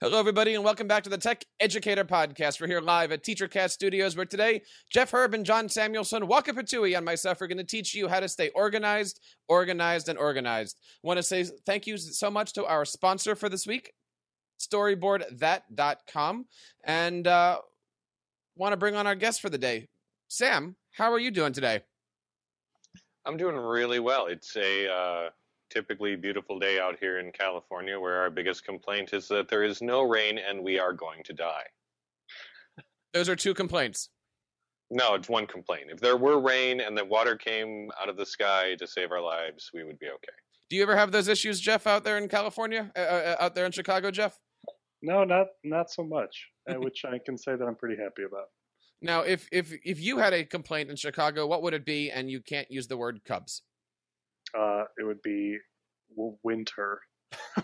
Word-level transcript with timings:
Hello, 0.00 0.18
everybody, 0.18 0.54
and 0.54 0.64
welcome 0.64 0.88
back 0.88 1.04
to 1.04 1.10
the 1.10 1.18
Tech 1.18 1.44
Educator 1.60 2.04
Podcast. 2.04 2.60
We're 2.60 2.66
here 2.66 2.80
live 2.80 3.12
at 3.12 3.22
TeacherCast 3.22 3.70
Studios, 3.70 4.16
where 4.16 4.26
today 4.26 4.62
Jeff 4.90 5.12
Herb 5.12 5.34
and 5.34 5.46
John 5.46 5.68
Samuelson, 5.68 6.26
Waka 6.26 6.52
Patui, 6.52 6.96
and 6.96 7.04
myself 7.04 7.40
are 7.40 7.46
going 7.46 7.58
to 7.58 7.64
teach 7.64 7.94
you 7.94 8.08
how 8.08 8.18
to 8.18 8.28
stay 8.28 8.48
organized, 8.50 9.20
organized, 9.48 10.08
and 10.08 10.18
organized. 10.18 10.78
I 11.04 11.06
want 11.06 11.18
to 11.18 11.22
say 11.22 11.44
thank 11.66 11.86
you 11.86 11.98
so 11.98 12.30
much 12.30 12.52
to 12.54 12.66
our 12.66 12.84
sponsor 12.84 13.36
for 13.36 13.48
this 13.48 13.66
week, 13.66 13.92
StoryboardThat.com, 14.60 16.46
and 16.84 17.26
uh, 17.26 17.58
want 18.56 18.72
to 18.72 18.76
bring 18.76 18.96
on 18.96 19.06
our 19.06 19.14
guest 19.14 19.40
for 19.40 19.50
the 19.50 19.58
day. 19.58 19.88
Sam, 20.26 20.74
how 20.90 21.12
are 21.12 21.20
you 21.20 21.30
doing 21.30 21.52
today? 21.52 21.82
I'm 23.24 23.36
doing 23.36 23.54
really 23.54 24.00
well. 24.00 24.26
It's 24.26 24.56
a 24.56 24.92
uh, 24.92 25.30
typically 25.72 26.16
beautiful 26.16 26.58
day 26.58 26.78
out 26.78 26.96
here 27.00 27.18
in 27.18 27.32
California 27.32 27.98
where 27.98 28.20
our 28.20 28.30
biggest 28.30 28.64
complaint 28.64 29.12
is 29.12 29.26
that 29.28 29.48
there 29.48 29.64
is 29.64 29.80
no 29.80 30.02
rain 30.02 30.38
and 30.38 30.62
we 30.62 30.78
are 30.78 30.92
going 30.92 31.22
to 31.24 31.32
die. 31.32 31.64
Those 33.14 33.28
are 33.28 33.36
two 33.36 33.54
complaints. 33.54 34.10
No, 34.90 35.14
it's 35.14 35.28
one 35.28 35.46
complaint. 35.46 35.84
If 35.88 36.00
there 36.00 36.18
were 36.18 36.38
rain 36.40 36.80
and 36.80 36.96
the 36.96 37.04
water 37.04 37.36
came 37.36 37.90
out 38.00 38.10
of 38.10 38.16
the 38.16 38.26
sky 38.26 38.74
to 38.78 38.86
save 38.86 39.10
our 39.10 39.22
lives, 39.22 39.70
we 39.72 39.84
would 39.84 39.98
be 39.98 40.08
okay. 40.08 40.36
Do 40.68 40.76
you 40.76 40.82
ever 40.82 40.96
have 40.96 41.12
those 41.12 41.28
issues, 41.28 41.60
Jeff, 41.60 41.86
out 41.86 42.04
there 42.04 42.18
in 42.18 42.28
California, 42.28 42.92
uh, 42.96 43.00
uh, 43.00 43.36
out 43.40 43.54
there 43.54 43.64
in 43.64 43.72
Chicago, 43.72 44.10
Jeff? 44.10 44.38
No, 45.00 45.24
not 45.24 45.48
not 45.64 45.90
so 45.90 46.04
much, 46.04 46.48
uh, 46.70 46.74
which 46.74 47.04
I 47.04 47.18
can 47.24 47.36
say 47.36 47.56
that 47.56 47.64
I'm 47.64 47.74
pretty 47.74 48.00
happy 48.00 48.22
about. 48.22 48.46
Now, 49.00 49.22
if 49.22 49.48
if 49.50 49.72
if 49.84 50.00
you 50.00 50.18
had 50.18 50.32
a 50.32 50.44
complaint 50.44 50.90
in 50.90 50.96
Chicago, 50.96 51.46
what 51.46 51.62
would 51.62 51.74
it 51.74 51.84
be? 51.84 52.10
And 52.10 52.30
you 52.30 52.40
can't 52.40 52.70
use 52.70 52.86
the 52.86 52.96
word 52.96 53.20
Cubs. 53.24 53.62
Uh, 54.56 54.84
it 54.98 55.04
would 55.04 55.20
be 55.22 55.58
winter. 56.42 57.00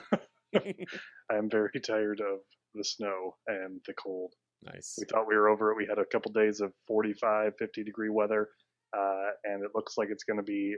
I 0.54 1.34
am 1.36 1.50
very 1.50 1.80
tired 1.80 2.20
of 2.20 2.40
the 2.74 2.84
snow 2.84 3.36
and 3.46 3.80
the 3.86 3.94
cold. 3.94 4.32
Nice. 4.62 4.96
We 4.98 5.06
thought 5.06 5.28
we 5.28 5.36
were 5.36 5.48
over 5.48 5.70
it. 5.70 5.76
We 5.76 5.86
had 5.88 5.98
a 5.98 6.04
couple 6.04 6.32
days 6.32 6.60
of 6.60 6.72
45, 6.88 7.52
50 7.58 7.84
degree 7.84 8.08
weather, 8.08 8.48
uh, 8.96 9.30
and 9.44 9.62
it 9.62 9.70
looks 9.74 9.94
like 9.96 10.08
it's 10.10 10.24
going 10.24 10.38
to 10.38 10.42
be 10.42 10.76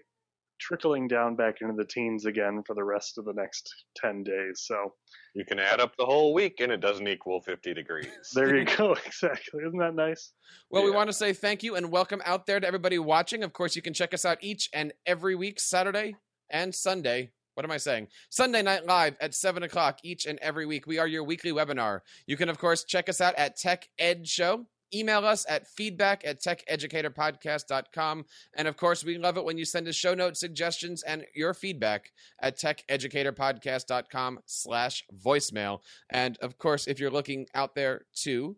trickling 0.60 1.08
down 1.08 1.34
back 1.34 1.56
into 1.60 1.74
the 1.74 1.86
teens 1.86 2.26
again 2.26 2.62
for 2.66 2.74
the 2.74 2.84
rest 2.84 3.18
of 3.18 3.24
the 3.24 3.32
next 3.32 3.68
10 3.96 4.22
days. 4.22 4.64
So 4.66 4.92
you 5.34 5.44
can 5.44 5.58
add 5.58 5.80
up 5.80 5.92
the 5.96 6.04
whole 6.04 6.34
week 6.34 6.60
and 6.60 6.70
it 6.70 6.80
doesn't 6.80 7.08
equal 7.08 7.40
50 7.40 7.74
degrees. 7.74 8.06
there 8.34 8.54
you 8.54 8.66
go. 8.76 8.94
Exactly. 9.06 9.62
Isn't 9.66 9.78
that 9.78 9.94
nice? 9.94 10.32
Well, 10.70 10.82
yeah. 10.82 10.90
we 10.90 10.94
want 10.94 11.08
to 11.08 11.14
say 11.14 11.32
thank 11.32 11.62
you 11.62 11.76
and 11.76 11.90
welcome 11.90 12.20
out 12.24 12.46
there 12.46 12.60
to 12.60 12.66
everybody 12.66 12.98
watching. 12.98 13.42
Of 13.42 13.52
course, 13.52 13.74
you 13.74 13.82
can 13.82 13.94
check 13.94 14.12
us 14.14 14.24
out 14.24 14.38
each 14.42 14.68
and 14.74 14.92
every 15.06 15.34
week, 15.34 15.60
Saturday 15.60 16.16
and 16.50 16.74
Sunday. 16.74 17.30
What 17.60 17.66
am 17.66 17.72
I 17.72 17.76
saying? 17.76 18.08
Sunday 18.30 18.62
Night 18.62 18.86
Live 18.86 19.18
at 19.20 19.34
7 19.34 19.62
o'clock 19.64 19.98
each 20.02 20.24
and 20.24 20.38
every 20.38 20.64
week. 20.64 20.86
We 20.86 20.98
are 20.98 21.06
your 21.06 21.24
weekly 21.24 21.52
webinar. 21.52 22.00
You 22.26 22.38
can, 22.38 22.48
of 22.48 22.56
course, 22.56 22.84
check 22.84 23.10
us 23.10 23.20
out 23.20 23.34
at 23.34 23.58
Tech 23.58 23.86
Ed 23.98 24.26
Show 24.26 24.64
email 24.94 25.26
us 25.26 25.44
at 25.46 25.68
feedback 25.68 26.26
at 26.26 26.40
techeducatorpodcast.com. 26.40 28.24
And 28.56 28.66
of 28.66 28.76
course, 28.78 29.04
we 29.04 29.18
love 29.18 29.36
it 29.36 29.44
when 29.44 29.58
you 29.58 29.64
send 29.66 29.86
us 29.86 29.94
show 29.94 30.14
notes, 30.14 30.40
suggestions, 30.40 31.02
and 31.02 31.26
your 31.34 31.52
feedback 31.52 32.10
at 32.40 32.58
techeducatorpodcast.com 32.58 34.40
slash 34.46 35.04
voicemail. 35.22 35.80
And 36.08 36.38
of 36.38 36.56
course, 36.56 36.88
if 36.88 36.98
you're 36.98 37.10
looking 37.10 37.46
out 37.54 37.74
there 37.76 38.06
to 38.22 38.56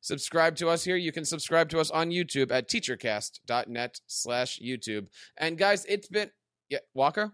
subscribe 0.00 0.56
to 0.56 0.68
us 0.68 0.82
here, 0.84 0.96
you 0.96 1.12
can 1.12 1.24
subscribe 1.24 1.70
to 1.70 1.78
us 1.78 1.90
on 1.90 2.10
YouTube 2.10 2.50
at 2.50 2.68
teachercast.net 2.68 4.00
slash 4.08 4.60
YouTube. 4.60 5.06
And 5.38 5.56
guys, 5.56 5.86
it's 5.88 6.08
been, 6.08 6.30
yeah, 6.68 6.80
Waka? 6.92 7.32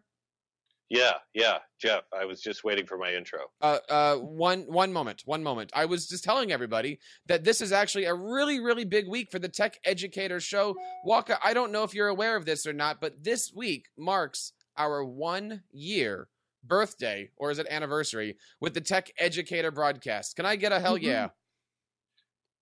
Yeah, 0.88 1.14
yeah, 1.34 1.58
Jeff. 1.80 2.04
I 2.16 2.24
was 2.24 2.40
just 2.40 2.62
waiting 2.62 2.86
for 2.86 2.96
my 2.96 3.12
intro. 3.12 3.40
Uh, 3.60 3.78
uh, 3.88 4.16
one, 4.16 4.60
one 4.62 4.92
moment, 4.92 5.22
one 5.24 5.42
moment. 5.42 5.72
I 5.74 5.84
was 5.84 6.06
just 6.06 6.22
telling 6.22 6.52
everybody 6.52 7.00
that 7.26 7.42
this 7.42 7.60
is 7.60 7.72
actually 7.72 8.04
a 8.04 8.14
really, 8.14 8.60
really 8.60 8.84
big 8.84 9.08
week 9.08 9.32
for 9.32 9.40
the 9.40 9.48
Tech 9.48 9.78
Educator 9.84 10.38
Show. 10.38 10.76
Waka, 11.04 11.38
I 11.42 11.54
don't 11.54 11.72
know 11.72 11.82
if 11.82 11.92
you're 11.92 12.08
aware 12.08 12.36
of 12.36 12.44
this 12.44 12.66
or 12.66 12.72
not, 12.72 13.00
but 13.00 13.24
this 13.24 13.52
week 13.52 13.86
marks 13.98 14.52
our 14.76 15.04
one 15.04 15.62
year 15.72 16.28
birthday, 16.64 17.30
or 17.36 17.50
is 17.50 17.58
it 17.58 17.66
anniversary, 17.68 18.36
with 18.60 18.74
the 18.74 18.80
Tech 18.80 19.10
Educator 19.18 19.70
broadcast. 19.70 20.36
Can 20.36 20.46
I 20.46 20.56
get 20.56 20.72
a 20.72 20.80
hell 20.80 20.96
mm-hmm. 20.96 21.06
yeah? 21.06 21.28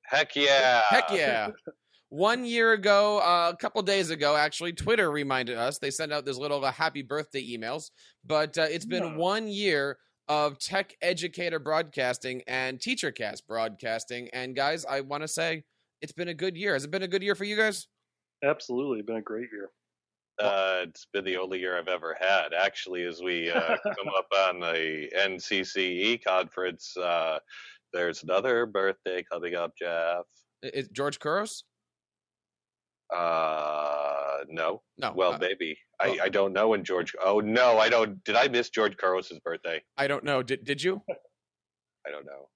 Heck 0.02 0.36
yeah! 0.36 0.82
Heck 0.88 1.10
yeah! 1.10 1.48
one 2.08 2.44
year 2.44 2.72
ago, 2.72 3.18
uh, 3.18 3.50
a 3.52 3.56
couple 3.56 3.82
days 3.82 4.10
ago, 4.10 4.36
actually, 4.36 4.72
Twitter 4.72 5.10
reminded 5.10 5.56
us. 5.56 5.78
They 5.78 5.90
sent 5.90 6.12
out 6.12 6.24
this 6.24 6.36
little 6.36 6.64
uh, 6.64 6.72
happy 6.72 7.02
birthday 7.02 7.44
emails, 7.44 7.90
but 8.24 8.56
uh, 8.56 8.62
it's 8.62 8.84
been 8.84 9.04
yeah. 9.04 9.16
one 9.16 9.48
year 9.48 9.98
of 10.28 10.58
tech 10.58 10.96
educator 11.02 11.58
broadcasting 11.58 12.42
and 12.46 12.78
teachercast 12.78 13.46
broadcasting. 13.46 14.28
And 14.32 14.56
guys, 14.56 14.84
I 14.84 15.00
want 15.00 15.22
to 15.22 15.28
say 15.28 15.64
it's 16.00 16.12
been 16.12 16.28
a 16.28 16.34
good 16.34 16.56
year. 16.56 16.74
Has 16.74 16.84
it 16.84 16.90
been 16.90 17.02
a 17.02 17.08
good 17.08 17.22
year 17.22 17.34
for 17.34 17.44
you 17.44 17.56
guys? 17.56 17.88
Absolutely, 18.42 19.02
been 19.02 19.16
a 19.16 19.22
great 19.22 19.48
year. 19.52 19.70
Uh, 20.40 20.80
it's 20.82 21.06
been 21.12 21.24
the 21.24 21.36
only 21.36 21.60
year 21.60 21.78
I've 21.78 21.88
ever 21.88 22.16
had. 22.20 22.52
Actually, 22.54 23.04
as 23.04 23.22
we 23.22 23.50
uh, 23.50 23.76
come 23.84 24.08
up 24.16 24.26
on 24.48 24.60
the 24.60 25.08
NCCE 25.16 26.24
conference, 26.24 26.96
uh, 26.96 27.38
there's 27.92 28.22
another 28.24 28.66
birthday 28.66 29.22
coming 29.30 29.54
up, 29.54 29.72
Jeff. 29.78 30.24
Is 30.62 30.88
George 30.88 31.20
Couros? 31.20 31.64
Uh, 33.14 34.38
no. 34.48 34.82
No. 34.98 35.12
Well, 35.14 35.34
uh, 35.34 35.38
maybe. 35.38 35.78
I, 36.00 36.18
I 36.24 36.28
don't 36.28 36.52
know 36.52 36.68
when 36.68 36.84
George. 36.84 37.14
Oh 37.22 37.40
no, 37.40 37.78
I 37.78 37.88
don't. 37.88 38.22
Did 38.24 38.36
I 38.36 38.48
miss 38.48 38.70
George 38.70 38.96
Couros's 38.96 39.38
birthday? 39.40 39.82
I 39.96 40.06
don't 40.06 40.24
know. 40.24 40.42
Did 40.42 40.64
Did 40.64 40.82
you? 40.82 41.00
I 42.06 42.10
don't 42.10 42.26
know. 42.26 42.48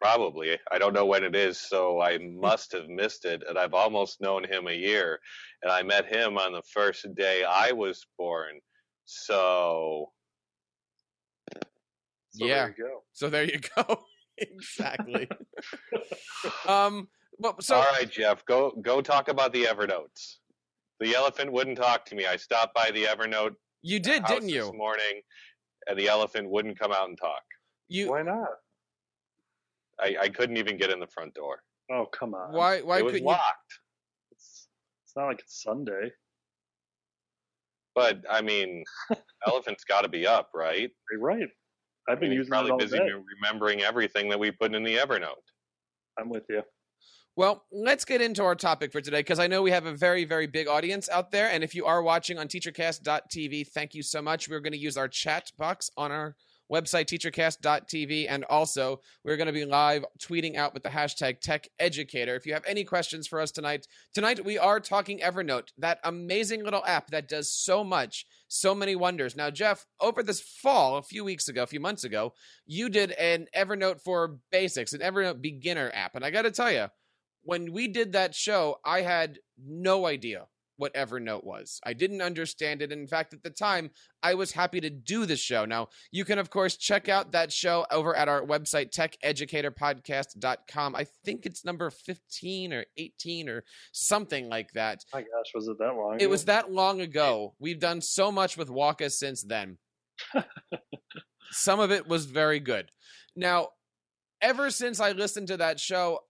Probably. 0.00 0.58
I 0.70 0.78
don't 0.78 0.92
know 0.92 1.06
when 1.06 1.24
it 1.24 1.34
is, 1.34 1.58
so 1.58 2.00
I 2.00 2.18
must 2.22 2.72
have 2.72 2.88
missed 2.88 3.24
it. 3.24 3.42
And 3.48 3.58
I've 3.58 3.74
almost 3.74 4.20
known 4.20 4.44
him 4.44 4.68
a 4.68 4.72
year, 4.72 5.20
and 5.62 5.70
I 5.70 5.82
met 5.82 6.06
him 6.06 6.38
on 6.38 6.52
the 6.52 6.62
first 6.72 7.06
day 7.14 7.44
I 7.44 7.72
was 7.72 8.06
born. 8.18 8.60
So. 9.04 10.12
so 12.30 12.46
yeah. 12.46 12.54
There 12.54 12.74
you 12.78 12.84
go. 12.84 13.02
So 13.12 13.28
there 13.28 13.44
you 13.44 13.60
go. 13.76 14.04
exactly. 14.38 15.28
um 16.66 17.08
well, 17.38 17.56
so 17.60 17.76
all 17.76 17.86
right, 17.92 18.10
Jeff, 18.10 18.44
go 18.44 18.72
go 18.82 19.00
talk 19.00 19.28
about 19.28 19.52
the 19.52 19.64
Evernotes. 19.64 20.36
The 21.00 21.14
elephant 21.14 21.52
wouldn't 21.52 21.76
talk 21.76 22.04
to 22.06 22.14
me. 22.14 22.26
I 22.26 22.36
stopped 22.36 22.74
by 22.74 22.90
the 22.90 23.04
Evernote. 23.04 23.54
You 23.82 24.00
did, 24.00 24.24
didn't 24.24 24.48
you? 24.48 24.62
This 24.62 24.72
morning, 24.72 25.20
and 25.86 25.98
the 25.98 26.08
elephant 26.08 26.48
wouldn't 26.50 26.78
come 26.78 26.92
out 26.92 27.08
and 27.08 27.18
talk. 27.18 27.42
You 27.88 28.10
why 28.10 28.22
not? 28.22 28.48
I, 30.00 30.16
I 30.22 30.28
couldn't 30.28 30.56
even 30.56 30.76
get 30.76 30.90
in 30.90 31.00
the 31.00 31.06
front 31.06 31.34
door. 31.34 31.62
Oh 31.90 32.06
come 32.06 32.34
on! 32.34 32.52
Why 32.52 32.80
why 32.80 32.98
it 32.98 33.04
was 33.04 33.12
couldn't 33.12 33.26
locked? 33.26 33.42
You... 33.42 34.32
It's 34.32 34.68
it's 35.04 35.16
not 35.16 35.26
like 35.26 35.40
it's 35.40 35.62
Sunday. 35.62 36.12
But 37.94 38.24
I 38.30 38.42
mean, 38.42 38.84
elephant's 39.46 39.84
got 39.84 40.02
to 40.02 40.08
be 40.08 40.26
up, 40.26 40.50
right? 40.54 40.90
You're 41.10 41.20
right. 41.20 41.48
I've 42.08 42.20
been 42.20 42.28
I 42.28 42.30
mean, 42.30 42.38
using 42.38 42.50
probably 42.50 42.68
it 42.68 42.72
all 42.72 42.78
busy 42.78 42.98
day. 42.98 43.08
remembering 43.42 43.82
everything 43.82 44.28
that 44.28 44.38
we 44.38 44.50
put 44.50 44.74
in 44.74 44.84
the 44.84 44.96
Evernote. 44.96 45.34
I'm 46.18 46.28
with 46.28 46.44
you. 46.48 46.62
Well, 47.36 47.66
let's 47.70 48.06
get 48.06 48.22
into 48.22 48.42
our 48.42 48.54
topic 48.54 48.92
for 48.92 49.02
today 49.02 49.18
because 49.18 49.38
I 49.38 49.46
know 49.46 49.60
we 49.60 49.70
have 49.70 49.84
a 49.84 49.92
very, 49.92 50.24
very 50.24 50.46
big 50.46 50.68
audience 50.68 51.06
out 51.10 51.32
there. 51.32 51.50
And 51.50 51.62
if 51.62 51.74
you 51.74 51.84
are 51.84 52.02
watching 52.02 52.38
on 52.38 52.48
teachercast.tv, 52.48 53.68
thank 53.68 53.94
you 53.94 54.02
so 54.02 54.22
much. 54.22 54.48
We're 54.48 54.60
going 54.60 54.72
to 54.72 54.78
use 54.78 54.96
our 54.96 55.06
chat 55.06 55.52
box 55.58 55.90
on 55.98 56.10
our 56.10 56.34
website, 56.72 57.04
teachercast.tv. 57.04 58.26
And 58.26 58.44
also, 58.44 59.02
we're 59.22 59.36
going 59.36 59.48
to 59.48 59.52
be 59.52 59.66
live 59.66 60.06
tweeting 60.18 60.56
out 60.56 60.72
with 60.72 60.82
the 60.82 60.88
hashtag 60.88 61.40
Tech 61.42 61.68
Educator. 61.78 62.36
If 62.36 62.46
you 62.46 62.54
have 62.54 62.64
any 62.66 62.84
questions 62.84 63.26
for 63.26 63.38
us 63.38 63.50
tonight, 63.50 63.86
tonight 64.14 64.42
we 64.42 64.56
are 64.56 64.80
talking 64.80 65.18
Evernote, 65.18 65.72
that 65.76 66.00
amazing 66.04 66.64
little 66.64 66.86
app 66.86 67.10
that 67.10 67.28
does 67.28 67.52
so 67.52 67.84
much, 67.84 68.24
so 68.48 68.74
many 68.74 68.96
wonders. 68.96 69.36
Now, 69.36 69.50
Jeff, 69.50 69.84
over 70.00 70.22
this 70.22 70.40
fall, 70.40 70.96
a 70.96 71.02
few 71.02 71.22
weeks 71.22 71.48
ago, 71.48 71.64
a 71.64 71.66
few 71.66 71.80
months 71.80 72.02
ago, 72.02 72.32
you 72.64 72.88
did 72.88 73.10
an 73.12 73.46
Evernote 73.54 74.00
for 74.00 74.38
Basics, 74.50 74.94
an 74.94 75.00
Evernote 75.00 75.42
beginner 75.42 75.90
app. 75.92 76.14
And 76.14 76.24
I 76.24 76.30
got 76.30 76.42
to 76.42 76.50
tell 76.50 76.72
you, 76.72 76.86
when 77.46 77.72
we 77.72 77.88
did 77.88 78.12
that 78.12 78.34
show, 78.34 78.78
I 78.84 79.02
had 79.02 79.38
no 79.64 80.06
idea 80.06 80.46
what 80.78 80.94
Evernote 80.94 81.44
was. 81.44 81.80
I 81.84 81.94
didn't 81.94 82.20
understand 82.20 82.82
it. 82.82 82.92
In 82.92 83.06
fact, 83.06 83.32
at 83.32 83.42
the 83.42 83.50
time, 83.50 83.90
I 84.22 84.34
was 84.34 84.52
happy 84.52 84.80
to 84.80 84.90
do 84.90 85.24
the 85.24 85.36
show. 85.36 85.64
Now, 85.64 85.88
you 86.10 86.24
can, 86.24 86.38
of 86.38 86.50
course, 86.50 86.76
check 86.76 87.08
out 87.08 87.32
that 87.32 87.52
show 87.52 87.86
over 87.90 88.14
at 88.14 88.28
our 88.28 88.42
website, 88.42 88.90
techeducatorpodcast.com. 88.90 90.96
I 90.96 91.06
think 91.24 91.46
it's 91.46 91.64
number 91.64 91.88
15 91.88 92.72
or 92.72 92.84
18 92.98 93.48
or 93.48 93.64
something 93.92 94.48
like 94.48 94.72
that. 94.72 95.04
My 95.14 95.20
gosh, 95.20 95.52
was 95.54 95.68
it 95.68 95.78
that 95.78 95.94
long? 95.94 96.16
It 96.16 96.24
ago? 96.24 96.30
was 96.30 96.44
that 96.46 96.72
long 96.72 97.00
ago. 97.00 97.54
We've 97.58 97.80
done 97.80 98.00
so 98.00 98.30
much 98.30 98.58
with 98.58 98.68
Waka 98.68 99.08
since 99.08 99.42
then. 99.42 99.78
Some 101.52 101.80
of 101.80 101.92
it 101.92 102.08
was 102.08 102.26
very 102.26 102.60
good. 102.60 102.90
Now, 103.34 103.68
ever 104.42 104.70
since 104.70 105.00
I 105.00 105.12
listened 105.12 105.48
to 105.48 105.56
that 105.58 105.80
show, 105.80 106.20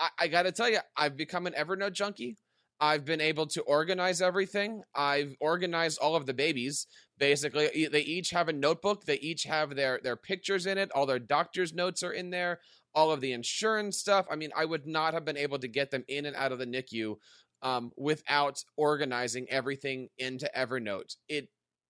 I, 0.00 0.08
I 0.18 0.28
got 0.28 0.42
to 0.42 0.52
tell 0.52 0.68
you, 0.68 0.78
I've 0.96 1.16
become 1.16 1.46
an 1.46 1.52
Evernote 1.52 1.92
junkie. 1.92 2.36
I've 2.80 3.04
been 3.04 3.20
able 3.20 3.46
to 3.48 3.60
organize 3.62 4.22
everything. 4.22 4.82
I've 4.94 5.36
organized 5.38 5.98
all 6.00 6.16
of 6.16 6.24
the 6.24 6.32
babies. 6.32 6.86
Basically, 7.18 7.88
they 7.92 8.00
each 8.00 8.30
have 8.30 8.48
a 8.48 8.54
notebook. 8.54 9.04
They 9.04 9.18
each 9.18 9.44
have 9.44 9.76
their 9.76 10.00
their 10.02 10.16
pictures 10.16 10.64
in 10.64 10.78
it. 10.78 10.90
All 10.94 11.04
their 11.04 11.18
doctor's 11.18 11.74
notes 11.74 12.02
are 12.02 12.12
in 12.12 12.30
there. 12.30 12.60
All 12.94 13.10
of 13.12 13.20
the 13.20 13.32
insurance 13.32 13.98
stuff. 13.98 14.26
I 14.30 14.36
mean, 14.36 14.50
I 14.56 14.64
would 14.64 14.86
not 14.86 15.12
have 15.12 15.26
been 15.26 15.36
able 15.36 15.58
to 15.58 15.68
get 15.68 15.90
them 15.90 16.04
in 16.08 16.24
and 16.24 16.34
out 16.34 16.52
of 16.52 16.58
the 16.58 16.66
NICU 16.66 17.16
um, 17.62 17.92
without 17.98 18.64
organizing 18.78 19.46
everything 19.50 20.08
into 20.18 20.50
Evernote. 20.56 21.16
It, 21.28 21.48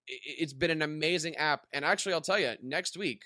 it 0.09 0.21
it's 0.25 0.53
been 0.53 0.73
an 0.73 0.83
amazing 0.83 1.37
app, 1.37 1.67
and 1.73 1.85
actually, 1.85 2.15
I'll 2.15 2.21
tell 2.21 2.39
you, 2.39 2.55
next 2.63 2.97
week 2.97 3.23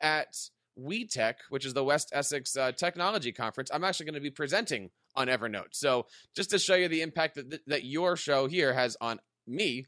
at 0.00 0.34
WeTech, 0.78 1.34
which 1.50 1.66
is 1.66 1.74
the 1.74 1.84
West 1.84 2.10
Essex 2.12 2.56
uh, 2.56 2.72
Technology 2.72 3.32
Conference, 3.32 3.70
I'm 3.72 3.84
actually 3.84 4.06
going 4.06 4.14
to 4.14 4.20
be 4.20 4.30
presenting 4.30 4.90
on 5.14 5.28
Evernote. 5.28 5.72
So 5.72 6.06
just 6.34 6.50
to 6.50 6.58
show 6.58 6.74
you 6.74 6.88
the 6.88 7.02
impact 7.02 7.36
that 7.36 7.60
that 7.66 7.84
your 7.84 8.16
show 8.16 8.46
here 8.46 8.72
has 8.72 8.96
on 9.00 9.20
me, 9.46 9.86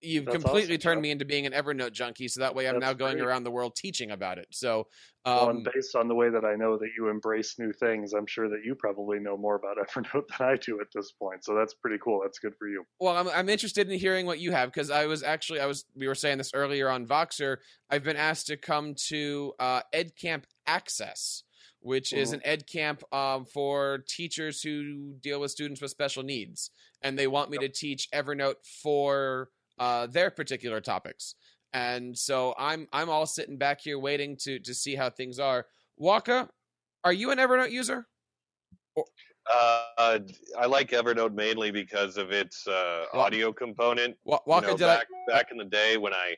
you've 0.00 0.24
That's 0.24 0.36
completely 0.36 0.74
awesome, 0.74 0.80
turned 0.80 1.02
me 1.02 1.10
into 1.10 1.24
being 1.24 1.46
an 1.46 1.52
Evernote 1.52 1.92
junkie. 1.92 2.28
So 2.28 2.40
that 2.40 2.54
way, 2.54 2.68
I'm 2.68 2.74
That's 2.74 2.80
now 2.80 2.92
going 2.94 3.16
great. 3.16 3.26
around 3.26 3.44
the 3.44 3.50
world 3.50 3.76
teaching 3.76 4.10
about 4.10 4.38
it. 4.38 4.48
So, 4.52 4.88
well, 5.32 5.50
um, 5.50 5.50
and 5.50 5.64
based 5.64 5.94
on 5.94 6.08
the 6.08 6.14
way 6.14 6.30
that 6.30 6.44
I 6.44 6.54
know 6.56 6.78
that 6.78 6.88
you 6.96 7.08
embrace 7.08 7.58
new 7.58 7.72
things, 7.72 8.14
I'm 8.14 8.26
sure 8.26 8.48
that 8.48 8.62
you 8.64 8.74
probably 8.74 9.18
know 9.18 9.36
more 9.36 9.56
about 9.56 9.76
Evernote 9.88 10.26
than 10.38 10.48
I 10.48 10.56
do 10.56 10.80
at 10.80 10.86
this 10.94 11.12
point. 11.12 11.44
So 11.44 11.54
that's 11.54 11.74
pretty 11.74 11.98
cool. 12.02 12.20
That's 12.22 12.38
good 12.38 12.54
for 12.58 12.66
you. 12.68 12.84
Well, 12.98 13.16
I'm 13.16 13.28
I'm 13.28 13.48
interested 13.48 13.90
in 13.90 13.98
hearing 13.98 14.26
what 14.26 14.38
you 14.40 14.52
have 14.52 14.70
because 14.72 14.90
I 14.90 15.06
was 15.06 15.22
actually 15.22 15.60
I 15.60 15.66
was 15.66 15.84
we 15.94 16.08
were 16.08 16.14
saying 16.14 16.38
this 16.38 16.52
earlier 16.54 16.88
on 16.88 17.06
Voxer. 17.06 17.58
I've 17.90 18.04
been 18.04 18.16
asked 18.16 18.46
to 18.48 18.56
come 18.56 18.94
to 19.08 19.52
uh, 19.58 19.82
Ed 19.92 20.16
Camp 20.16 20.46
Access, 20.66 21.42
which 21.80 22.12
is 22.12 22.30
Mhm. 22.30 22.34
an 22.34 22.40
Ed 22.44 22.66
camp 22.66 23.02
um, 23.12 23.44
for 23.44 23.98
teachers 24.08 24.62
who 24.62 25.14
deal 25.20 25.40
with 25.40 25.50
students 25.50 25.80
with 25.82 25.90
special 25.90 26.22
needs, 26.22 26.70
and 27.02 27.18
they 27.18 27.26
want 27.26 27.50
me 27.50 27.58
to 27.58 27.68
teach 27.68 28.08
Evernote 28.12 28.64
for 28.82 29.50
uh, 29.78 30.06
their 30.06 30.30
particular 30.30 30.80
topics. 30.80 31.34
And 31.72 32.16
so 32.16 32.54
I'm 32.58 32.88
I'm 32.92 33.10
all 33.10 33.26
sitting 33.26 33.58
back 33.58 33.80
here 33.80 33.98
waiting 33.98 34.36
to 34.42 34.58
to 34.60 34.74
see 34.74 34.94
how 34.94 35.10
things 35.10 35.38
are. 35.38 35.66
Waka, 35.98 36.48
are 37.04 37.12
you 37.12 37.30
an 37.30 37.38
Evernote 37.38 37.70
user? 37.70 38.06
Uh, 39.50 40.18
I 40.58 40.66
like 40.66 40.90
Evernote 40.90 41.34
mainly 41.34 41.70
because 41.70 42.16
of 42.18 42.32
its 42.32 42.66
uh, 42.66 43.04
audio 43.14 43.52
component. 43.52 44.16
Wa- 44.24 44.40
You 44.46 44.50
Waka, 44.52 44.66
know, 44.68 44.76
back 44.76 45.06
back 45.26 45.46
in 45.50 45.56
the 45.56 45.64
day 45.64 45.96
when 45.96 46.12
I, 46.12 46.36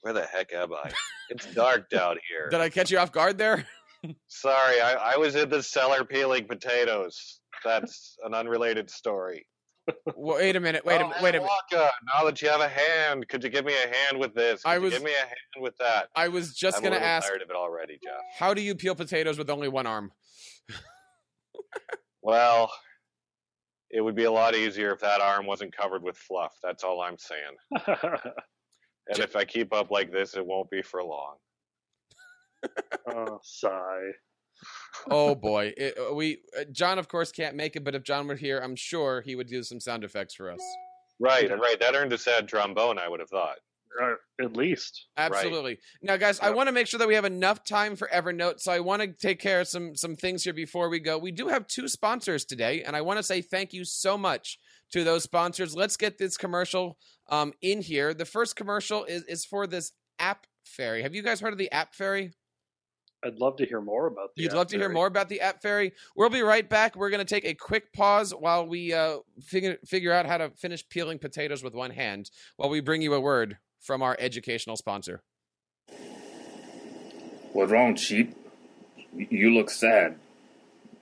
where 0.00 0.14
the 0.14 0.24
heck 0.24 0.52
am 0.52 0.72
I? 0.72 0.90
It's 1.28 1.46
dark 1.54 1.90
down 1.90 2.16
here. 2.28 2.48
did 2.50 2.60
I 2.60 2.68
catch 2.70 2.90
you 2.90 2.98
off 2.98 3.12
guard 3.12 3.36
there? 3.36 3.66
Sorry, 4.28 4.80
I, 4.80 5.12
I 5.14 5.16
was 5.18 5.36
in 5.36 5.50
the 5.50 5.62
cellar 5.62 6.04
peeling 6.04 6.46
potatoes. 6.46 7.40
That's 7.64 8.16
an 8.24 8.32
unrelated 8.34 8.88
story. 8.88 9.46
Wait 10.16 10.56
a 10.56 10.60
minute. 10.60 10.84
Wait 10.84 11.00
a 11.00 11.04
Oh, 11.04 11.08
minute. 11.08 11.22
Wait 11.22 11.34
a 11.34 11.38
minute. 11.40 11.48
Uh, 11.50 11.56
Waka, 11.72 11.90
now 12.14 12.24
that 12.24 12.40
you 12.42 12.48
have 12.48 12.60
a 12.60 12.68
hand, 12.68 13.26
could 13.28 13.42
you 13.42 13.50
give 13.50 13.64
me 13.64 13.74
a 13.74 13.88
hand 13.94 14.18
with 14.18 14.34
this? 14.34 14.62
Could 14.62 14.68
I 14.70 14.74
you 14.76 14.80
was- 14.82 14.92
give 14.94 15.02
me 15.02 15.12
a 15.12 15.18
hand 15.26 15.36
with 15.60 15.76
that? 15.78 16.08
I 16.14 16.28
was 16.28 16.54
just 16.54 16.76
I'm 16.78 16.82
gonna 16.84 16.94
a 16.94 16.98
little 16.98 17.08
ask, 17.08 17.28
tired 17.28 17.42
of 17.42 17.50
it 17.50 17.56
already, 17.56 17.98
Jeff. 18.02 18.12
how 18.38 18.54
do 18.54 18.62
you 18.62 18.74
peel 18.74 18.94
potatoes 18.94 19.38
with 19.38 19.50
only 19.50 19.68
one 19.68 19.86
arm? 19.86 20.12
Well, 22.22 22.70
it 23.90 24.02
would 24.02 24.14
be 24.14 24.24
a 24.24 24.30
lot 24.30 24.54
easier 24.54 24.92
if 24.92 25.00
that 25.00 25.22
arm 25.22 25.46
wasn't 25.46 25.74
covered 25.74 26.02
with 26.02 26.16
fluff. 26.18 26.52
That's 26.62 26.84
all 26.84 27.00
I'm 27.00 27.16
saying. 27.18 27.56
And 29.08 29.16
Je- 29.16 29.22
if 29.24 29.34
I 29.34 29.44
keep 29.44 29.72
up 29.72 29.90
like 29.90 30.12
this, 30.12 30.36
it 30.36 30.46
won't 30.46 30.70
be 30.70 30.82
for 30.82 31.02
long. 31.02 31.36
oh, 33.08 33.40
sigh. 33.42 34.10
Oh 35.10 35.34
boy, 35.34 35.72
it, 35.76 35.96
uh, 35.98 36.14
we 36.14 36.38
uh, 36.58 36.64
John 36.72 36.98
of 36.98 37.08
course 37.08 37.32
can't 37.32 37.56
make 37.56 37.76
it, 37.76 37.84
but 37.84 37.94
if 37.94 38.02
John 38.02 38.26
were 38.26 38.36
here, 38.36 38.58
I'm 38.58 38.76
sure 38.76 39.22
he 39.22 39.34
would 39.34 39.48
do 39.48 39.62
some 39.62 39.80
sound 39.80 40.04
effects 40.04 40.34
for 40.34 40.50
us. 40.50 40.60
Right, 41.18 41.48
Yeah. 41.48 41.54
right. 41.54 41.78
That 41.80 41.94
earned 41.94 42.12
a 42.12 42.18
sad 42.18 42.48
trombone, 42.48 42.98
I 42.98 43.08
would 43.08 43.20
have 43.20 43.30
thought. 43.30 43.58
Uh, 44.00 44.14
at 44.40 44.56
least. 44.56 45.06
Absolutely. 45.16 45.78
Now, 46.00 46.16
guys, 46.16 46.38
I 46.40 46.50
want 46.50 46.68
to 46.68 46.72
make 46.72 46.86
sure 46.86 46.98
that 46.98 47.08
we 47.08 47.16
have 47.16 47.24
enough 47.24 47.64
time 47.64 47.96
for 47.96 48.08
Evernote, 48.08 48.60
so 48.60 48.70
I 48.72 48.78
want 48.80 49.02
to 49.02 49.08
take 49.08 49.40
care 49.40 49.60
of 49.60 49.68
some 49.68 49.96
some 49.96 50.14
things 50.16 50.44
here 50.44 50.52
before 50.52 50.88
we 50.88 51.00
go. 51.00 51.18
We 51.18 51.32
do 51.32 51.48
have 51.48 51.66
two 51.66 51.88
sponsors 51.88 52.44
today, 52.44 52.82
and 52.82 52.94
I 52.94 53.00
want 53.00 53.18
to 53.18 53.22
say 53.22 53.42
thank 53.42 53.72
you 53.72 53.84
so 53.84 54.16
much 54.16 54.58
to 54.92 55.02
those 55.02 55.24
sponsors. 55.24 55.74
Let's 55.74 55.96
get 55.96 56.18
this 56.18 56.36
commercial 56.36 56.98
um, 57.28 57.52
in 57.60 57.82
here. 57.82 58.14
The 58.14 58.24
first 58.24 58.54
commercial 58.54 59.04
is 59.04 59.24
is 59.24 59.44
for 59.44 59.66
this 59.66 59.92
App 60.18 60.46
Fairy. 60.64 61.02
Have 61.02 61.14
you 61.14 61.22
guys 61.22 61.40
heard 61.40 61.52
of 61.52 61.58
the 61.58 61.72
App 61.72 61.94
Fairy? 61.94 62.32
I'd 63.24 63.38
love 63.38 63.56
to 63.56 63.66
hear 63.66 63.80
more 63.80 64.06
about 64.06 64.34
the 64.34 64.42
You'd 64.42 64.52
app 64.52 64.56
love 64.56 64.66
to 64.68 64.78
hear 64.78 64.88
more 64.88 65.06
about 65.06 65.28
the 65.28 65.42
App 65.42 65.60
Fairy. 65.60 65.92
We'll 66.16 66.30
be 66.30 66.42
right 66.42 66.68
back. 66.68 66.96
We're 66.96 67.10
going 67.10 67.24
to 67.24 67.34
take 67.34 67.44
a 67.44 67.54
quick 67.54 67.92
pause 67.92 68.32
while 68.32 68.66
we 68.66 68.94
uh, 68.94 69.18
figure 69.42 69.76
figure 69.84 70.12
out 70.12 70.26
how 70.26 70.38
to 70.38 70.50
finish 70.50 70.88
peeling 70.88 71.18
potatoes 71.18 71.62
with 71.62 71.74
one 71.74 71.90
hand. 71.90 72.30
While 72.56 72.70
we 72.70 72.80
bring 72.80 73.02
you 73.02 73.12
a 73.14 73.20
word 73.20 73.58
from 73.80 74.02
our 74.02 74.16
educational 74.18 74.76
sponsor. 74.76 75.22
What's 77.52 77.72
wrong, 77.72 77.96
sheep? 77.96 78.34
You 79.12 79.50
look 79.50 79.70
sad. 79.70 80.16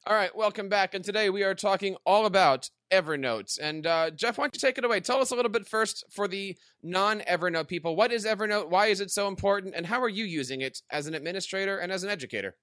All 0.06 0.14
right, 0.14 0.34
welcome 0.34 0.68
back. 0.68 0.94
And 0.94 1.04
today 1.04 1.30
we 1.30 1.42
are 1.42 1.54
talking 1.54 1.96
all 2.04 2.26
about 2.26 2.70
Evernote. 2.92 3.58
And 3.60 3.86
uh, 3.86 4.10
Jeff, 4.10 4.38
why 4.38 4.44
don't 4.44 4.54
you 4.54 4.60
take 4.60 4.78
it 4.78 4.84
away? 4.84 5.00
Tell 5.00 5.20
us 5.20 5.30
a 5.30 5.36
little 5.36 5.50
bit 5.50 5.66
first 5.66 6.04
for 6.10 6.26
the 6.26 6.56
non 6.82 7.20
Evernote 7.20 7.68
people. 7.68 7.96
What 7.96 8.12
is 8.12 8.24
Evernote? 8.24 8.70
Why 8.70 8.86
is 8.86 9.00
it 9.00 9.10
so 9.10 9.28
important? 9.28 9.74
And 9.74 9.86
how 9.86 10.00
are 10.00 10.08
you 10.08 10.24
using 10.24 10.60
it 10.60 10.80
as 10.90 11.06
an 11.06 11.14
administrator 11.14 11.78
and 11.78 11.92
as 11.92 12.02
an 12.02 12.10
educator? 12.10 12.56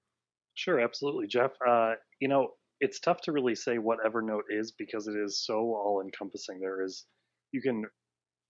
Sure, 0.54 0.80
absolutely, 0.80 1.26
Jeff. 1.26 1.52
Uh, 1.66 1.94
you 2.20 2.28
know, 2.28 2.48
it's 2.80 3.00
tough 3.00 3.20
to 3.22 3.32
really 3.32 3.54
say 3.54 3.78
what 3.78 3.98
Evernote 4.06 4.50
is 4.50 4.72
because 4.72 5.08
it 5.08 5.16
is 5.16 5.44
so 5.44 5.56
all 5.56 6.02
encompassing. 6.04 6.60
There 6.60 6.84
is, 6.84 7.06
you 7.52 7.60
can, 7.60 7.84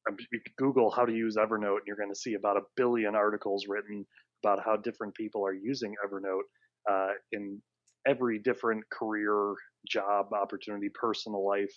um, 0.08 0.16
you 0.32 0.40
Google 0.56 0.90
how 0.90 1.04
to 1.04 1.12
use 1.12 1.37
Evernote 1.37 1.78
and 1.78 1.87
you're 1.87 1.97
going 1.97 2.12
to 2.12 2.18
see 2.18 2.35
about 2.35 2.56
a 2.56 2.62
billion 2.76 3.14
articles 3.14 3.66
written 3.68 4.06
about 4.42 4.64
how 4.64 4.76
different 4.76 5.14
people 5.14 5.44
are 5.44 5.52
using 5.52 5.94
Evernote 6.04 6.42
uh, 6.90 7.12
in 7.32 7.61
every 8.08 8.38
different 8.38 8.84
career, 8.90 9.54
job 9.86 10.32
opportunity, 10.32 10.88
personal 10.94 11.46
life. 11.46 11.72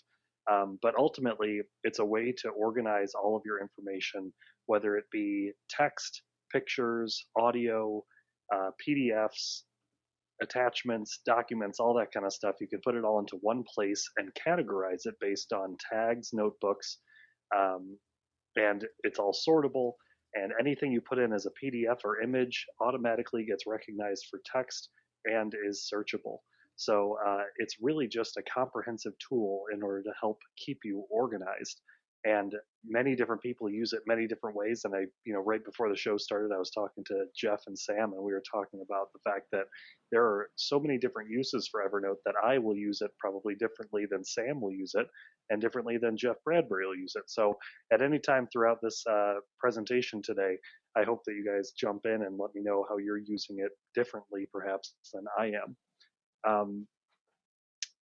Um, 0.51 0.79
but 0.81 0.95
ultimately, 0.97 1.61
it's 1.83 1.99
a 1.99 2.05
way 2.05 2.33
to 2.39 2.49
organize 2.49 3.11
all 3.13 3.35
of 3.35 3.43
your 3.45 3.61
information, 3.61 4.33
whether 4.65 4.95
it 4.95 5.05
be 5.11 5.51
text, 5.69 6.23
pictures, 6.51 7.25
audio, 7.37 8.03
uh, 8.53 8.71
PDFs, 8.85 9.61
attachments, 10.41 11.19
documents, 11.25 11.79
all 11.79 11.93
that 11.93 12.11
kind 12.11 12.25
of 12.25 12.33
stuff. 12.33 12.55
You 12.59 12.67
can 12.67 12.81
put 12.83 12.95
it 12.95 13.05
all 13.05 13.19
into 13.19 13.37
one 13.41 13.63
place 13.75 14.03
and 14.17 14.31
categorize 14.33 15.05
it 15.05 15.15
based 15.21 15.53
on 15.53 15.77
tags, 15.91 16.29
notebooks, 16.33 16.97
um, 17.55 17.97
and 18.55 18.85
it's 19.03 19.19
all 19.19 19.33
sortable. 19.47 19.93
And 20.33 20.53
anything 20.59 20.91
you 20.91 21.01
put 21.01 21.19
in 21.19 21.33
as 21.33 21.45
a 21.45 21.51
PDF 21.63 21.97
or 22.03 22.21
image 22.21 22.65
automatically 22.81 23.45
gets 23.45 23.65
recognized 23.67 24.25
for 24.29 24.39
text 24.51 24.89
and 25.25 25.53
is 25.67 25.89
searchable. 25.93 26.39
So 26.75 27.17
uh, 27.25 27.43
it's 27.57 27.75
really 27.81 28.07
just 28.07 28.37
a 28.37 28.43
comprehensive 28.43 29.13
tool 29.27 29.63
in 29.73 29.83
order 29.83 30.01
to 30.03 30.11
help 30.19 30.39
keep 30.57 30.79
you 30.83 31.05
organized 31.11 31.81
and 32.25 32.53
many 32.85 33.15
different 33.15 33.41
people 33.41 33.69
use 33.69 33.93
it 33.93 34.01
many 34.07 34.27
different 34.27 34.55
ways 34.55 34.81
and 34.85 34.93
i 34.95 34.99
you 35.25 35.33
know 35.33 35.39
right 35.39 35.63
before 35.65 35.89
the 35.89 35.95
show 35.95 36.17
started 36.17 36.51
i 36.53 36.57
was 36.57 36.71
talking 36.71 37.03
to 37.05 37.25
jeff 37.39 37.61
and 37.67 37.77
sam 37.77 38.13
and 38.13 38.23
we 38.23 38.31
were 38.31 38.43
talking 38.51 38.81
about 38.83 39.07
the 39.13 39.19
fact 39.29 39.45
that 39.51 39.65
there 40.11 40.23
are 40.23 40.49
so 40.55 40.79
many 40.79 40.97
different 40.97 41.29
uses 41.29 41.67
for 41.71 41.81
evernote 41.81 42.17
that 42.25 42.35
i 42.43 42.57
will 42.57 42.75
use 42.75 43.01
it 43.01 43.11
probably 43.19 43.55
differently 43.55 44.05
than 44.09 44.23
sam 44.23 44.59
will 44.59 44.71
use 44.71 44.93
it 44.95 45.07
and 45.49 45.61
differently 45.61 45.97
than 45.97 46.17
jeff 46.17 46.35
bradbury 46.43 46.85
will 46.85 46.95
use 46.95 47.13
it 47.15 47.23
so 47.27 47.55
at 47.91 48.01
any 48.01 48.19
time 48.19 48.47
throughout 48.51 48.79
this 48.81 49.03
uh, 49.09 49.35
presentation 49.59 50.21
today 50.23 50.57
i 50.97 51.03
hope 51.03 51.21
that 51.25 51.33
you 51.33 51.45
guys 51.45 51.71
jump 51.71 52.05
in 52.05 52.23
and 52.23 52.37
let 52.37 52.53
me 52.55 52.61
know 52.61 52.85
how 52.89 52.97
you're 52.97 53.17
using 53.17 53.57
it 53.59 53.71
differently 53.95 54.47
perhaps 54.51 54.93
than 55.13 55.23
i 55.39 55.47
am 55.47 55.75
um, 56.43 56.87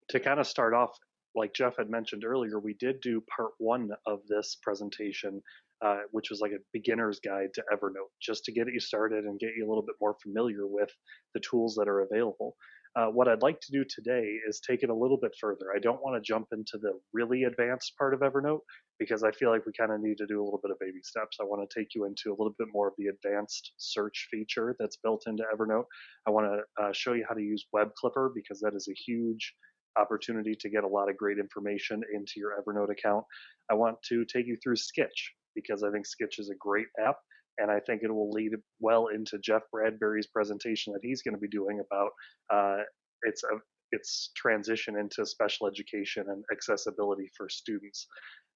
to 0.08 0.20
kind 0.20 0.38
of 0.38 0.46
start 0.46 0.74
off 0.74 0.90
like 1.34 1.54
Jeff 1.54 1.76
had 1.76 1.88
mentioned 1.90 2.24
earlier, 2.24 2.58
we 2.58 2.74
did 2.74 3.00
do 3.00 3.22
part 3.34 3.52
one 3.58 3.90
of 4.06 4.20
this 4.28 4.58
presentation, 4.62 5.40
uh, 5.84 6.00
which 6.10 6.30
was 6.30 6.40
like 6.40 6.52
a 6.52 6.62
beginner's 6.72 7.20
guide 7.20 7.50
to 7.54 7.62
Evernote, 7.72 8.10
just 8.20 8.44
to 8.44 8.52
get 8.52 8.66
you 8.72 8.80
started 8.80 9.24
and 9.24 9.38
get 9.38 9.50
you 9.56 9.66
a 9.66 9.68
little 9.68 9.84
bit 9.84 9.94
more 10.00 10.16
familiar 10.22 10.66
with 10.66 10.90
the 11.34 11.40
tools 11.40 11.76
that 11.76 11.88
are 11.88 12.00
available. 12.00 12.56
Uh, 12.98 13.06
what 13.06 13.28
I'd 13.28 13.42
like 13.42 13.60
to 13.60 13.70
do 13.70 13.84
today 13.88 14.26
is 14.48 14.60
take 14.60 14.82
it 14.82 14.90
a 14.90 14.94
little 14.94 15.18
bit 15.22 15.30
further. 15.40 15.66
I 15.74 15.78
don't 15.78 16.02
want 16.02 16.16
to 16.16 16.26
jump 16.26 16.48
into 16.50 16.78
the 16.82 16.98
really 17.12 17.44
advanced 17.44 17.92
part 17.96 18.12
of 18.12 18.20
Evernote 18.20 18.60
because 18.98 19.22
I 19.22 19.30
feel 19.30 19.50
like 19.50 19.64
we 19.66 19.72
kind 19.78 19.92
of 19.92 20.00
need 20.00 20.18
to 20.18 20.26
do 20.26 20.42
a 20.42 20.44
little 20.44 20.58
bit 20.60 20.72
of 20.72 20.80
baby 20.80 20.98
steps. 21.04 21.36
I 21.40 21.44
want 21.44 21.62
to 21.68 21.78
take 21.78 21.94
you 21.94 22.06
into 22.06 22.30
a 22.30 22.36
little 22.36 22.54
bit 22.58 22.66
more 22.72 22.88
of 22.88 22.94
the 22.98 23.06
advanced 23.06 23.72
search 23.76 24.26
feature 24.32 24.74
that's 24.80 24.96
built 24.96 25.24
into 25.28 25.44
Evernote. 25.54 25.84
I 26.26 26.32
want 26.32 26.46
to 26.46 26.82
uh, 26.82 26.92
show 26.92 27.12
you 27.12 27.24
how 27.28 27.36
to 27.36 27.42
use 27.42 27.66
Web 27.72 27.90
Clipper 27.96 28.32
because 28.34 28.58
that 28.60 28.74
is 28.74 28.88
a 28.90 29.00
huge 29.06 29.54
opportunity 29.96 30.56
to 30.58 30.68
get 30.68 30.82
a 30.82 30.88
lot 30.88 31.08
of 31.08 31.16
great 31.16 31.38
information 31.38 32.02
into 32.12 32.32
your 32.36 32.60
Evernote 32.60 32.90
account. 32.90 33.24
I 33.70 33.74
want 33.74 33.96
to 34.08 34.24
take 34.24 34.46
you 34.46 34.56
through 34.60 34.76
Skitch 34.76 35.30
because 35.54 35.84
I 35.84 35.92
think 35.92 36.04
Skitch 36.04 36.40
is 36.40 36.50
a 36.50 36.58
great 36.58 36.86
app 37.06 37.18
and 37.58 37.70
I 37.70 37.80
think 37.80 38.02
it 38.02 38.14
will 38.14 38.30
lead 38.30 38.52
well 38.80 39.08
into 39.08 39.38
Jeff 39.38 39.62
Bradbury's 39.72 40.26
presentation 40.26 40.92
that 40.92 41.00
he's 41.02 41.22
going 41.22 41.34
to 41.34 41.40
be 41.40 41.48
doing 41.48 41.80
about 41.80 42.10
uh, 42.52 42.82
its 43.22 43.42
a, 43.44 43.56
its 43.92 44.30
transition 44.36 44.98
into 44.98 45.24
special 45.24 45.66
education 45.66 46.26
and 46.28 46.44
accessibility 46.52 47.30
for 47.36 47.48
students. 47.48 48.06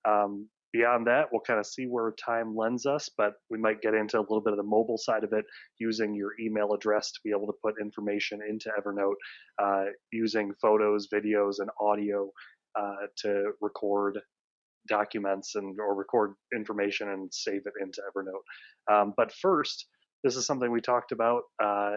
Um, 0.06 0.48
Beyond 0.72 1.06
that, 1.06 1.26
we'll 1.30 1.42
kind 1.42 1.60
of 1.60 1.66
see 1.66 1.84
where 1.84 2.12
time 2.12 2.56
lends 2.56 2.86
us, 2.86 3.10
but 3.18 3.34
we 3.50 3.58
might 3.58 3.82
get 3.82 3.92
into 3.92 4.18
a 4.18 4.22
little 4.22 4.40
bit 4.40 4.54
of 4.54 4.56
the 4.56 4.62
mobile 4.62 4.96
side 4.96 5.22
of 5.22 5.34
it 5.34 5.44
using 5.78 6.14
your 6.14 6.30
email 6.40 6.72
address 6.72 7.12
to 7.12 7.20
be 7.22 7.30
able 7.30 7.46
to 7.46 7.52
put 7.62 7.74
information 7.78 8.40
into 8.48 8.70
Evernote, 8.80 9.16
uh, 9.62 9.90
using 10.12 10.54
photos, 10.62 11.08
videos, 11.12 11.56
and 11.58 11.68
audio 11.78 12.30
uh, 12.74 13.06
to 13.18 13.52
record 13.60 14.18
documents 14.88 15.54
and 15.54 15.78
or 15.78 15.94
record 15.94 16.34
information 16.54 17.08
and 17.10 17.32
save 17.32 17.62
it 17.66 17.74
into 17.80 18.00
Evernote. 18.00 18.92
Um, 18.92 19.14
but 19.16 19.32
first, 19.32 19.86
this 20.24 20.36
is 20.36 20.46
something 20.46 20.70
we 20.70 20.80
talked 20.80 21.12
about 21.12 21.42
uh, 21.62 21.96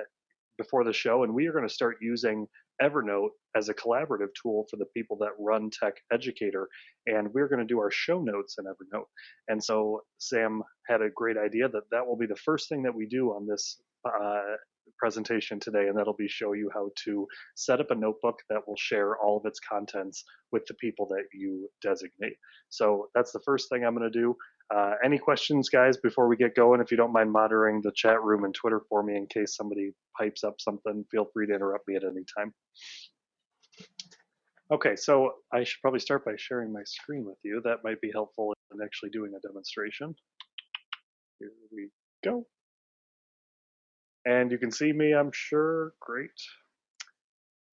before 0.58 0.84
the 0.84 0.94
show, 0.94 1.24
and 1.24 1.34
we 1.34 1.48
are 1.48 1.52
going 1.54 1.68
to 1.68 1.74
start 1.74 1.98
using 2.02 2.48
Evernote 2.82 3.30
as 3.56 3.70
a 3.70 3.74
collaborative 3.74 4.30
tool 4.42 4.66
for 4.70 4.78
the 4.78 4.86
people 4.96 5.18
that 5.22 5.30
run 5.40 5.70
Tech 5.70 5.94
Educator. 6.12 6.68
And 7.08 7.34
we're 7.34 7.48
going 7.48 7.60
to 7.60 7.66
do 7.66 7.80
our 7.80 7.92
show 7.92 8.22
notes 8.22 8.58
in 8.58 8.66
Evernote. 8.66 9.06
And 9.48 9.64
so 9.64 10.02
Sam 10.18 10.62
had 10.88 11.02
a 11.02 11.10
great 11.16 11.38
idea 11.38 11.70
that 11.70 11.90
that 11.92 12.06
will 12.06 12.18
be 12.18 12.26
the 12.26 12.36
first 12.36 12.68
thing 12.68 12.84
that 12.84 12.96
we 12.96 13.08
do 13.08 13.30
on 13.30 13.48
this 13.48 13.82
uh, 14.06 14.56
presentation 14.98 15.60
today. 15.60 15.88
And 15.88 15.98
that'll 15.98 16.14
be 16.14 16.28
show 16.28 16.54
you 16.54 16.70
how 16.74 16.92
to 17.06 17.28
set 17.56 17.80
up 17.80 17.92
a 17.92 17.96
notebook 17.96 18.40
that 18.50 18.68
will 18.68 18.78
share 18.78 19.18
all 19.18 19.38
of 19.38 19.46
its 19.46 19.60
contents 19.60 20.24
with 20.52 20.66
the 20.68 20.74
people 20.76 21.08
that 21.08 21.24
you 21.34 21.70
designate. 21.82 22.38
So 22.70 23.10
that's 23.14 23.32
the 23.32 23.42
first 23.46 23.70
thing 23.70 23.86
I'm 23.86 23.96
going 23.96 24.12
to 24.12 24.20
do. 24.20 24.36
Uh, 24.74 24.94
any 25.04 25.20
questions, 25.20 25.70
guys, 25.70 25.98
before 25.98 26.28
we 26.28 26.36
get 26.36 26.56
going? 26.56 26.82
If 26.82 26.90
you 26.90 26.98
don't 26.98 27.14
mind 27.14 27.32
moderating 27.32 27.82
the 27.82 27.92
chat 27.96 28.24
room 28.24 28.46
and 28.46 28.54
Twitter 28.54 28.82
for 28.90 29.04
me 29.04 29.16
in 29.16 29.28
case 29.28 29.56
somebody 29.56 29.92
pipes 30.18 30.44
up 30.44 30.56
something, 30.60 31.06
feel 31.12 31.28
free 31.34 31.46
to 31.48 31.54
interrupt 31.54 31.88
me 31.88 31.96
at 31.96 32.04
any 32.04 32.24
time. 32.38 32.54
Okay, 34.72 34.96
so 34.96 35.34
I 35.54 35.64
should 35.64 35.80
probably 35.82 36.00
start 36.00 36.26
by 36.26 36.34
sharing 36.38 36.74
my 36.74 36.82
screen 36.86 37.24
with 37.24 37.38
you. 37.44 37.62
That 37.64 37.84
might 37.84 38.02
be 38.02 38.12
helpful 38.12 38.56
in 38.74 38.80
actually 38.84 39.12
doing 39.12 39.34
a 39.38 39.48
demonstration. 39.48 40.16
Here 41.40 41.52
we 41.72 41.90
go. 42.24 42.48
And 44.26 44.52
you 44.52 44.58
can 44.58 44.72
see 44.72 44.92
me, 44.92 45.14
I'm 45.14 45.32
sure. 45.34 45.94
Great. 46.00 46.32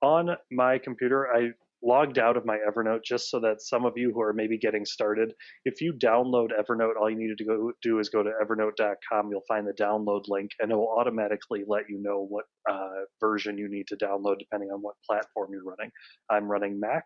On 0.02 0.36
my 0.50 0.78
computer, 0.78 1.32
I 1.32 1.52
logged 1.82 2.18
out 2.18 2.36
of 2.36 2.44
my 2.44 2.58
Evernote 2.58 3.02
just 3.04 3.30
so 3.30 3.40
that 3.40 3.60
some 3.60 3.84
of 3.84 3.94
you 3.96 4.12
who 4.12 4.20
are 4.20 4.32
maybe 4.32 4.56
getting 4.56 4.84
started, 4.84 5.34
if 5.64 5.80
you 5.80 5.92
download 5.92 6.50
Evernote, 6.58 6.96
all 7.00 7.10
you 7.10 7.16
need 7.16 7.36
to 7.36 7.44
go 7.44 7.72
do 7.82 7.98
is 7.98 8.08
go 8.08 8.22
to 8.22 8.30
evernote.com. 8.42 9.30
You'll 9.30 9.42
find 9.48 9.66
the 9.66 9.72
download 9.72 10.28
link, 10.28 10.50
and 10.60 10.70
it 10.70 10.74
will 10.74 10.94
automatically 10.96 11.64
let 11.66 11.88
you 11.88 12.00
know 12.00 12.26
what 12.28 12.44
uh, 12.70 13.04
version 13.20 13.58
you 13.58 13.68
need 13.68 13.88
to 13.88 13.96
download 13.96 14.38
depending 14.38 14.70
on 14.70 14.80
what 14.80 14.94
platform 15.08 15.50
you're 15.52 15.64
running. 15.64 15.90
I'm 16.30 16.50
running 16.50 16.78
Mac, 16.78 17.04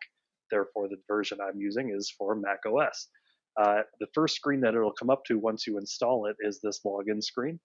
therefore 0.50 0.88
the 0.88 0.98
version 1.08 1.38
I'm 1.40 1.60
using 1.60 1.94
is 1.96 2.12
for 2.16 2.34
Mac 2.34 2.60
OS. 2.66 3.08
Uh, 3.58 3.82
the 4.00 4.08
first 4.12 4.36
screen 4.36 4.60
that 4.60 4.74
it'll 4.74 4.92
come 4.92 5.08
up 5.08 5.24
to 5.24 5.38
once 5.38 5.66
you 5.66 5.78
install 5.78 6.26
it 6.26 6.36
is 6.40 6.60
this 6.60 6.80
login 6.84 7.22
screen. 7.22 7.58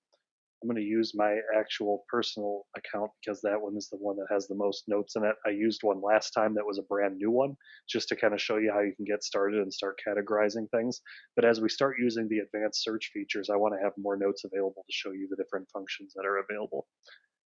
I'm 0.61 0.69
going 0.69 0.81
to 0.81 0.87
use 0.87 1.13
my 1.15 1.37
actual 1.57 2.03
personal 2.07 2.63
account 2.77 3.11
because 3.19 3.41
that 3.41 3.59
one 3.59 3.75
is 3.75 3.89
the 3.89 3.97
one 3.97 4.15
that 4.17 4.27
has 4.29 4.47
the 4.47 4.55
most 4.55 4.83
notes 4.87 5.15
in 5.15 5.23
it. 5.23 5.35
I 5.45 5.49
used 5.49 5.81
one 5.81 6.01
last 6.01 6.31
time 6.31 6.53
that 6.53 6.65
was 6.65 6.77
a 6.77 6.83
brand 6.83 7.17
new 7.17 7.31
one 7.31 7.55
just 7.89 8.09
to 8.09 8.15
kind 8.15 8.33
of 8.33 8.41
show 8.41 8.57
you 8.57 8.71
how 8.71 8.81
you 8.81 8.93
can 8.95 9.05
get 9.05 9.23
started 9.23 9.61
and 9.61 9.73
start 9.73 9.99
categorizing 10.07 10.69
things. 10.69 11.01
But 11.35 11.45
as 11.45 11.61
we 11.61 11.69
start 11.69 11.97
using 11.99 12.27
the 12.29 12.39
advanced 12.39 12.83
search 12.83 13.09
features, 13.13 13.49
I 13.49 13.55
want 13.55 13.73
to 13.73 13.83
have 13.83 13.93
more 13.97 14.17
notes 14.17 14.43
available 14.43 14.83
to 14.87 14.93
show 14.93 15.11
you 15.11 15.27
the 15.29 15.41
different 15.41 15.67
functions 15.73 16.13
that 16.15 16.25
are 16.25 16.37
available. 16.37 16.87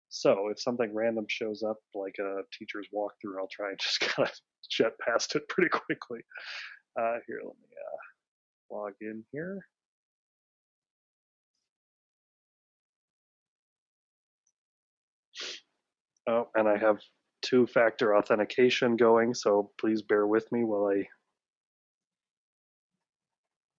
So 0.10 0.50
if 0.50 0.60
something 0.60 0.94
random 0.94 1.26
shows 1.28 1.64
up, 1.64 1.78
like 1.96 2.16
a 2.20 2.42
teacher's 2.58 2.88
walkthrough, 2.94 3.38
I'll 3.40 3.48
try 3.52 3.70
and 3.70 3.80
just 3.82 4.00
kind 4.00 4.28
of 4.28 4.36
jet 4.72 4.94
past 5.06 5.36
it 5.36 5.48
pretty 5.50 5.70
quickly. 5.70 6.20
Uh, 7.00 7.18
here, 7.28 7.42
let 7.44 7.56
me 7.56 7.70
uh, 7.74 8.76
log 8.76 8.94
in 9.02 9.24
here. 9.32 9.66
Oh, 16.28 16.50
and 16.56 16.68
I 16.68 16.78
have 16.78 17.00
two 17.42 17.68
factor 17.68 18.16
authentication 18.16 18.96
going, 18.96 19.34
so 19.34 19.72
please 19.80 20.02
bear 20.02 20.26
with 20.26 20.50
me 20.52 20.64
while 20.64 20.88
I. 20.88 21.08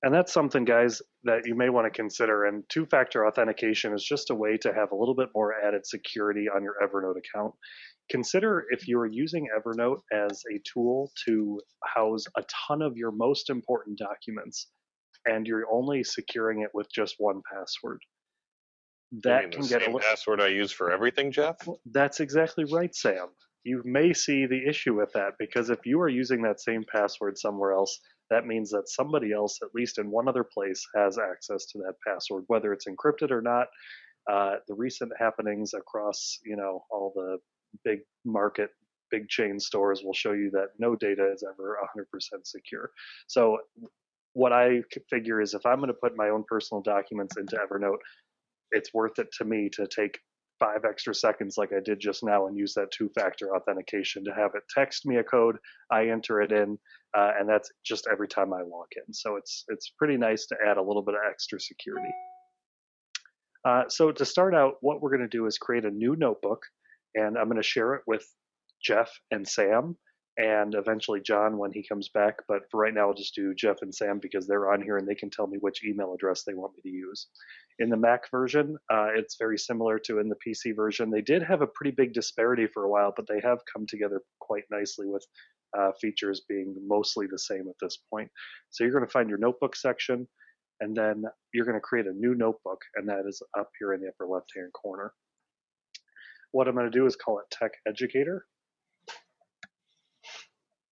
And 0.03 0.13
that's 0.13 0.35
something, 0.35 0.67
guys, 0.67 1.01
that 1.23 1.47
you 1.47 1.55
may 1.55 1.71
want 1.71 1.87
to 1.87 1.91
consider. 1.91 2.45
And 2.45 2.63
two 2.69 2.85
factor 2.85 3.27
authentication 3.27 3.95
is 3.95 4.05
just 4.05 4.29
a 4.29 4.35
way 4.35 4.59
to 4.59 4.75
have 4.75 4.93
a 4.93 4.95
little 4.95 5.15
bit 5.15 5.31
more 5.35 5.55
added 5.67 5.87
security 5.87 6.47
on 6.55 6.63
your 6.63 6.75
Evernote 6.83 7.17
account. 7.17 7.55
Consider 8.11 8.67
if 8.71 8.87
you 8.87 8.99
are 8.99 9.07
using 9.07 9.49
Evernote 9.59 10.03
as 10.13 10.43
a 10.53 10.61
tool 10.71 11.11
to 11.27 11.59
house 11.83 12.27
a 12.37 12.43
ton 12.69 12.83
of 12.83 12.99
your 12.99 13.13
most 13.13 13.49
important 13.49 13.97
documents 13.99 14.69
and 15.25 15.47
you're 15.47 15.65
only 15.73 16.05
securing 16.05 16.61
it 16.61 16.71
with 16.75 16.87
just 16.93 17.15
one 17.17 17.41
password 17.51 18.01
that 19.23 19.51
can 19.53 19.67
get 19.67 19.83
a 19.83 19.87
little 19.87 20.01
password 20.01 20.41
I 20.41 20.49
use 20.49 20.73
for 20.73 20.91
everything, 20.91 21.33
Jeff. 21.33 21.57
That's 21.87 22.21
exactly 22.21 22.65
right, 22.65 22.95
Sam. 22.95 23.29
You 23.65 23.83
may 23.85 24.13
see 24.13 24.47
the 24.47 24.69
issue 24.69 24.95
with 24.95 25.13
that 25.13 25.33
because 25.39 25.71
if 25.71 25.87
you 25.87 26.01
are 26.01 26.09
using 26.09 26.43
that 26.43 26.61
same 26.61 26.85
password 26.91 27.39
somewhere 27.39 27.73
else, 27.73 27.99
that 28.31 28.47
means 28.47 28.71
that 28.71 28.89
somebody 28.89 29.33
else, 29.33 29.59
at 29.63 29.75
least 29.75 29.99
in 29.99 30.11
one 30.11 30.29
other 30.29 30.45
place, 30.45 30.87
has 30.95 31.19
access 31.19 31.67
to 31.67 31.79
that 31.79 31.95
password, 32.07 32.45
whether 32.49 32.73
it's 32.73 32.87
encrypted 32.87 33.31
or 33.31 33.41
not. 33.41 33.69
Uh, 34.31 34.57
the 34.69 34.75
recent 34.75 35.13
happenings 35.19 35.73
across, 35.75 36.39
you 36.45 36.57
know, 36.57 36.85
all 36.91 37.13
the 37.15 37.39
big 37.85 38.01
market, 38.25 38.71
big 39.11 39.29
chain 39.29 39.61
stores 39.61 40.03
will 40.03 40.15
show 40.15 40.33
you 40.33 40.51
that 40.53 40.69
no 40.79 40.97
data 40.97 41.31
is 41.33 41.45
ever 41.49 41.79
100% 41.97 42.07
secure. 42.45 42.91
So, 43.27 43.59
what 44.33 44.53
I 44.53 44.83
figure 45.11 45.41
is 45.41 45.55
if 45.55 45.65
I'm 45.65 45.77
going 45.77 45.89
to 45.89 45.95
put 45.95 46.17
my 46.17 46.31
own 46.31 46.45
personal 46.49 46.83
documents 46.83 47.37
into 47.37 47.57
Evernote, 47.57 47.99
it's 48.75 48.93
worth 48.93 49.19
it 49.19 49.29
to 49.39 49.45
me 49.45 49.71
to 49.75 49.87
take 49.87 50.19
five 50.59 50.85
extra 50.89 51.15
seconds 51.15 51.57
like 51.59 51.71
I 51.73 51.81
did 51.85 51.99
just 52.01 52.23
now 52.23 52.47
and 52.47 52.57
use 52.57 52.75
that 52.75 52.91
two 52.91 53.11
factor 53.15 53.57
authentication 53.57 54.25
to 54.25 54.35
have 54.35 54.53
it 54.55 54.63
text 54.73 55.05
me 55.07 55.17
a 55.17 55.25
code. 55.25 55.57
I 55.91 56.09
enter 56.09 56.41
it 56.41 56.53
in, 56.53 56.79
uh, 57.17 57.33
and 57.39 57.49
that's 57.49 57.71
just 57.85 58.07
every 58.11 58.29
time 58.29 58.53
I 58.53 58.63
log 58.63 58.87
in. 58.97 59.13
So 59.13 59.37
it's 59.37 59.65
it's 59.69 59.93
pretty 59.99 60.17
nice 60.17 60.47
to 60.47 60.57
add 60.67 60.77
a 60.77 60.83
little 60.83 61.03
bit 61.03 61.15
of 61.15 61.21
extra 61.29 61.61
security. 61.61 62.11
Uh, 63.65 63.85
so 63.89 64.13
to 64.13 64.25
start 64.25 64.55
out, 64.55 64.75
what 64.81 65.01
we're 65.01 65.11
going 65.11 65.29
to 65.29 65.29
do 65.29 65.47
is 65.47 65.57
create 65.57 65.85
a 65.85 65.91
new 65.91 66.17
notebook, 66.17 66.63
and 67.15 67.39
I'm 67.39 67.47
going 67.47 67.57
to 67.57 67.63
share 67.63 67.95
it 67.95 68.03
with 68.07 68.27
Jeff 68.83 69.11
and 69.31 69.49
Sam, 69.49 69.97
and 70.37 70.75
eventually 70.75 71.21
John 71.21 71.59
when 71.59 71.73
he 71.73 71.87
comes 71.87 72.09
back. 72.09 72.39
But 72.49 72.63
for 72.71 72.81
right 72.81 72.93
now, 72.93 73.09
I'll 73.09 73.15
just 73.15 73.35
do 73.35 73.55
Jeff 73.55 73.83
and 73.83 73.95
Sam 73.95 74.19
because 74.19 74.47
they're 74.47 74.73
on 74.73 74.83
here 74.83 74.97
and 74.97 75.07
they 75.07 75.15
can 75.15 75.31
tell 75.31 75.47
me 75.47 75.59
which 75.61 75.85
email 75.85 76.13
address 76.13 76.43
they 76.43 76.55
want 76.55 76.73
me 76.75 76.91
to 76.91 76.97
use. 76.97 77.29
In 77.79 77.89
the 77.89 77.97
Mac 77.97 78.31
version, 78.31 78.77
uh, 78.93 79.09
it's 79.15 79.37
very 79.39 79.59
similar 79.59 79.99
to 80.01 80.19
in 80.19 80.29
the 80.29 80.37
PC 80.47 80.75
version. 80.75 81.11
They 81.11 81.23
did 81.23 81.43
have 81.43 81.63
a 81.63 81.67
pretty 81.67 81.93
big 81.93 82.13
disparity 82.13 82.67
for 82.67 82.85
a 82.85 82.91
while, 82.91 83.13
but 83.15 83.27
they 83.29 83.41
have 83.41 83.59
come 83.73 83.87
together 83.87 84.23
quite 84.41 84.65
nicely 84.71 85.07
with 85.07 85.25
uh, 85.79 85.91
features 86.01 86.43
being 86.49 86.75
mostly 86.87 87.27
the 87.31 87.39
same 87.39 87.69
at 87.69 87.77
this 87.81 87.99
point. 88.11 88.31
So 88.71 88.85
you're 88.85 88.93
going 88.93 89.07
to 89.07 89.11
find 89.11 89.29
your 89.29 89.39
notebook 89.39 89.77
section, 89.77 90.27
and 90.81 90.97
then 90.97 91.25
you're 91.53 91.65
going 91.65 91.77
to 91.77 91.81
create 91.81 92.07
a 92.07 92.13
new 92.13 92.35
notebook, 92.35 92.81
and 92.97 93.09
that 93.09 93.25
is 93.29 93.43
up 93.59 93.71
here 93.79 93.93
in 93.93 94.01
the 94.01 94.09
upper 94.09 94.27
left 94.27 94.53
hand 94.57 94.73
corner. 94.73 95.13
What 96.53 96.69
I'm 96.69 96.75
going 96.75 96.91
to 96.91 96.97
do 96.97 97.07
is 97.07 97.17
call 97.17 97.41
it 97.41 97.47
Tech 97.51 97.73
Educator 97.87 98.47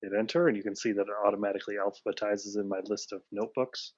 hit 0.02 0.12
enter 0.18 0.48
and 0.48 0.56
you 0.56 0.62
can 0.62 0.76
see 0.76 0.92
that 0.92 1.02
it 1.02 1.26
automatically 1.26 1.76
alphabetizes 1.76 2.56
in 2.56 2.68
my 2.68 2.80
list 2.86 3.12
of 3.12 3.22
notebooks. 3.30 3.92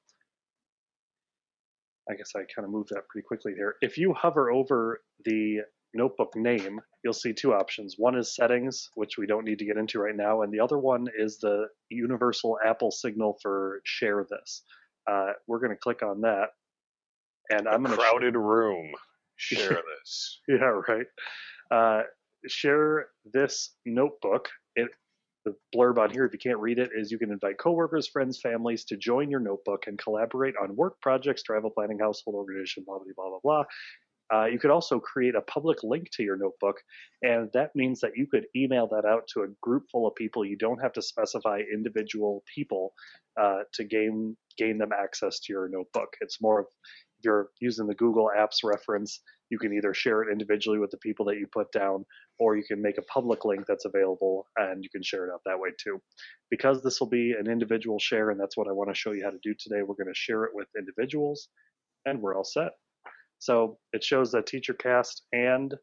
I 2.11 2.15
guess 2.15 2.33
I 2.37 2.41
kind 2.55 2.67
of 2.67 2.71
moved 2.71 2.91
that 2.91 3.09
pretty 3.09 3.25
quickly 3.27 3.55
here. 3.55 3.77
If 3.81 3.97
you 3.97 4.13
hover 4.13 4.51
over 4.51 5.01
the 5.25 5.61
notebook 5.95 6.37
name, 6.37 6.81
you'll 7.03 7.13
see 7.15 7.33
two 7.33 7.55
options. 7.55 7.95
One 7.97 8.17
is 8.19 8.35
settings, 8.35 8.91
which 8.95 9.17
we 9.17 9.27
don't 9.27 9.45
need 9.45 9.59
to 9.61 9.65
get 9.65 9.79
into 9.79 10.01
right 10.01 10.15
now, 10.15 10.43
and 10.43 10.53
the 10.53 10.61
other 10.61 10.79
one 10.79 11.07
is 11.17 11.39
the 11.39 11.67
universal 11.89 12.59
Apple 12.65 12.91
signal 12.91 13.39
for 13.41 13.81
share 13.85 14.27
this. 14.29 14.63
Uh, 15.11 15.33
we're 15.47 15.61
going 15.61 15.71
to 15.71 15.77
click 15.77 16.03
on 16.03 16.21
that, 16.23 16.49
and 17.51 17.67
I'm 17.69 17.83
going 17.83 17.97
to 17.97 18.03
crowded 18.03 18.37
room. 18.37 18.91
Share 19.37 19.83
this. 19.99 20.41
yeah, 20.47 20.81
right. 20.89 21.07
Uh, 21.69 22.03
share 22.47 23.09
this 23.33 23.75
notebook. 23.85 24.49
The 25.45 25.55
blurb 25.75 25.99
on 25.99 26.11
here, 26.11 26.25
if 26.25 26.33
you 26.33 26.39
can't 26.39 26.59
read 26.59 26.79
it, 26.79 26.91
is 26.97 27.11
you 27.11 27.19
can 27.19 27.31
invite 27.31 27.59
coworkers, 27.59 28.09
friends, 28.09 28.41
families 28.41 28.85
to 28.87 28.97
join 28.97 29.31
your 29.31 29.41
notebook 29.41 29.85
and 29.87 29.99
collaborate 29.99 30.55
on 30.61 30.75
work 30.75 31.01
projects, 31.01 31.43
travel 31.43 31.71
planning, 31.71 31.99
household 31.99 32.37
organization, 32.37 32.85
blah, 32.87 32.99
blah, 32.99 33.13
blah, 33.15 33.29
blah, 33.29 33.41
blah. 33.43 33.65
Uh, 34.33 34.47
you 34.47 34.59
could 34.59 34.71
also 34.71 34.99
create 34.99 35.35
a 35.35 35.43
public 35.43 35.83
link 35.83 36.09
to 36.11 36.23
your 36.23 36.37
notebook, 36.37 36.81
and 37.23 37.51
that 37.53 37.71
means 37.75 38.01
that 38.01 38.13
you 38.17 38.27
could 38.27 38.47
email 38.57 38.87
that 38.87 39.05
out 39.05 39.29
to 39.29 39.43
a 39.43 39.49
group 39.61 39.85
full 39.93 40.07
of 40.07 40.15
people. 40.15 40.45
You 40.45 40.57
don't 40.57 40.81
have 40.81 40.95
to 40.95 41.03
specify 41.03 41.61
individual 41.73 42.43
people 42.55 42.95
uh, 43.39 43.65
to 43.75 43.85
gain 43.85 44.37
gain 44.57 44.79
them 44.79 44.91
access 44.93 45.41
to 45.41 45.53
your 45.53 45.69
notebook. 45.69 46.17
It's 46.21 46.41
more 46.41 46.61
of 46.61 46.67
you're 47.23 47.49
using 47.61 47.87
the 47.87 47.95
Google 47.95 48.31
Apps 48.37 48.65
reference, 48.65 49.21
you 49.51 49.59
can 49.59 49.73
either 49.73 49.95
share 49.95 50.23
it 50.23 50.33
individually 50.33 50.79
with 50.79 50.91
the 50.91 50.99
people 50.99 51.27
that 51.27 51.39
you 51.39 51.47
put 51.47 51.71
down, 51.73 52.05
or 52.39 52.57
you 52.57 52.65
can 52.65 52.83
make 52.83 52.99
a 52.99 53.03
public 53.03 53.45
link 53.45 53.65
that's 53.67 53.85
available 53.85 54.47
and 54.57 54.83
you 54.83 54.91
can 54.91 55.03
share 55.03 55.27
it 55.27 55.33
out 55.33 55.43
that 55.47 55.59
way 55.59 55.71
too. 55.83 56.01
Because 56.51 56.83
this 56.83 57.01
will 57.01 57.09
be 57.09 57.35
an 57.39 57.51
individual 57.51 57.99
share, 57.99 58.31
and 58.31 58.41
that's 58.41 58.57
what 58.57 58.69
I 58.69 58.73
want 58.73 58.91
to 58.91 58.95
show 58.95 59.13
you 59.13 59.25
how 59.25 59.31
to 59.31 59.39
do 59.43 59.55
today, 59.59 59.83
we're 59.83 59.95
going 59.95 60.13
to 60.13 60.15
share 60.15 60.45
it 60.45 60.53
with 60.55 60.69
individuals, 60.79 61.49
and 62.07 62.21
we're 62.21 62.37
all 62.37 62.45
set. 62.45 62.73
So 63.39 63.79
it 63.93 64.03
shows 64.03 64.33
that 64.33 64.47
TeacherCast 64.47 65.21
and 65.33 65.75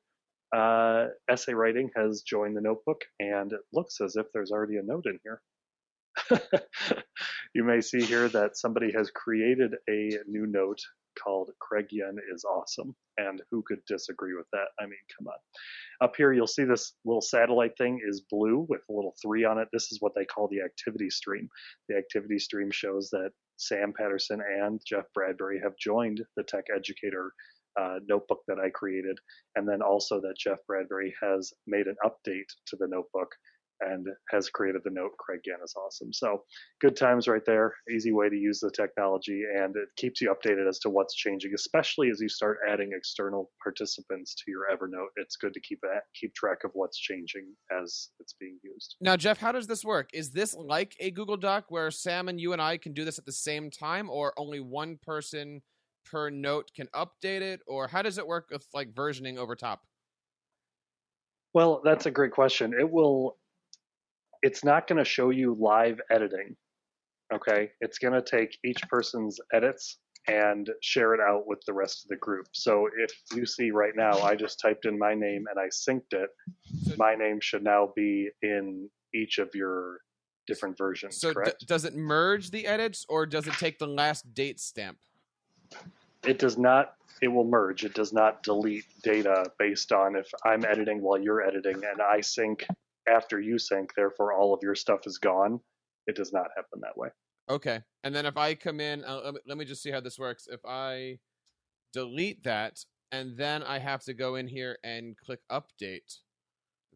uh, 0.56 1.08
essay 1.30 1.54
writing 1.54 1.92
has 1.96 2.24
joined 2.24 2.58
the 2.58 2.62
notebook, 2.62 3.02
and 3.20 3.54
it 3.54 3.62
looks 3.72 4.02
as 4.02 4.16
if 4.16 4.26
there's 4.34 4.52
already 4.52 4.78
a 4.78 4.84
note 4.84 5.06
in 5.06 5.20
here. 5.24 5.42
you 7.54 7.64
may 7.64 7.82
see 7.82 8.02
here 8.02 8.28
that 8.30 8.58
somebody 8.58 8.92
has 8.92 9.12
created 9.12 9.76
a 9.90 10.18
new 10.28 10.46
note 10.46 10.82
called 11.22 11.52
Craig 11.60 11.88
Yen 11.92 12.18
is 12.34 12.44
awesome. 12.44 12.96
And 13.18 13.42
who 13.52 13.64
could 13.66 13.84
disagree 13.88 14.36
with 14.36 14.48
that? 14.52 14.68
I 14.80 14.86
mean, 14.86 14.94
come 15.18 15.28
on. 15.28 15.38
Up 16.02 16.16
here, 16.16 16.34
you'll 16.34 16.48
see 16.48 16.64
this 16.64 16.94
little 17.06 17.22
satellite 17.22 17.78
thing 17.78 18.00
is 18.08 18.22
blue 18.30 18.66
with 18.70 18.82
a 18.90 18.94
little 18.94 19.16
three 19.22 19.44
on 19.46 19.58
it. 19.58 19.68
This 19.72 19.92
is 19.92 20.02
what 20.02 20.14
they 20.16 20.26
call 20.26 20.48
the 20.48 20.62
activity 20.62 21.10
stream. 21.10 21.50
The 21.90 21.98
activity 21.98 22.40
stream 22.40 22.72
shows 22.72 23.10
that 23.12 23.32
Sam 23.58 23.94
Patterson 23.94 24.42
and 24.42 24.82
Jeff 24.86 25.06
Bradbury 25.14 25.60
have 25.64 25.78
joined 25.78 26.22
the 26.36 26.44
Tech 26.44 26.66
Educator 26.76 27.32
uh, 27.80 28.00
notebook 28.08 28.40
that 28.48 28.60
I 28.60 28.70
created, 28.70 29.18
and 29.56 29.68
then 29.68 29.82
also 29.82 30.20
that 30.22 30.38
Jeff 30.38 30.60
Bradbury 30.68 31.14
has 31.22 31.54
made 31.68 31.88
an 31.88 31.96
update 32.04 32.50
to 32.68 32.76
the 32.76 32.88
notebook 32.88 33.30
and 33.82 34.06
has 34.30 34.50
created 34.50 34.82
the 34.84 34.90
note 34.92 35.12
Craig 35.18 35.42
Yen 35.46 35.58
is 35.64 35.76
awesome. 35.76 36.14
So 36.14 36.44
good 36.80 36.96
times 36.96 37.28
right 37.28 37.46
there. 37.46 37.74
Easy 37.94 38.12
way 38.12 38.30
to 38.30 38.36
use 38.36 38.60
the 38.60 38.72
technology 38.72 39.44
and 39.56 39.76
it 39.76 39.90
keeps 39.98 40.22
you 40.22 40.34
updated 40.34 40.68
as 40.68 40.80
to 40.80 40.90
what's 40.90 41.16
changing, 41.16 41.54
especially 41.54 42.10
as 42.10 42.20
you 42.20 42.30
start 42.30 42.60
adding 42.68 42.92
external 42.96 43.52
participants 43.62 44.36
to 44.36 44.44
your 44.52 44.64
Evernote. 44.72 45.10
It's 45.16 45.36
good 45.36 45.54
to 45.54 45.62
keep 45.62 45.80
that 45.82 46.04
keep 46.16 46.34
track 46.34 46.64
of 46.64 46.72
what's 46.74 46.98
changing 46.98 47.54
as 47.72 48.10
it's 48.20 48.34
being 48.40 48.58
used. 48.64 48.96
Now, 49.02 49.18
Jeff, 49.18 49.38
how 49.38 49.52
does 49.52 49.68
this 49.68 49.84
work? 49.84 50.10
Is 50.14 50.32
this 50.32 50.56
like 50.56 50.96
a 51.00 51.12
Google 51.12 51.38
Doc 51.38 51.66
where 51.70 51.92
Sam 51.92 52.30
and 52.30 52.40
you 52.40 52.54
and 52.54 52.62
I 52.62 52.78
can 52.78 52.94
do 52.94 53.06
this 53.06 53.20
at 53.20 53.26
the 53.26 53.32
same 53.32 53.70
time 53.72 54.10
or 54.10 54.34
only 54.38 54.60
one 54.60 54.98
person 55.02 55.62
per 56.06 56.30
note 56.30 56.72
can 56.76 56.88
update 56.96 57.42
it 57.42 57.62
or 57.68 57.88
how 57.88 58.02
does 58.02 58.18
it 58.18 58.26
work 58.26 58.50
with 58.52 58.66
like 58.74 58.94
versioning 58.94 59.38
over 59.38 59.56
top? 59.56 59.82
Well, 61.54 61.82
that's 61.84 62.06
a 62.06 62.12
great 62.12 62.32
question. 62.32 62.74
It 62.78 62.90
will 62.90 63.38
it's 64.42 64.64
not 64.64 64.88
going 64.88 64.98
to 64.98 65.06
show 65.06 65.30
you 65.30 65.56
live 65.60 66.00
editing. 66.10 66.56
Okay, 67.34 67.72
it's 67.80 67.98
going 67.98 68.14
to 68.14 68.22
take 68.22 68.58
each 68.66 68.82
person's 68.90 69.40
edits 69.54 69.98
and 70.28 70.70
share 70.82 71.14
it 71.14 71.20
out 71.20 71.48
with 71.48 71.60
the 71.66 71.74
rest 71.74 72.04
of 72.04 72.10
the 72.10 72.18
group. 72.18 72.48
So 72.52 72.90
if 73.00 73.12
you 73.34 73.46
see 73.46 73.72
right 73.72 73.94
now, 73.96 74.20
I 74.20 74.36
just 74.36 74.60
typed 74.60 74.86
in 74.86 75.00
my 75.00 75.14
name 75.14 75.46
and 75.50 75.60
I 75.60 75.68
synced 75.68 76.14
it. 76.14 76.30
My 76.98 77.16
name 77.16 77.40
should 77.42 77.64
now 77.64 77.92
be 77.96 78.30
in 78.42 78.90
each 79.14 79.40
of 79.40 79.50
your 79.56 80.00
different 80.46 80.78
versions. 80.78 81.20
So 81.20 81.34
d- 81.34 81.52
does 81.66 81.86
it 81.86 81.96
merge 81.96 82.52
the 82.52 82.68
edits 82.68 83.06
or 83.10 83.26
does 83.26 83.48
it 83.48 83.54
take 83.54 83.80
the 83.80 83.88
last 83.88 84.34
date 84.34 84.60
stamp? 84.60 84.98
It 86.26 86.38
does 86.38 86.58
not. 86.58 86.96
It 87.22 87.30
will 87.30 87.46
merge. 87.46 87.84
It 87.84 87.94
does 87.94 88.14
not 88.14 88.44
delete 88.44 88.86
data 89.04 89.52
based 89.58 89.92
on 89.92 90.16
if 90.16 90.28
I'm 90.46 90.66
editing 90.66 91.02
while 91.02 91.20
you're 91.20 91.42
editing 91.42 91.76
and 91.76 92.02
I 92.02 92.22
sync 92.22 92.66
after 93.08 93.40
you 93.40 93.58
sync, 93.58 93.92
therefore 93.96 94.34
all 94.34 94.54
of 94.54 94.60
your 94.64 94.76
stuff 94.76 95.02
is 95.06 95.18
gone. 95.18 95.60
It 96.08 96.16
does 96.16 96.34
not 96.34 96.48
happen 96.56 96.82
that 96.82 96.98
way. 96.98 97.10
Okay. 97.50 97.82
And 98.04 98.16
then 98.16 98.26
if 98.26 98.38
I 98.38 98.56
come 98.56 98.80
in, 98.80 99.04
uh, 99.04 99.22
let, 99.26 99.34
me, 99.34 99.40
let 99.48 99.58
me 99.58 99.66
just 99.66 99.84
see 99.84 99.92
how 99.92 100.00
this 100.00 100.20
works. 100.20 100.48
If 100.50 100.62
I 100.66 101.20
delete 101.94 102.44
that 102.44 102.80
and 103.12 103.38
then 103.38 103.64
I 103.64 103.80
have 103.80 104.04
to 104.04 104.14
go 104.14 104.36
in 104.36 104.48
here 104.48 104.78
and 104.84 105.18
click 105.18 105.42
update, 105.52 106.20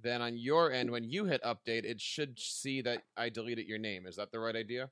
then 0.02 0.22
on 0.22 0.38
your 0.38 0.72
end, 0.72 0.92
when 0.92 1.04
you 1.04 1.26
hit 1.26 1.42
update, 1.44 1.84
it 1.84 2.00
should 2.00 2.40
see 2.40 2.82
that 2.82 3.04
I 3.18 3.30
deleted 3.30 3.68
your 3.68 3.80
name. 3.80 4.06
Is 4.06 4.16
that 4.16 4.32
the 4.32 4.40
right 4.40 4.56
idea? 4.56 4.90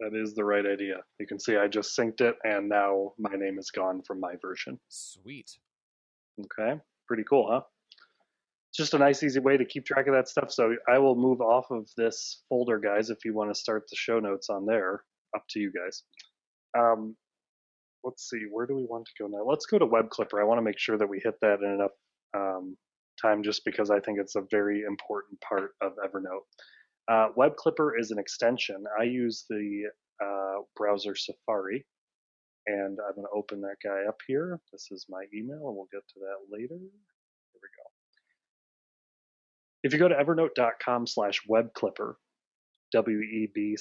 That 0.00 0.14
is 0.14 0.34
the 0.34 0.44
right 0.44 0.64
idea. 0.64 0.96
You 1.18 1.26
can 1.26 1.38
see 1.38 1.56
I 1.56 1.68
just 1.68 1.96
synced 1.96 2.22
it 2.22 2.36
and 2.42 2.68
now 2.68 3.12
my 3.18 3.34
name 3.36 3.58
is 3.58 3.70
gone 3.70 4.02
from 4.06 4.18
my 4.18 4.34
version. 4.40 4.80
Sweet. 4.88 5.50
Okay. 6.40 6.80
Pretty 7.06 7.24
cool, 7.28 7.48
huh? 7.50 7.60
Just 8.76 8.94
a 8.94 8.98
nice, 8.98 9.22
easy 9.22 9.40
way 9.40 9.56
to 9.56 9.64
keep 9.64 9.84
track 9.84 10.06
of 10.06 10.14
that 10.14 10.28
stuff. 10.28 10.50
So 10.50 10.74
I 10.88 10.98
will 10.98 11.16
move 11.16 11.40
off 11.40 11.70
of 11.70 11.88
this 11.96 12.42
folder, 12.48 12.78
guys, 12.78 13.10
if 13.10 13.24
you 13.24 13.34
want 13.34 13.52
to 13.52 13.58
start 13.58 13.84
the 13.90 13.96
show 13.96 14.20
notes 14.20 14.48
on 14.48 14.66
there. 14.66 15.02
Up 15.34 15.44
to 15.50 15.60
you 15.60 15.72
guys. 15.72 16.02
Um, 16.78 17.16
let's 18.04 18.28
see, 18.28 18.44
where 18.50 18.66
do 18.66 18.74
we 18.74 18.84
want 18.84 19.06
to 19.06 19.12
go 19.22 19.28
now? 19.28 19.44
Let's 19.48 19.66
go 19.66 19.78
to 19.78 19.86
Web 19.86 20.10
Clipper. 20.10 20.40
I 20.40 20.44
want 20.44 20.58
to 20.58 20.62
make 20.62 20.78
sure 20.78 20.98
that 20.98 21.08
we 21.08 21.20
hit 21.22 21.34
that 21.42 21.60
in 21.62 21.74
enough 21.74 21.90
um, 22.34 22.76
time 23.20 23.42
just 23.42 23.64
because 23.64 23.90
I 23.90 24.00
think 24.00 24.18
it's 24.20 24.36
a 24.36 24.42
very 24.50 24.82
important 24.82 25.40
part 25.40 25.72
of 25.80 25.92
Evernote. 26.04 26.46
Uh, 27.10 27.28
Web 27.36 27.56
Clipper 27.56 27.98
is 27.98 28.10
an 28.10 28.18
extension. 28.18 28.84
I 28.98 29.04
use 29.04 29.44
the 29.48 29.90
uh, 30.24 30.62
browser 30.76 31.14
Safari, 31.16 31.84
and 32.66 32.98
I'm 33.06 33.14
going 33.14 33.26
to 33.26 33.36
open 33.36 33.60
that 33.62 33.76
guy 33.82 34.08
up 34.08 34.18
here. 34.26 34.60
This 34.72 34.88
is 34.90 35.06
my 35.08 35.24
email, 35.34 35.68
and 35.68 35.76
we'll 35.76 35.88
get 35.92 36.06
to 36.14 36.20
that 36.20 36.56
later. 36.56 36.78
If 39.82 39.92
you 39.92 39.98
go 39.98 40.08
to 40.08 40.14
evernote.com 40.14 41.06
slash 41.06 41.40
webclipper, 41.50 42.14
W-E-B-C-L-I-P-P-E-R, 42.92 43.74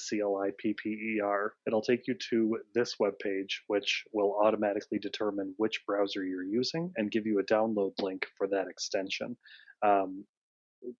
it'll 1.67 1.81
take 1.81 2.07
you 2.07 2.15
to 2.29 2.59
this 2.75 2.95
web 2.99 3.13
page, 3.21 3.63
which 3.67 4.03
will 4.13 4.37
automatically 4.41 4.99
determine 4.99 5.53
which 5.57 5.81
browser 5.87 6.23
you're 6.23 6.43
using 6.43 6.91
and 6.95 7.11
give 7.11 7.25
you 7.25 7.39
a 7.39 7.43
download 7.43 7.93
link 8.01 8.27
for 8.37 8.47
that 8.47 8.67
extension. 8.69 9.35
Um, 9.83 10.25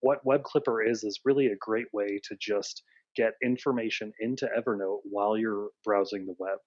what 0.02 0.26
WebClipper 0.26 0.90
is 0.90 1.04
is 1.04 1.22
really 1.24 1.48
a 1.48 1.56
great 1.60 1.88
way 1.94 2.20
to 2.28 2.36
just 2.40 2.84
get 3.16 3.34
information 3.44 4.12
into 4.20 4.48
Evernote 4.48 5.00
while 5.04 5.38
you're 5.38 5.70
browsing 5.84 6.26
the 6.26 6.36
web. 6.38 6.58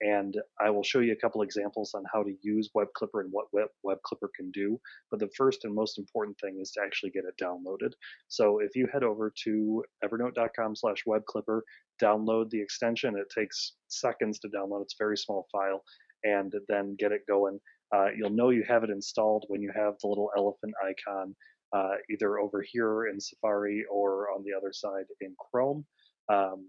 And 0.00 0.36
I 0.60 0.70
will 0.70 0.82
show 0.82 1.00
you 1.00 1.12
a 1.12 1.20
couple 1.20 1.42
examples 1.42 1.92
on 1.94 2.04
how 2.12 2.22
to 2.22 2.34
use 2.42 2.70
Web 2.74 2.88
Clipper 2.94 3.20
and 3.20 3.30
what 3.32 3.46
Web, 3.52 3.98
Clipper 4.04 4.30
can 4.36 4.50
do. 4.50 4.78
But 5.10 5.20
the 5.20 5.30
first 5.36 5.64
and 5.64 5.74
most 5.74 5.98
important 5.98 6.38
thing 6.38 6.58
is 6.60 6.70
to 6.72 6.82
actually 6.82 7.10
get 7.10 7.24
it 7.24 7.42
downloaded. 7.42 7.92
So 8.28 8.58
if 8.60 8.76
you 8.76 8.88
head 8.92 9.02
over 9.02 9.32
to 9.44 9.84
evernote.com/webclipper, 10.04 11.60
download 12.02 12.50
the 12.50 12.60
extension. 12.60 13.16
It 13.16 13.30
takes 13.34 13.72
seconds 13.88 14.38
to 14.40 14.48
download. 14.48 14.82
It's 14.82 14.94
a 14.94 15.02
very 15.02 15.16
small 15.16 15.46
file, 15.50 15.82
and 16.24 16.52
then 16.68 16.96
get 16.98 17.12
it 17.12 17.22
going. 17.26 17.58
Uh, 17.94 18.08
you'll 18.16 18.30
know 18.30 18.50
you 18.50 18.64
have 18.68 18.84
it 18.84 18.90
installed 18.90 19.44
when 19.48 19.62
you 19.62 19.72
have 19.74 19.94
the 20.02 20.08
little 20.08 20.30
elephant 20.36 20.74
icon 20.84 21.34
uh, 21.72 21.94
either 22.10 22.38
over 22.38 22.62
here 22.66 23.06
in 23.06 23.20
Safari 23.20 23.84
or 23.90 24.30
on 24.30 24.42
the 24.44 24.56
other 24.56 24.72
side 24.72 25.04
in 25.20 25.34
Chrome. 25.38 25.84
Um, 26.28 26.68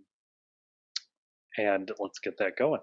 and 1.58 1.92
let's 2.00 2.20
get 2.20 2.38
that 2.38 2.56
going. 2.58 2.82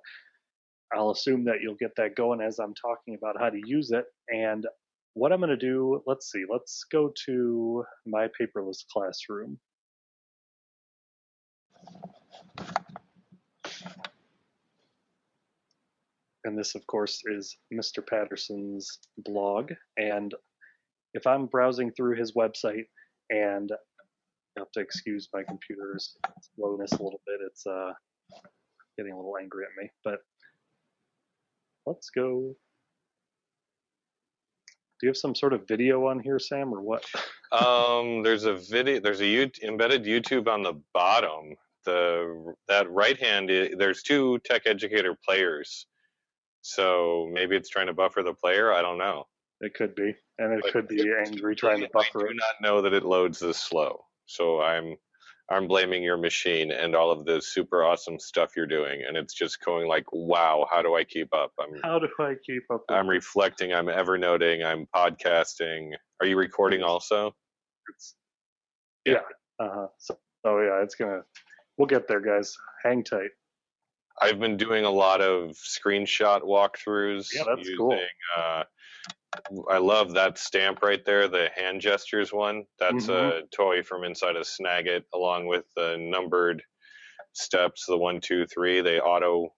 I'll 0.94 1.10
assume 1.10 1.44
that 1.44 1.60
you'll 1.60 1.74
get 1.74 1.96
that 1.96 2.16
going 2.16 2.40
as 2.40 2.58
I'm 2.58 2.74
talking 2.74 3.14
about 3.14 3.38
how 3.38 3.50
to 3.50 3.60
use 3.64 3.90
it. 3.90 4.04
And 4.28 4.66
what 5.14 5.32
I'm 5.32 5.40
going 5.40 5.50
to 5.50 5.56
do, 5.56 6.02
let's 6.06 6.30
see, 6.30 6.44
let's 6.50 6.84
go 6.90 7.12
to 7.26 7.84
my 8.06 8.28
paperless 8.40 8.84
classroom. 8.92 9.58
And 16.44 16.58
this, 16.58 16.74
of 16.74 16.86
course, 16.86 17.22
is 17.26 17.56
Mr. 17.72 18.06
Patterson's 18.06 18.98
blog. 19.18 19.72
And 19.96 20.34
if 21.14 21.26
I'm 21.26 21.46
browsing 21.46 21.90
through 21.92 22.18
his 22.18 22.32
website 22.32 22.84
and 23.30 23.72
I 24.56 24.60
have 24.60 24.70
to 24.72 24.80
excuse 24.80 25.28
my 25.32 25.42
computer's 25.42 26.16
slowness 26.54 26.92
a 26.92 27.02
little 27.02 27.22
bit, 27.26 27.40
it's 27.46 27.66
uh, 27.66 27.92
getting 28.98 29.12
a 29.12 29.16
little 29.16 29.36
angry 29.40 29.64
at 29.64 29.82
me. 29.82 29.90
But 30.04 30.20
let's 31.86 32.10
go. 32.10 32.54
Do 35.00 35.06
you 35.06 35.08
have 35.10 35.16
some 35.16 35.34
sort 35.34 35.52
of 35.52 35.66
video 35.68 36.06
on 36.06 36.20
here, 36.20 36.38
Sam, 36.38 36.72
or 36.72 36.80
what? 36.80 37.04
Um, 37.52 38.24
there's 38.24 38.46
a 38.46 38.54
video. 38.54 38.98
There's 38.98 39.20
a 39.20 39.26
U- 39.26 39.50
embedded 39.62 40.02
YouTube 40.04 40.48
on 40.48 40.64
the 40.64 40.72
bottom. 40.92 41.54
The 41.84 42.52
that 42.66 42.90
right 42.90 43.16
hand. 43.20 43.48
There's 43.48 44.02
two 44.02 44.40
Tech 44.44 44.62
Educator 44.66 45.16
players. 45.24 45.86
So 46.62 47.28
maybe 47.32 47.54
it's 47.54 47.68
trying 47.68 47.86
to 47.86 47.92
buffer 47.92 48.24
the 48.24 48.34
player. 48.34 48.72
I 48.72 48.82
don't 48.82 48.98
know. 48.98 49.28
It 49.60 49.74
could 49.74 49.94
be, 49.94 50.16
and 50.38 50.52
it 50.54 50.62
But 50.62 50.72
could 50.72 50.88
be 50.88 51.08
angry 51.24 51.54
trying 51.54 51.80
to 51.82 51.88
buffer. 51.92 52.22
I 52.22 52.24
do 52.24 52.30
it. 52.30 52.36
not 52.36 52.68
know 52.68 52.82
that 52.82 52.92
it 52.92 53.04
loads 53.04 53.38
this 53.38 53.58
slow. 53.58 54.00
So 54.26 54.60
I'm 54.60 54.96
I'm 55.50 55.68
blaming 55.68 56.02
your 56.02 56.16
machine 56.16 56.72
and 56.72 56.96
all 56.96 57.10
of 57.10 57.26
the 57.26 57.40
super 57.40 57.84
awesome 57.84 58.18
stuff 58.18 58.52
you're 58.56 58.66
doing, 58.66 59.02
and 59.06 59.16
it's 59.16 59.34
just 59.34 59.62
going 59.62 59.86
like, 59.86 60.04
wow, 60.12 60.66
how 60.70 60.80
do 60.80 60.94
I 60.94 61.04
keep 61.04 61.34
up? 61.34 61.52
I'm 61.60 61.80
How 61.82 61.98
do 61.98 62.08
I 62.18 62.34
keep 62.46 62.62
up? 62.72 62.82
I'm 62.88 63.08
reflecting. 63.08 63.72
I'm 63.74 63.86
evernoting. 63.86 64.64
I'm 64.64 64.86
podcasting. 64.94 65.90
Are 66.20 66.26
you 66.26 66.38
recording 66.38 66.82
also? 66.82 67.34
it's, 67.88 68.14
yeah. 69.04 69.18
Uh 69.58 69.68
huh. 69.72 69.86
So, 69.98 70.18
oh 70.44 70.60
yeah, 70.60 70.82
it's 70.82 70.94
gonna. 70.94 71.20
We'll 71.76 71.86
get 71.86 72.08
there, 72.08 72.20
guys. 72.20 72.56
Hang 72.82 73.04
tight. 73.04 73.30
I've 74.20 74.38
been 74.38 74.56
doing 74.56 74.84
a 74.84 74.90
lot 74.90 75.20
of 75.20 75.56
screenshot 75.56 76.42
walkthroughs. 76.42 77.28
Yeah, 77.34 77.42
that's 77.46 77.60
using, 77.68 77.76
cool. 77.76 77.98
Uh, 78.36 78.62
I 79.68 79.78
love 79.78 80.14
that 80.14 80.38
stamp 80.38 80.82
right 80.82 81.04
there, 81.04 81.26
the 81.28 81.48
hand 81.56 81.80
gestures 81.80 82.32
one. 82.32 82.64
That's 82.78 83.06
Mm-hmm. 83.06 83.44
a 83.44 83.46
toy 83.54 83.82
from 83.82 84.04
inside 84.04 84.36
of 84.36 84.44
Snagit, 84.46 85.02
along 85.12 85.46
with 85.46 85.64
the 85.74 85.96
numbered 85.98 86.62
steps, 87.32 87.86
the 87.86 87.96
one, 87.98 88.20
two, 88.20 88.46
three. 88.46 88.80
They 88.80 89.00
auto 89.00 89.52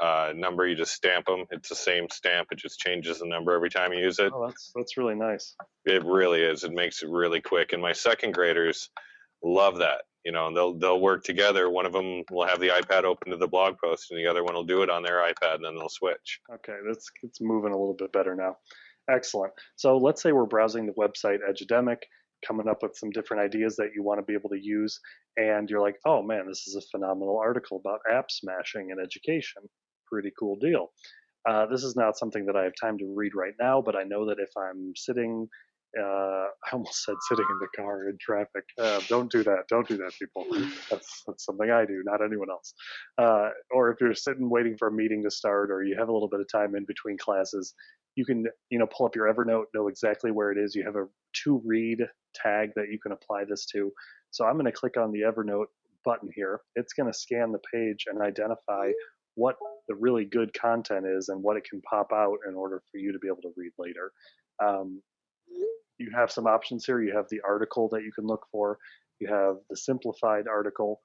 uh, 0.00 0.32
number. 0.34 0.66
You 0.66 0.74
just 0.74 0.92
stamp 0.92 1.26
them. 1.26 1.44
It's 1.50 1.68
the 1.68 1.76
same 1.76 2.08
stamp. 2.10 2.48
It 2.50 2.58
just 2.58 2.80
changes 2.80 3.20
the 3.20 3.26
number 3.26 3.54
every 3.54 3.70
time 3.70 3.92
you 3.92 4.00
use 4.00 4.18
it. 4.18 4.32
Oh, 4.34 4.46
that's 4.46 4.72
that's 4.74 4.96
really 4.96 5.14
nice. 5.14 5.54
It 5.84 6.04
really 6.04 6.42
is. 6.42 6.64
It 6.64 6.72
makes 6.72 7.02
it 7.04 7.08
really 7.08 7.40
quick. 7.40 7.72
And 7.72 7.80
my 7.80 7.92
second 7.92 8.34
graders 8.34 8.90
love 9.44 9.78
that. 9.78 10.02
You 10.26 10.32
know, 10.32 10.52
they'll 10.52 10.74
they'll 10.74 11.00
work 11.00 11.22
together. 11.22 11.70
One 11.70 11.86
of 11.86 11.92
them 11.92 12.24
will 12.32 12.48
have 12.48 12.58
the 12.58 12.70
iPad 12.70 13.04
open 13.04 13.30
to 13.30 13.36
the 13.36 13.46
blog 13.46 13.76
post, 13.78 14.10
and 14.10 14.18
the 14.18 14.26
other 14.26 14.42
one 14.42 14.54
will 14.54 14.64
do 14.64 14.82
it 14.82 14.90
on 14.90 15.04
their 15.04 15.18
iPad, 15.22 15.54
and 15.54 15.64
then 15.64 15.76
they'll 15.76 15.88
switch. 15.88 16.40
Okay, 16.52 16.76
that's 16.84 17.08
it's 17.22 17.40
moving 17.40 17.72
a 17.72 17.78
little 17.78 17.94
bit 17.94 18.12
better 18.12 18.34
now. 18.34 18.56
Excellent. 19.08 19.52
So 19.76 19.96
let's 19.98 20.20
say 20.20 20.32
we're 20.32 20.46
browsing 20.46 20.84
the 20.84 20.92
website 20.94 21.38
Edudemic, 21.48 21.98
coming 22.44 22.66
up 22.66 22.82
with 22.82 22.96
some 22.96 23.10
different 23.10 23.44
ideas 23.44 23.76
that 23.76 23.90
you 23.94 24.02
want 24.02 24.18
to 24.18 24.24
be 24.24 24.34
able 24.34 24.50
to 24.50 24.60
use, 24.60 24.98
and 25.36 25.70
you're 25.70 25.80
like, 25.80 25.96
oh 26.04 26.22
man, 26.24 26.48
this 26.48 26.66
is 26.66 26.74
a 26.74 26.88
phenomenal 26.90 27.38
article 27.38 27.76
about 27.78 28.00
app 28.12 28.28
smashing 28.28 28.90
in 28.90 28.98
education. 28.98 29.62
Pretty 30.10 30.32
cool 30.36 30.56
deal. 30.56 30.90
Uh, 31.48 31.66
this 31.66 31.84
is 31.84 31.94
not 31.94 32.18
something 32.18 32.46
that 32.46 32.56
I 32.56 32.64
have 32.64 32.72
time 32.80 32.98
to 32.98 33.14
read 33.14 33.36
right 33.36 33.54
now, 33.60 33.80
but 33.80 33.94
I 33.94 34.02
know 34.02 34.26
that 34.26 34.40
if 34.40 34.50
I'm 34.58 34.92
sitting, 34.96 35.48
uh, 35.98 36.02
I 36.66 36.70
almost 36.72 37.04
said 37.04 37.16
sitting 37.28 37.46
in 37.48 37.58
the 37.60 37.82
car 37.82 38.08
in 38.08 38.16
traffic. 38.20 38.64
Uh, 38.78 39.00
don't 39.08 39.30
do 39.30 39.42
that. 39.44 39.68
Don't 39.68 39.86
do 39.86 39.96
that, 39.98 40.12
people. 40.18 40.46
That's 40.90 41.22
that's 41.26 41.44
something 41.44 41.70
I 41.70 41.84
do, 41.84 42.02
not 42.04 42.24
anyone 42.24 42.50
else. 42.50 42.74
Uh, 43.18 43.50
or 43.70 43.90
if 43.90 44.00
you're 44.00 44.14
sitting 44.14 44.48
waiting 44.48 44.76
for 44.76 44.88
a 44.88 44.92
meeting 44.92 45.22
to 45.24 45.30
start, 45.30 45.70
or 45.70 45.82
you 45.82 45.96
have 45.98 46.08
a 46.08 46.12
little 46.12 46.28
bit 46.28 46.40
of 46.40 46.46
time 46.50 46.74
in 46.74 46.84
between 46.84 47.18
classes, 47.18 47.74
you 48.14 48.24
can 48.24 48.46
you 48.70 48.78
know 48.78 48.86
pull 48.86 49.06
up 49.06 49.16
your 49.16 49.32
Evernote, 49.32 49.64
know 49.74 49.88
exactly 49.88 50.30
where 50.30 50.50
it 50.50 50.58
is. 50.58 50.74
You 50.74 50.84
have 50.84 50.96
a 50.96 51.06
to 51.44 51.62
read 51.64 52.00
tag 52.34 52.70
that 52.76 52.90
you 52.90 52.98
can 52.98 53.12
apply 53.12 53.44
this 53.44 53.66
to. 53.66 53.92
So 54.30 54.44
I'm 54.44 54.54
going 54.54 54.66
to 54.66 54.72
click 54.72 54.96
on 54.96 55.12
the 55.12 55.20
Evernote 55.20 55.66
button 56.04 56.30
here. 56.34 56.60
It's 56.74 56.92
going 56.92 57.10
to 57.10 57.18
scan 57.18 57.52
the 57.52 57.60
page 57.72 58.04
and 58.08 58.20
identify 58.22 58.90
what 59.34 59.56
the 59.88 59.94
really 59.94 60.24
good 60.24 60.52
content 60.54 61.06
is 61.06 61.28
and 61.28 61.42
what 61.42 61.56
it 61.56 61.64
can 61.68 61.80
pop 61.82 62.12
out 62.12 62.38
in 62.48 62.54
order 62.54 62.82
for 62.90 62.98
you 62.98 63.12
to 63.12 63.18
be 63.18 63.28
able 63.28 63.42
to 63.42 63.52
read 63.56 63.72
later. 63.78 64.12
Um, 64.64 65.02
you 65.98 66.10
have 66.14 66.30
some 66.30 66.46
options 66.46 66.84
here. 66.84 67.00
You 67.02 67.14
have 67.16 67.28
the 67.30 67.40
article 67.46 67.88
that 67.90 68.02
you 68.02 68.12
can 68.12 68.26
look 68.26 68.46
for. 68.50 68.78
You 69.20 69.28
have 69.28 69.56
the 69.70 69.76
simplified 69.76 70.46
article, 70.46 71.00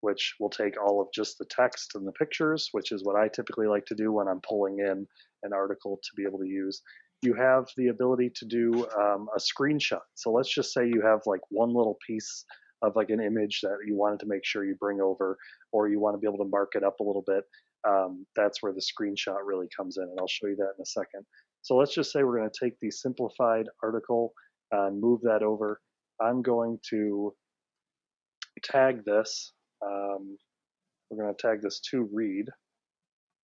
which 0.00 0.34
will 0.40 0.50
take 0.50 0.74
all 0.80 1.00
of 1.00 1.08
just 1.14 1.38
the 1.38 1.46
text 1.46 1.92
and 1.94 2.06
the 2.06 2.12
pictures, 2.12 2.68
which 2.72 2.92
is 2.92 3.04
what 3.04 3.16
I 3.16 3.28
typically 3.28 3.66
like 3.68 3.86
to 3.86 3.94
do 3.94 4.12
when 4.12 4.28
I'm 4.28 4.40
pulling 4.40 4.80
in 4.80 5.06
an 5.44 5.52
article 5.52 6.00
to 6.02 6.10
be 6.16 6.24
able 6.24 6.40
to 6.40 6.48
use. 6.48 6.82
You 7.22 7.34
have 7.34 7.68
the 7.76 7.88
ability 7.88 8.32
to 8.36 8.44
do 8.46 8.86
um, 8.98 9.28
a 9.36 9.38
screenshot. 9.38 10.00
So 10.14 10.32
let's 10.32 10.52
just 10.52 10.72
say 10.72 10.88
you 10.88 11.02
have 11.02 11.20
like 11.24 11.40
one 11.50 11.72
little 11.72 11.98
piece 12.04 12.44
of 12.82 12.96
like 12.96 13.10
an 13.10 13.20
image 13.20 13.60
that 13.62 13.76
you 13.86 13.96
wanted 13.96 14.18
to 14.20 14.26
make 14.26 14.44
sure 14.44 14.64
you 14.64 14.74
bring 14.74 15.00
over, 15.00 15.38
or 15.70 15.88
you 15.88 16.00
want 16.00 16.14
to 16.14 16.18
be 16.18 16.26
able 16.26 16.44
to 16.44 16.50
mark 16.50 16.72
it 16.74 16.82
up 16.82 16.98
a 16.98 17.04
little 17.04 17.22
bit. 17.24 17.44
Um, 17.88 18.26
that's 18.34 18.60
where 18.60 18.72
the 18.72 18.80
screenshot 18.82 19.38
really 19.44 19.68
comes 19.76 19.98
in, 19.98 20.02
and 20.02 20.18
I'll 20.18 20.26
show 20.26 20.48
you 20.48 20.56
that 20.56 20.74
in 20.76 20.82
a 20.82 20.86
second. 20.86 21.24
So 21.62 21.76
let's 21.76 21.94
just 21.94 22.12
say 22.12 22.24
we're 22.24 22.38
going 22.38 22.50
to 22.50 22.64
take 22.64 22.74
the 22.80 22.90
simplified 22.90 23.66
article 23.82 24.32
and 24.72 25.00
move 25.00 25.20
that 25.22 25.42
over. 25.42 25.80
I'm 26.20 26.42
going 26.42 26.78
to 26.90 27.32
tag 28.64 29.04
this. 29.04 29.52
Um, 29.84 30.36
we're 31.10 31.22
going 31.22 31.34
to 31.34 31.42
tag 31.42 31.62
this 31.62 31.80
to 31.90 32.08
read, 32.12 32.46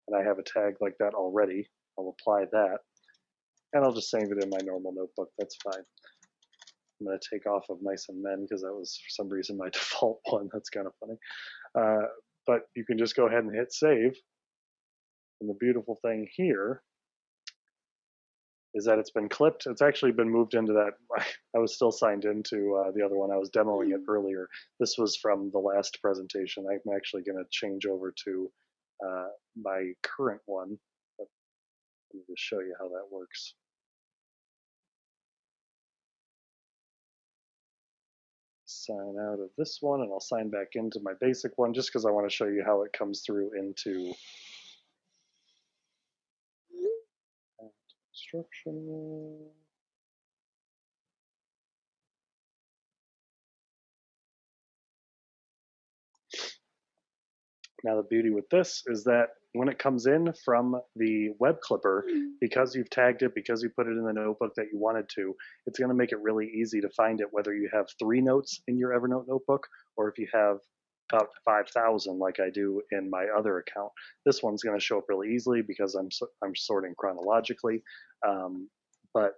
and 0.08 0.18
I 0.18 0.28
have 0.28 0.40
a 0.40 0.44
tag 0.44 0.76
like 0.82 0.96
that 1.00 1.14
already. 1.14 1.68
I'll 1.98 2.16
apply 2.20 2.46
that, 2.52 2.78
and 3.74 3.84
I'll 3.84 3.94
just 3.94 4.10
save 4.10 4.32
it 4.32 4.44
in 4.44 4.50
my 4.50 4.60
normal 4.64 4.94
notebook. 4.96 5.30
That's 5.38 5.58
fine. 5.64 5.84
I'm 7.00 7.08
going 7.08 7.20
to 7.20 7.30
take 7.32 7.46
off 7.46 7.66
of 7.70 7.78
mice 7.84 8.08
and 8.10 8.22
men 8.24 8.44
because 8.44 8.62
that 8.64 8.74
was 8.74 9.00
for 9.04 9.10
some 9.10 9.30
reason 9.30 9.58
my 9.58 9.70
default 9.74 10.22
one. 10.26 10.50
That's 10.52 10.70
kind 10.70 10.88
of 10.88 10.94
funny. 11.00 11.18
Uh, 11.78 12.08
but 12.48 12.62
you 12.76 12.86
can 12.86 12.98
just 12.98 13.16
go 13.16 13.28
ahead 13.28 13.44
and 13.44 13.54
hit 13.54 13.72
save. 13.72 14.16
And 15.40 15.50
the 15.50 15.58
beautiful 15.60 16.00
thing 16.02 16.28
here 16.36 16.82
is 18.78 18.86
that 18.86 19.00
it's 19.00 19.10
been 19.10 19.28
clipped. 19.28 19.66
It's 19.66 19.82
actually 19.82 20.12
been 20.12 20.30
moved 20.30 20.54
into 20.54 20.74
that. 20.74 20.94
I 21.56 21.60
was 21.60 21.74
still 21.74 21.92
signed 21.92 22.26
into 22.26 22.76
uh, 22.76 22.92
the 22.92 23.04
other 23.04 23.18
one. 23.18 23.32
I 23.32 23.38
was 23.38 23.50
demoing 23.50 23.92
it 23.92 24.02
earlier. 24.08 24.48
This 24.80 24.98
was 24.98 25.16
from 25.16 25.50
the 25.52 25.60
last 25.60 26.00
presentation. 26.02 26.68
I'm 26.70 26.94
actually 26.96 27.24
going 27.24 27.40
to 27.40 27.50
change 27.50 27.88
over 27.88 28.14
to 28.26 28.52
uh, 29.06 29.28
my 29.60 29.94
current 30.04 30.42
one. 30.46 30.78
Let 31.20 31.28
me 32.14 32.22
just 32.30 32.42
show 32.42 32.60
you 32.60 32.76
how 32.80 32.88
that 32.90 33.12
works. 33.12 33.56
Sign 38.66 39.16
out 39.20 39.40
of 39.40 39.50
this 39.58 39.80
one, 39.82 40.02
and 40.02 40.12
I'll 40.12 40.20
sign 40.20 40.50
back 40.50 40.76
into 40.76 41.00
my 41.02 41.14
basic 41.20 41.58
one 41.58 41.74
just 41.74 41.90
because 41.90 42.06
I 42.06 42.12
want 42.12 42.30
to 42.30 42.36
show 42.36 42.46
you 42.46 42.64
how 42.64 42.84
it 42.84 42.94
comes 42.94 43.22
through 43.26 43.52
into 43.58 44.14
instruction. 48.34 49.38
Now 57.84 57.96
the 57.96 58.04
beauty 58.04 58.32
with 58.32 58.50
this 58.50 58.84
is 58.88 59.04
that 59.04 59.28
when 59.54 59.70
it 59.70 59.80
comes 59.80 60.08
in 60.08 60.34
from 60.44 60.80
the 60.96 61.30
web 61.40 61.62
clipper, 61.62 62.06
mm. 62.10 62.32
because 62.42 62.76
you've 62.76 62.90
tagged 62.90 63.22
it, 63.22 63.34
because 63.34 63.64
you 63.64 63.70
put 63.70 63.88
it 63.88 63.92
in 63.92 64.04
the 64.04 64.14
notebook 64.14 64.54
that 64.56 64.68
you 64.74 64.80
wanted 64.80 65.08
to, 65.16 65.36
it's 65.68 65.80
going 65.80 65.90
to 65.90 65.96
make 65.96 66.12
it 66.12 66.20
really 66.22 66.48
easy 66.48 66.82
to 66.82 66.90
find 66.90 67.22
it 67.22 67.28
whether 67.32 67.54
you 67.54 67.70
have 67.72 67.86
three 68.00 68.20
notes 68.20 68.62
in 68.68 68.78
your 68.78 68.92
Evernote 68.92 69.28
notebook 69.28 69.68
or 69.96 70.10
if 70.10 70.18
you 70.18 70.28
have 70.34 70.58
about 71.12 71.30
5,000 71.46 72.20
like 72.20 72.40
I 72.40 72.50
do 72.50 72.82
in 72.92 73.10
my 73.10 73.26
other 73.38 73.60
account. 73.60 73.92
This 74.26 74.44
one's 74.44 74.64
going 74.64 74.78
to 74.78 74.84
show 74.84 74.98
up 74.98 75.06
really 75.10 75.34
easily 75.34 75.62
because 75.62 75.96
I'm 75.96 76.10
I'm 76.44 76.56
sorting 76.56 76.94
chronologically, 76.98 77.84
um, 78.28 78.70
but 79.14 79.34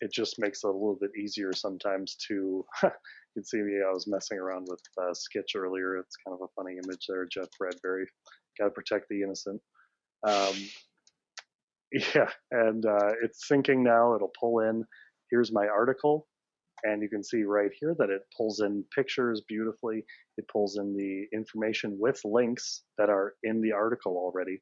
it 0.00 0.12
just 0.12 0.38
makes 0.38 0.64
it 0.64 0.68
a 0.68 0.72
little 0.72 0.98
bit 1.00 1.12
easier 1.18 1.52
sometimes 1.52 2.16
to. 2.28 2.64
you 2.82 2.90
can 3.34 3.44
see 3.44 3.58
me. 3.58 3.80
I 3.86 3.92
was 3.92 4.06
messing 4.08 4.38
around 4.38 4.66
with 4.68 4.80
uh, 5.00 5.12
Skitch 5.12 5.56
earlier. 5.56 5.96
It's 5.98 6.16
kind 6.26 6.36
of 6.38 6.42
a 6.42 6.52
funny 6.60 6.76
image 6.76 7.06
there. 7.08 7.26
Jeff 7.26 7.48
Bradbury, 7.58 8.06
got 8.58 8.66
to 8.66 8.70
protect 8.70 9.06
the 9.08 9.22
innocent. 9.22 9.60
Um, 10.26 10.54
yeah, 12.14 12.28
and 12.50 12.84
uh, 12.84 13.12
it's 13.22 13.46
syncing 13.50 13.78
now. 13.78 14.14
It'll 14.14 14.32
pull 14.38 14.60
in. 14.60 14.84
Here's 15.30 15.52
my 15.52 15.66
article 15.66 16.26
and 16.84 17.02
you 17.02 17.08
can 17.08 17.22
see 17.22 17.42
right 17.42 17.70
here 17.78 17.94
that 17.98 18.10
it 18.10 18.22
pulls 18.36 18.60
in 18.60 18.84
pictures 18.94 19.42
beautifully. 19.48 20.04
It 20.36 20.46
pulls 20.48 20.78
in 20.78 20.96
the 20.96 21.26
information 21.36 21.96
with 21.98 22.20
links 22.24 22.82
that 22.98 23.10
are 23.10 23.34
in 23.42 23.60
the 23.60 23.72
article 23.72 24.16
already. 24.16 24.60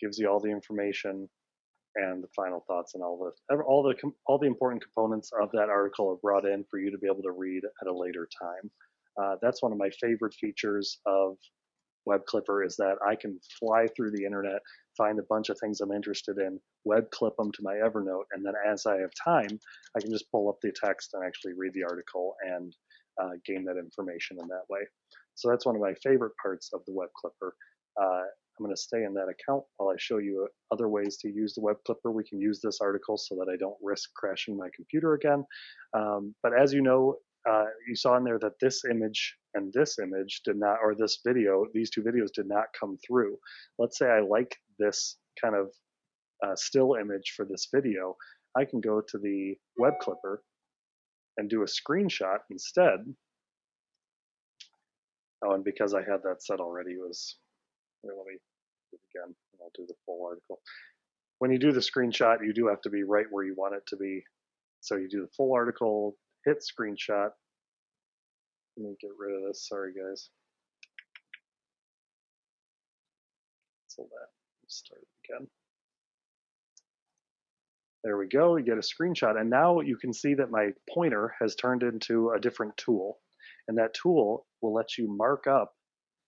Gives 0.00 0.18
you 0.18 0.28
all 0.28 0.40
the 0.40 0.50
information 0.50 1.28
and 1.96 2.22
the 2.22 2.28
final 2.34 2.64
thoughts 2.66 2.94
and 2.94 3.02
all 3.02 3.32
the 3.48 3.56
all 3.64 3.82
the 3.82 3.94
all 4.26 4.38
the 4.38 4.46
important 4.46 4.82
components 4.82 5.30
of 5.40 5.50
that 5.52 5.68
article 5.68 6.10
are 6.10 6.16
brought 6.16 6.44
in 6.44 6.64
for 6.70 6.78
you 6.78 6.90
to 6.90 6.98
be 6.98 7.06
able 7.06 7.22
to 7.22 7.32
read 7.32 7.62
at 7.64 7.88
a 7.88 7.96
later 7.96 8.28
time. 8.40 8.70
Uh, 9.22 9.36
that's 9.40 9.62
one 9.62 9.72
of 9.72 9.78
my 9.78 9.90
favorite 10.00 10.34
features 10.34 10.98
of 11.06 11.36
Web 12.06 12.24
Clipper 12.26 12.64
is 12.64 12.76
that 12.76 12.96
I 13.06 13.14
can 13.14 13.38
fly 13.58 13.86
through 13.94 14.10
the 14.10 14.24
internet, 14.24 14.60
find 14.96 15.18
a 15.18 15.24
bunch 15.28 15.48
of 15.48 15.58
things 15.58 15.80
I'm 15.80 15.92
interested 15.92 16.38
in, 16.38 16.60
web 16.84 17.10
clip 17.10 17.36
them 17.36 17.52
to 17.52 17.62
my 17.62 17.74
Evernote, 17.74 18.24
and 18.32 18.44
then 18.44 18.54
as 18.66 18.86
I 18.86 18.96
have 18.98 19.10
time, 19.24 19.58
I 19.96 20.00
can 20.00 20.10
just 20.10 20.30
pull 20.30 20.48
up 20.48 20.56
the 20.62 20.72
text 20.72 21.10
and 21.14 21.24
actually 21.24 21.52
read 21.56 21.72
the 21.74 21.84
article 21.84 22.34
and 22.44 22.74
uh, 23.20 23.30
gain 23.46 23.64
that 23.64 23.78
information 23.78 24.38
in 24.40 24.48
that 24.48 24.64
way. 24.68 24.80
So 25.34 25.48
that's 25.48 25.66
one 25.66 25.76
of 25.76 25.82
my 25.82 25.94
favorite 26.02 26.32
parts 26.40 26.70
of 26.72 26.80
the 26.86 26.92
Web 26.92 27.08
Clipper. 27.20 27.54
Uh, 28.00 28.22
I'm 28.58 28.64
going 28.64 28.74
to 28.74 28.80
stay 28.80 29.02
in 29.02 29.14
that 29.14 29.28
account 29.28 29.64
while 29.76 29.90
I 29.90 29.96
show 29.98 30.18
you 30.18 30.46
other 30.72 30.88
ways 30.88 31.16
to 31.18 31.28
use 31.28 31.54
the 31.54 31.60
Web 31.60 31.76
Clipper. 31.84 32.12
We 32.12 32.24
can 32.24 32.40
use 32.40 32.60
this 32.62 32.78
article 32.80 33.16
so 33.16 33.34
that 33.36 33.50
I 33.52 33.56
don't 33.56 33.76
risk 33.82 34.10
crashing 34.14 34.56
my 34.56 34.68
computer 34.74 35.14
again. 35.14 35.44
Um, 35.92 36.34
but 36.42 36.52
as 36.58 36.72
you 36.72 36.80
know, 36.80 37.16
uh, 37.48 37.64
you 37.86 37.94
saw 37.94 38.16
in 38.16 38.24
there 38.24 38.38
that 38.38 38.58
this 38.60 38.84
image 38.90 39.36
and 39.54 39.72
this 39.72 39.98
image 39.98 40.42
did 40.44 40.56
not, 40.56 40.78
or 40.82 40.94
this 40.94 41.20
video, 41.24 41.66
these 41.72 41.90
two 41.90 42.02
videos 42.02 42.32
did 42.32 42.48
not 42.48 42.66
come 42.78 42.98
through. 43.06 43.36
Let's 43.78 43.98
say 43.98 44.06
I 44.06 44.20
like 44.20 44.56
this 44.78 45.16
kind 45.40 45.54
of 45.54 45.70
uh, 46.44 46.56
still 46.56 46.94
image 46.94 47.34
for 47.36 47.44
this 47.44 47.68
video. 47.72 48.16
I 48.56 48.64
can 48.64 48.80
go 48.80 49.00
to 49.00 49.18
the 49.18 49.54
web 49.78 49.94
clipper 50.00 50.42
and 51.36 51.50
do 51.50 51.62
a 51.62 51.66
screenshot 51.66 52.38
instead. 52.50 53.00
Oh, 55.44 55.52
and 55.54 55.64
because 55.64 55.92
I 55.92 56.00
had 56.00 56.22
that 56.22 56.42
set 56.42 56.60
already, 56.60 56.92
it 56.92 57.00
was, 57.00 57.36
here, 58.02 58.12
let 58.16 58.26
me 58.26 58.38
do 58.90 58.96
it 58.96 59.18
again, 59.18 59.34
I'll 59.60 59.70
do 59.74 59.84
the 59.86 59.94
full 60.06 60.24
article. 60.24 60.60
When 61.40 61.50
you 61.50 61.58
do 61.58 61.72
the 61.72 61.80
screenshot, 61.80 62.38
you 62.44 62.54
do 62.54 62.68
have 62.68 62.80
to 62.82 62.90
be 62.90 63.02
right 63.02 63.26
where 63.30 63.44
you 63.44 63.54
want 63.56 63.74
it 63.74 63.82
to 63.88 63.96
be. 63.96 64.22
So 64.80 64.96
you 64.96 65.08
do 65.08 65.22
the 65.22 65.32
full 65.36 65.52
article, 65.52 66.16
hit 66.44 66.58
screenshot. 66.58 67.30
Let 68.76 68.86
me 68.86 68.96
get 69.00 69.10
rid 69.18 69.36
of 69.36 69.48
this. 69.48 69.68
Sorry, 69.68 69.92
guys. 69.92 70.30
Cancel 73.88 74.10
that. 74.10 74.28
Start 74.66 75.02
again. 75.24 75.48
There 78.02 78.18
we 78.18 78.26
go. 78.26 78.56
You 78.56 78.64
get 78.64 78.78
a 78.78 78.80
screenshot. 78.80 79.40
And 79.40 79.48
now 79.48 79.80
you 79.80 79.96
can 79.96 80.12
see 80.12 80.34
that 80.34 80.50
my 80.50 80.70
pointer 80.92 81.34
has 81.40 81.54
turned 81.54 81.82
into 81.82 82.30
a 82.30 82.40
different 82.40 82.76
tool. 82.76 83.18
And 83.68 83.78
that 83.78 83.94
tool 83.94 84.46
will 84.60 84.74
let 84.74 84.98
you 84.98 85.06
mark 85.08 85.46
up 85.46 85.72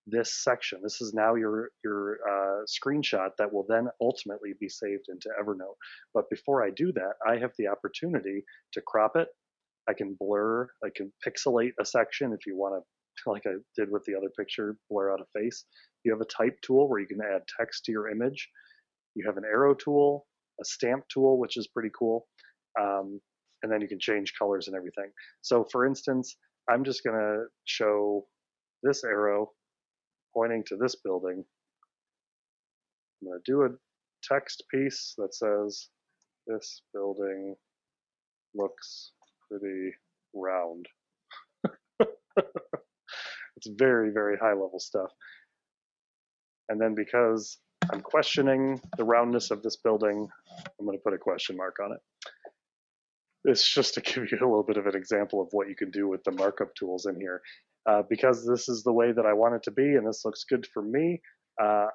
this 0.06 0.42
section. 0.42 0.80
This 0.82 1.00
is 1.00 1.12
now 1.12 1.34
your, 1.34 1.70
your 1.84 2.18
uh, 2.26 2.64
screenshot 2.66 3.30
that 3.38 3.52
will 3.52 3.66
then 3.68 3.88
ultimately 4.00 4.54
be 4.58 4.68
saved 4.68 5.06
into 5.08 5.28
Evernote. 5.42 5.76
But 6.14 6.30
before 6.30 6.64
I 6.64 6.70
do 6.70 6.92
that, 6.92 7.14
I 7.26 7.38
have 7.38 7.52
the 7.58 7.68
opportunity 7.68 8.44
to 8.72 8.80
crop 8.80 9.16
it 9.16 9.28
I 9.88 9.94
can 9.94 10.16
blur, 10.18 10.68
I 10.84 10.88
can 10.94 11.12
pixelate 11.26 11.72
a 11.80 11.84
section 11.84 12.32
if 12.32 12.46
you 12.46 12.56
want 12.56 12.82
to, 12.82 13.30
like 13.30 13.42
I 13.46 13.54
did 13.76 13.90
with 13.90 14.04
the 14.04 14.14
other 14.16 14.30
picture, 14.38 14.76
blur 14.90 15.12
out 15.12 15.20
a 15.20 15.38
face. 15.38 15.64
You 16.04 16.12
have 16.12 16.20
a 16.20 16.24
type 16.24 16.58
tool 16.62 16.88
where 16.88 17.00
you 17.00 17.06
can 17.06 17.20
add 17.20 17.42
text 17.58 17.84
to 17.84 17.92
your 17.92 18.08
image. 18.10 18.48
You 19.14 19.24
have 19.26 19.36
an 19.36 19.44
arrow 19.44 19.74
tool, 19.74 20.26
a 20.60 20.64
stamp 20.64 21.04
tool, 21.12 21.38
which 21.38 21.56
is 21.56 21.68
pretty 21.68 21.90
cool. 21.98 22.26
Um, 22.80 23.20
and 23.62 23.72
then 23.72 23.80
you 23.80 23.88
can 23.88 23.98
change 23.98 24.34
colors 24.38 24.68
and 24.68 24.76
everything. 24.76 25.10
So 25.40 25.66
for 25.72 25.86
instance, 25.86 26.36
I'm 26.68 26.84
just 26.84 27.02
going 27.04 27.16
to 27.16 27.44
show 27.64 28.26
this 28.82 29.04
arrow 29.04 29.50
pointing 30.34 30.64
to 30.66 30.76
this 30.76 30.96
building. 30.96 31.44
I'm 33.22 33.28
going 33.28 33.40
to 33.44 33.50
do 33.50 33.62
a 33.62 33.68
text 34.22 34.64
piece 34.70 35.14
that 35.16 35.34
says, 35.34 35.88
this 36.46 36.82
building 36.92 37.56
looks 38.54 39.12
pretty 39.50 39.92
round. 40.34 40.86
it's 43.56 43.68
very, 43.78 44.10
very 44.10 44.36
high 44.36 44.52
level 44.52 44.78
stuff. 44.78 45.10
And 46.68 46.80
then 46.80 46.94
because 46.94 47.58
I'm 47.92 48.00
questioning 48.00 48.80
the 48.96 49.04
roundness 49.04 49.50
of 49.50 49.62
this 49.62 49.76
building, 49.76 50.28
I'm 50.78 50.86
going 50.86 50.98
to 50.98 51.02
put 51.02 51.14
a 51.14 51.18
question 51.18 51.56
mark 51.56 51.76
on 51.82 51.92
it. 51.92 52.00
It's 53.44 53.72
just 53.72 53.94
to 53.94 54.00
give 54.02 54.30
you 54.30 54.38
a 54.40 54.48
little 54.48 54.64
bit 54.64 54.76
of 54.76 54.86
an 54.86 54.96
example 54.96 55.40
of 55.40 55.48
what 55.52 55.68
you 55.68 55.76
can 55.76 55.90
do 55.90 56.08
with 56.08 56.24
the 56.24 56.32
markup 56.32 56.74
tools 56.74 57.06
in 57.06 57.20
here. 57.20 57.40
Uh, 57.88 58.02
because 58.10 58.44
this 58.44 58.68
is 58.68 58.82
the 58.82 58.92
way 58.92 59.12
that 59.12 59.26
I 59.26 59.32
want 59.32 59.54
it 59.54 59.62
to 59.64 59.70
be 59.70 59.94
and 59.94 60.06
this 60.06 60.24
looks 60.24 60.42
good 60.42 60.66
for 60.74 60.82
me, 60.82 61.20
uh, 61.62 61.86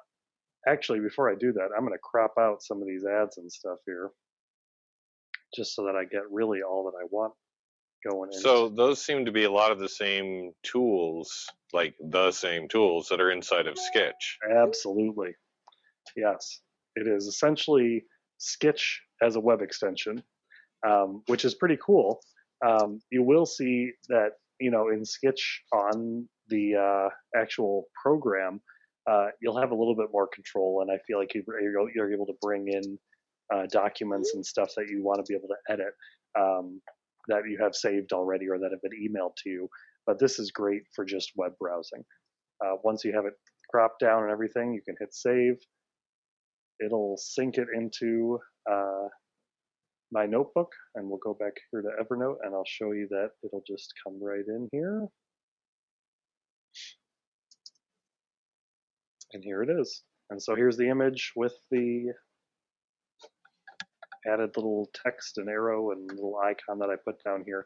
actually, 0.66 1.00
before 1.00 1.30
I 1.30 1.34
do 1.38 1.52
that, 1.52 1.68
I'm 1.76 1.84
going 1.84 1.92
to 1.92 1.98
crop 2.02 2.32
out 2.40 2.62
some 2.62 2.80
of 2.80 2.88
these 2.88 3.04
ads 3.04 3.36
and 3.36 3.52
stuff 3.52 3.76
here 3.84 4.10
just 5.54 5.74
so 5.74 5.84
that 5.84 5.96
I 5.96 6.04
get 6.04 6.22
really 6.30 6.62
all 6.62 6.84
that 6.84 6.98
I 7.02 7.06
want 7.10 7.32
going 8.08 8.30
in. 8.32 8.40
So 8.40 8.68
those 8.68 9.04
seem 9.04 9.24
to 9.24 9.32
be 9.32 9.44
a 9.44 9.50
lot 9.50 9.70
of 9.70 9.78
the 9.78 9.88
same 9.88 10.52
tools, 10.62 11.46
like 11.72 11.94
the 12.00 12.32
same 12.32 12.68
tools 12.68 13.08
that 13.10 13.20
are 13.20 13.30
inside 13.30 13.66
of 13.66 13.76
Skitch. 13.76 14.36
Absolutely. 14.50 15.34
Yes. 16.16 16.60
It 16.96 17.06
is 17.06 17.26
essentially 17.26 18.04
Skitch 18.40 18.96
as 19.22 19.36
a 19.36 19.40
web 19.40 19.62
extension, 19.62 20.22
um, 20.86 21.22
which 21.26 21.44
is 21.44 21.54
pretty 21.54 21.78
cool. 21.84 22.20
Um, 22.66 23.00
you 23.10 23.22
will 23.22 23.46
see 23.46 23.92
that, 24.08 24.30
you 24.60 24.70
know, 24.70 24.88
in 24.88 25.02
Skitch 25.02 25.42
on 25.72 26.28
the 26.48 26.76
uh, 26.76 27.08
actual 27.40 27.86
program, 28.02 28.60
uh, 29.10 29.28
you'll 29.40 29.60
have 29.60 29.70
a 29.70 29.74
little 29.74 29.96
bit 29.96 30.08
more 30.12 30.28
control, 30.32 30.82
and 30.82 30.90
I 30.90 30.98
feel 31.06 31.18
like 31.18 31.34
you're, 31.34 31.90
you're 31.94 32.12
able 32.12 32.26
to 32.26 32.34
bring 32.40 32.68
in 32.68 32.98
uh, 33.54 33.66
documents 33.70 34.32
and 34.34 34.44
stuff 34.44 34.70
that 34.76 34.88
you 34.88 35.02
want 35.02 35.24
to 35.24 35.30
be 35.30 35.36
able 35.36 35.48
to 35.48 35.72
edit. 35.72 35.94
Um, 36.38 36.80
that 37.28 37.42
you 37.48 37.58
have 37.60 37.74
saved 37.74 38.12
already 38.12 38.48
or 38.48 38.58
that 38.58 38.70
have 38.72 38.82
been 38.82 38.92
emailed 38.92 39.34
to 39.44 39.50
you. 39.50 39.68
But 40.06 40.18
this 40.18 40.38
is 40.38 40.50
great 40.50 40.82
for 40.94 41.04
just 41.04 41.32
web 41.36 41.52
browsing. 41.60 42.04
Uh, 42.64 42.76
once 42.82 43.04
you 43.04 43.12
have 43.12 43.26
it 43.26 43.34
cropped 43.70 44.00
down 44.00 44.22
and 44.22 44.32
everything, 44.32 44.72
you 44.72 44.82
can 44.84 44.96
hit 44.98 45.14
save. 45.14 45.54
It'll 46.84 47.16
sync 47.16 47.58
it 47.58 47.68
into 47.74 48.38
uh, 48.70 49.08
my 50.10 50.26
notebook, 50.26 50.70
and 50.94 51.08
we'll 51.08 51.20
go 51.22 51.34
back 51.38 51.52
here 51.70 51.82
to 51.82 51.88
Evernote, 52.02 52.36
and 52.42 52.54
I'll 52.54 52.64
show 52.66 52.92
you 52.92 53.06
that 53.10 53.30
it'll 53.44 53.62
just 53.66 53.92
come 54.04 54.22
right 54.22 54.44
in 54.46 54.68
here. 54.72 55.06
And 59.32 59.42
here 59.42 59.62
it 59.62 59.70
is. 59.70 60.02
And 60.30 60.42
so 60.42 60.54
here's 60.54 60.76
the 60.76 60.88
image 60.88 61.32
with 61.36 61.54
the 61.70 62.12
added 64.26 64.50
little 64.56 64.90
text 64.94 65.38
and 65.38 65.48
arrow 65.48 65.92
and 65.92 66.10
little 66.10 66.38
icon 66.44 66.78
that 66.78 66.90
I 66.90 66.96
put 67.04 67.22
down 67.24 67.42
here. 67.44 67.64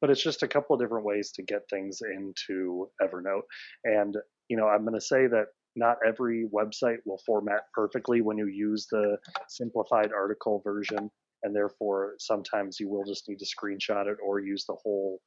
But 0.00 0.10
it's 0.10 0.22
just 0.22 0.42
a 0.42 0.48
couple 0.48 0.74
of 0.74 0.80
different 0.80 1.06
ways 1.06 1.32
to 1.32 1.42
get 1.42 1.62
things 1.70 2.00
into 2.02 2.88
Evernote. 3.02 3.42
And, 3.84 4.14
you 4.48 4.56
know, 4.56 4.68
I'm 4.68 4.82
going 4.82 4.94
to 4.94 5.00
say 5.00 5.26
that 5.26 5.46
not 5.74 5.96
every 6.06 6.46
website 6.52 6.98
will 7.04 7.20
format 7.24 7.62
perfectly 7.74 8.20
when 8.20 8.38
you 8.38 8.46
use 8.46 8.86
the 8.90 9.16
simplified 9.48 10.12
article 10.12 10.60
version. 10.64 11.10
And 11.42 11.54
therefore, 11.54 12.14
sometimes 12.18 12.78
you 12.80 12.88
will 12.88 13.04
just 13.04 13.28
need 13.28 13.38
to 13.38 13.46
screenshot 13.46 14.06
it 14.06 14.18
or 14.24 14.40
use 14.40 14.64
the 14.66 14.76
whole 14.82 15.20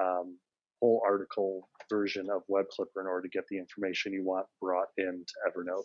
um, 0.00 0.38
whole 0.80 1.02
article 1.06 1.68
version 1.90 2.28
of 2.30 2.42
Web 2.48 2.66
Clipper 2.68 3.00
in 3.00 3.06
order 3.06 3.22
to 3.22 3.28
get 3.28 3.44
the 3.48 3.58
information 3.58 4.12
you 4.12 4.24
want 4.24 4.46
brought 4.60 4.88
into 4.98 5.32
Evernote. 5.48 5.84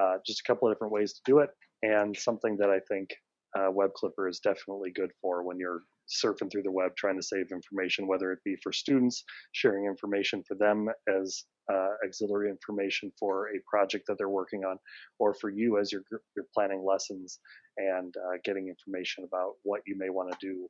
Uh, 0.00 0.18
just 0.26 0.40
a 0.40 0.42
couple 0.44 0.68
of 0.68 0.74
different 0.74 0.92
ways 0.92 1.12
to 1.14 1.20
do 1.24 1.38
it, 1.40 1.50
and 1.82 2.16
something 2.16 2.56
that 2.58 2.70
I 2.70 2.80
think 2.88 3.10
uh, 3.56 3.70
Web 3.70 3.92
Clipper 3.94 4.28
is 4.28 4.40
definitely 4.40 4.90
good 4.94 5.10
for 5.20 5.42
when 5.42 5.58
you're 5.58 5.82
surfing 6.08 6.50
through 6.50 6.62
the 6.62 6.70
web 6.70 6.92
trying 6.96 7.16
to 7.16 7.22
save 7.22 7.52
information, 7.52 8.06
whether 8.06 8.32
it 8.32 8.38
be 8.44 8.56
for 8.62 8.72
students, 8.72 9.24
sharing 9.52 9.86
information 9.86 10.42
for 10.46 10.54
them 10.56 10.88
as 11.08 11.44
uh, 11.72 11.90
auxiliary 12.04 12.48
information 12.48 13.12
for 13.18 13.48
a 13.48 13.60
project 13.70 14.04
that 14.08 14.16
they're 14.16 14.28
working 14.28 14.64
on, 14.64 14.78
or 15.18 15.34
for 15.34 15.50
you 15.50 15.78
as 15.78 15.92
you're, 15.92 16.02
you're 16.34 16.46
planning 16.54 16.84
lessons 16.86 17.40
and 17.76 18.14
uh, 18.16 18.38
getting 18.44 18.68
information 18.68 19.24
about 19.24 19.52
what 19.64 19.82
you 19.86 19.94
may 19.98 20.08
want 20.08 20.30
to 20.30 20.38
do 20.40 20.66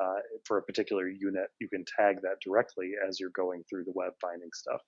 uh, 0.00 0.20
for 0.46 0.58
a 0.58 0.62
particular 0.62 1.08
unit. 1.08 1.48
You 1.60 1.68
can 1.68 1.84
tag 1.98 2.16
that 2.22 2.36
directly 2.44 2.92
as 3.08 3.18
you're 3.18 3.30
going 3.34 3.62
through 3.68 3.84
the 3.84 3.92
web 3.94 4.12
finding 4.20 4.50
stuff. 4.54 4.80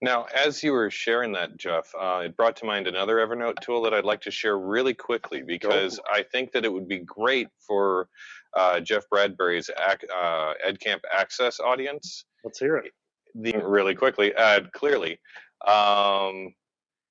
Now, 0.00 0.26
as 0.34 0.62
you 0.62 0.72
were 0.72 0.90
sharing 0.90 1.32
that, 1.32 1.56
Jeff, 1.56 1.92
uh, 1.98 2.22
it 2.24 2.36
brought 2.36 2.56
to 2.56 2.64
mind 2.64 2.88
another 2.88 3.16
Evernote 3.16 3.60
tool 3.60 3.82
that 3.82 3.94
I'd 3.94 4.04
like 4.04 4.20
to 4.22 4.30
share 4.30 4.58
really 4.58 4.94
quickly 4.94 5.42
because 5.42 6.00
I 6.12 6.24
think 6.24 6.50
that 6.52 6.64
it 6.64 6.72
would 6.72 6.88
be 6.88 6.98
great 6.98 7.48
for 7.64 8.08
uh, 8.56 8.80
Jeff 8.80 9.08
Bradbury's 9.08 9.70
ac- 9.70 10.08
uh, 10.12 10.54
EdCamp 10.66 11.00
Access 11.12 11.60
audience. 11.60 12.24
Let's 12.44 12.58
hear 12.58 12.76
it. 12.78 12.92
The, 13.34 13.56
really 13.64 13.94
quickly, 13.94 14.34
uh, 14.34 14.62
clearly, 14.74 15.20
um, 15.66 16.52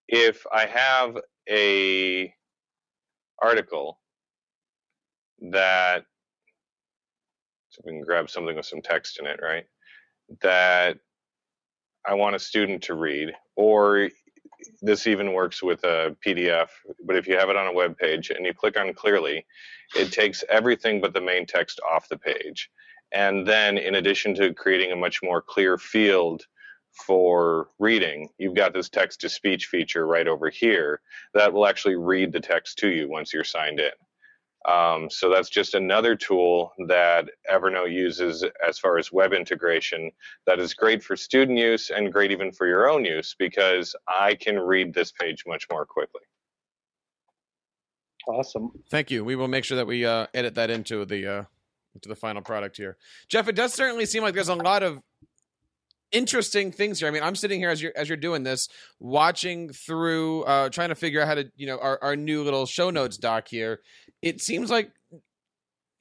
if 0.10 0.46
I 0.52 0.66
have 0.66 1.18
a 1.50 2.34
article 3.42 4.00
that 5.50 6.04
so 7.70 7.82
we 7.86 7.94
can 7.94 8.02
grab 8.02 8.30
something 8.30 8.56
with 8.56 8.66
some 8.66 8.82
text 8.82 9.18
in 9.20 9.26
it, 9.26 9.40
right? 9.42 9.66
That 10.42 10.98
I 12.06 12.14
want 12.16 12.36
a 12.36 12.40
student 12.40 12.84
to 12.84 12.96
read, 12.96 13.34
or 13.56 14.10
this 14.82 15.08
even 15.08 15.34
works 15.34 15.62
with 15.62 15.84
a 15.84 16.16
PDF, 16.26 16.68
but 17.06 17.16
if 17.16 17.28
you 17.28 17.38
have 17.38 17.50
it 17.50 17.56
on 17.56 17.68
a 17.68 17.74
web 17.74 17.98
page 17.98 18.30
and 18.30 18.46
you 18.46 18.54
click 18.54 18.78
on 18.78 18.94
clearly, 18.94 19.46
it 19.96 20.12
takes 20.12 20.44
everything 20.50 21.02
but 21.02 21.14
the 21.14 21.22
main 21.22 21.46
text 21.46 21.80
off 21.90 22.10
the 22.10 22.18
page. 22.18 22.70
And 23.12 23.46
then, 23.46 23.78
in 23.78 23.96
addition 23.96 24.34
to 24.36 24.54
creating 24.54 24.92
a 24.92 24.96
much 24.96 25.22
more 25.22 25.42
clear 25.42 25.78
field 25.78 26.46
for 26.92 27.70
reading, 27.80 28.30
you've 28.38 28.56
got 28.56 28.74
this 28.74 28.90
text 28.90 29.22
to 29.22 29.30
speech 29.30 29.68
feature 29.68 30.08
right 30.08 30.28
over 30.28 30.50
here 30.50 31.02
that 31.34 31.52
will 31.54 31.68
actually 31.68 31.96
read 31.96 32.32
the 32.32 32.40
text 32.40 32.78
to 32.80 32.90
you 32.90 33.10
once 33.10 33.34
you're 33.34 33.44
signed 33.44 33.80
in. 33.80 33.92
Um, 34.70 35.10
so 35.10 35.30
that's 35.30 35.50
just 35.50 35.74
another 35.74 36.16
tool 36.16 36.74
that 36.88 37.26
Evernote 37.52 37.92
uses 37.92 38.46
as 38.68 38.78
far 38.78 39.00
as 39.00 39.12
web 39.12 39.34
integration 39.34 40.12
that 40.46 40.60
is 40.60 40.74
great 40.74 41.04
for 41.04 41.16
student 41.16 41.58
use 41.58 41.90
and 41.90 42.14
great 42.14 42.32
even 42.32 42.52
for 42.52 42.68
your 42.68 42.88
own 42.88 43.04
use 43.04 43.36
because 43.40 43.96
I 44.08 44.36
can 44.36 44.60
read 44.60 44.94
this 44.94 45.12
page 45.12 45.44
much 45.48 45.66
more 45.72 45.86
quickly. 45.86 46.22
Awesome. 48.28 48.72
Thank 48.92 49.10
you. 49.10 49.26
We 49.26 49.36
will 49.36 49.48
make 49.48 49.64
sure 49.64 49.78
that 49.78 49.88
we 49.88 50.06
uh, 50.06 50.28
edit 50.34 50.54
that 50.56 50.70
into 50.70 51.06
the 51.06 51.28
uh, 51.28 51.44
into 51.96 52.08
the 52.08 52.16
final 52.16 52.44
product 52.44 52.78
here. 52.78 52.98
Jeff, 53.30 53.48
it 53.48 53.56
does 53.56 53.74
certainly 53.74 54.06
seem 54.06 54.22
like 54.22 54.36
there's 54.36 54.48
a 54.48 54.56
lot 54.56 54.84
of 54.84 55.02
interesting 56.12 56.72
things 56.72 57.00
here. 57.00 57.08
I 57.08 57.12
mean, 57.12 57.24
I'm 57.24 57.36
sitting 57.36 57.60
here 57.60 57.70
as 57.70 57.82
you're 57.82 57.94
as 57.96 58.10
you're 58.10 58.18
doing 58.18 58.44
this, 58.44 58.70
watching 59.00 59.70
through, 59.70 60.44
uh, 60.44 60.70
trying 60.70 60.90
to 60.90 60.96
figure 60.96 61.22
out 61.22 61.28
how 61.28 61.36
to, 61.36 61.52
you 61.56 61.68
know, 61.68 61.78
our, 61.80 62.00
our 62.02 62.16
new 62.16 62.44
little 62.44 62.66
show 62.66 62.90
notes 62.90 63.18
doc 63.18 63.48
here. 63.48 63.82
It 64.22 64.42
seems 64.42 64.70
like 64.70 64.92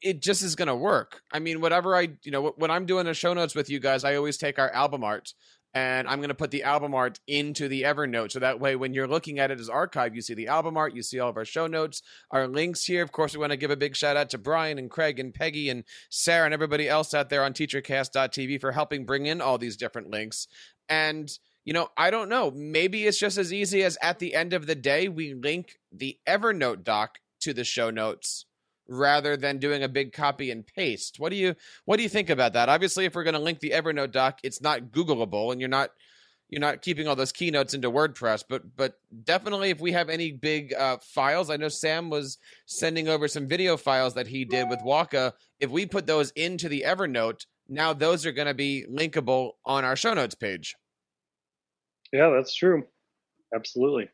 it 0.03 0.23
just 0.23 0.43
is 0.43 0.57
going 0.57 0.69
to 0.69 0.75
work. 0.75 1.23
I 1.33 1.39
mean, 1.39 1.61
whatever 1.61 1.95
I, 1.95 2.09
you 2.23 2.31
know, 2.31 2.55
when 2.57 2.71
I'm 2.71 2.87
doing 2.87 3.05
the 3.05 3.15
show 3.15 3.35
notes 3.35 3.55
with 3.55 3.69
you 3.69 3.81
guys, 3.81 4.05
I 4.05 4.17
always 4.17 4.39
take 4.39 4.59
our 4.59 4.71
album 4.71 5.05
art 5.05 5.35
and 5.73 6.09
I'm 6.09 6.19
going 6.19 6.29
to 6.29 6.35
put 6.35 6.51
the 6.51 6.65
album 6.65 6.95
art 6.95 7.21
into 7.27 7.69
the 7.69 7.83
Evernote. 7.83 8.33
So 8.33 8.41
that 8.41 8.59
way, 8.59 8.75
when 8.75 8.93
you're 8.93 9.07
looking 9.07 9.39
at 9.39 9.51
it 9.51 9.61
as 9.61 9.69
archive, 9.69 10.15
you 10.15 10.23
see 10.23 10.35
the 10.35 10.49
album 10.49 10.77
art, 10.77 10.95
you 10.95 11.03
see 11.03 11.21
all 11.21 11.31
of 11.31 11.37
our 11.37 11.45
show 11.45 11.67
notes, 11.67 12.03
our 12.31 12.49
links 12.49 12.85
here. 12.85 13.03
Of 13.03 13.13
course, 13.13 13.35
we 13.35 13.41
want 13.41 13.53
to 13.53 13.57
give 13.57 13.71
a 13.71 13.77
big 13.77 13.95
shout 13.95 14.17
out 14.17 14.31
to 14.31 14.39
Brian 14.39 14.79
and 14.79 14.91
Craig 14.91 15.21
and 15.21 15.33
Peggy 15.33 15.69
and 15.69 15.85
Sarah 16.09 16.45
and 16.45 16.55
everybody 16.55 16.89
else 16.89 17.15
out 17.15 17.31
there 17.31 17.45
on 17.45 17.53
teachercast.tv 17.53 18.61
for 18.61 18.73
helping 18.73 19.07
bring 19.07 19.27
in 19.27 19.41
all 19.41 19.59
these 19.59 19.77
different 19.77 20.11
links. 20.11 20.49
And, 20.89 21.31
you 21.65 21.73
know, 21.73 21.89
I 21.97 22.11
don't 22.11 22.29
know. 22.29 22.51
Maybe 22.51 23.07
it's 23.07 23.19
just 23.19 23.39
as 23.39 23.53
easy 23.53 23.85
as 23.85 23.97
at 24.03 24.19
the 24.19 24.35
end 24.35 24.53
of 24.53 24.67
the 24.67 24.75
day, 24.75 25.09
we 25.09 25.35
link 25.35 25.79
the 25.93 26.19
Evernote 26.29 26.83
doc 26.83 27.19
to 27.43 27.55
the 27.55 27.65
show 27.65 27.91
notes 27.91 28.45
rather 28.91 29.37
than 29.37 29.59
doing 29.59 29.83
a 29.83 29.89
big 29.89 30.13
copy 30.13 30.51
and 30.51 30.67
paste. 30.67 31.17
What 31.19 31.31
do 31.31 31.37
you 31.37 31.55
what 31.85 31.97
do 31.97 32.03
you 32.03 32.09
think 32.09 32.29
about 32.29 32.53
that? 32.55 32.69
Obviously, 32.69 33.05
if 33.05 33.15
we're 33.15 33.25
going 33.25 33.35
to 33.35 33.41
link 33.41 33.61
the 33.61 33.71
Evernote 33.71 34.11
doc, 34.13 34.41
it's 34.43 34.61
not 34.61 34.91
Googleable, 34.91 35.53
and 35.53 35.61
you're 35.61 35.71
not 35.71 35.91
you're 36.49 36.61
not 36.61 36.83
keeping 36.83 37.07
all 37.07 37.15
those 37.15 37.33
keynotes 37.33 37.75
into 37.75 37.91
WordPress. 37.91 38.45
But 38.49 38.77
but 38.77 38.95
definitely, 39.25 39.71
if 39.71 39.81
we 39.81 39.93
have 39.93 40.11
any 40.11 40.33
big 40.33 40.75
uh, 40.75 40.99
files, 41.01 41.49
I 41.49 41.57
know 41.57 41.69
Sam 41.69 42.11
was 42.11 42.39
sending 42.67 43.09
over 43.09 43.29
some 43.29 43.47
video 43.47 43.77
files 43.77 44.15
that 44.15 44.27
he 44.27 44.45
did 44.45 44.69
with 44.69 44.81
Waka. 44.85 45.33
If 45.61 45.71
we 45.71 45.87
put 45.87 46.07
those 46.07 46.33
into 46.33 46.69
the 46.69 46.85
Evernote, 46.87 47.47
now 47.69 47.93
those 47.93 48.27
are 48.27 48.33
going 48.33 48.49
to 48.49 48.55
be 48.55 48.85
linkable 48.91 49.53
on 49.65 49.85
our 49.85 49.97
show 49.97 50.13
notes 50.13 50.35
page. 50.35 50.75
Yeah, 52.13 52.31
that's 52.31 52.55
true. 52.55 52.85
Absolutely. 53.55 54.09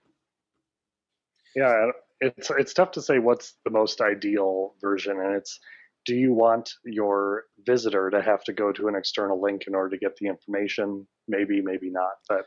Yeah, 1.55 1.91
it's 2.21 2.51
it's 2.57 2.75
tough 2.75 2.93
to 2.93 3.03
say 3.03 3.19
what's 3.19 3.55
the 3.65 3.71
most 3.71 4.01
ideal 4.01 4.75
version, 4.81 5.21
and 5.21 5.35
it's 5.37 5.59
do 6.07 6.15
you 6.15 6.33
want 6.33 6.71
your 6.85 7.45
visitor 7.67 8.11
to 8.11 8.23
have 8.23 8.45
to 8.45 8.53
go 8.53 8.73
to 8.73 8.87
an 8.87 8.95
external 8.95 9.43
link 9.43 9.65
in 9.67 9.75
order 9.75 9.91
to 9.91 9.99
get 9.99 10.17
the 10.17 10.29
information? 10.29 11.07
Maybe, 11.27 11.61
maybe 11.61 11.91
not, 11.91 12.13
but 12.29 12.47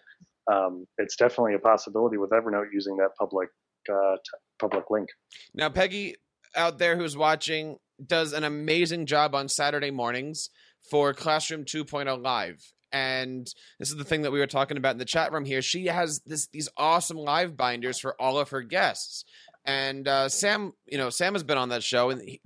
um, 0.52 0.88
it's 0.98 1.18
definitely 1.18 1.56
a 1.56 1.60
possibility 1.60 2.18
with 2.18 2.32
Evernote 2.32 2.68
using 2.74 2.96
that 2.98 3.10
public 3.20 3.50
uh, 3.92 4.16
t- 4.16 4.38
public 4.60 4.86
link. 4.90 5.10
Now, 5.54 5.70
Peggy 5.70 6.16
out 6.56 6.80
there 6.80 6.98
who's 6.98 7.18
watching 7.18 7.78
does 8.04 8.34
an 8.34 8.46
amazing 8.46 9.06
job 9.06 9.36
on 9.36 9.50
Saturday 9.50 9.92
mornings 9.92 10.50
for 10.90 11.14
Classroom 11.14 11.66
2.0 11.66 12.24
Live. 12.24 12.74
And 12.92 13.48
this 13.78 13.90
is 13.90 13.98
the 13.98 14.04
thing 14.04 14.24
that 14.24 14.32
we 14.32 14.40
were 14.40 14.48
talking 14.48 14.78
about 14.78 14.94
in 14.94 14.98
the 14.98 15.06
chat 15.06 15.32
room 15.32 15.46
here. 15.46 15.62
She 15.62 15.86
has 15.88 16.22
this 16.26 16.48
these 16.48 16.70
awesome 16.76 17.18
live 17.18 17.56
binders 17.56 18.00
for 18.00 18.20
all 18.20 18.40
of 18.40 18.50
her 18.50 18.64
guests. 18.64 19.26
And 19.66 20.08
uh, 20.08 20.30
Sam, 20.30 20.74
you 20.88 20.98
know, 20.98 21.10
Sam 21.10 21.34
has 21.34 21.44
been 21.44 21.58
on 21.58 21.70
that 21.70 21.84
show, 21.84 22.10
and 22.10 22.22
he, 22.22 22.42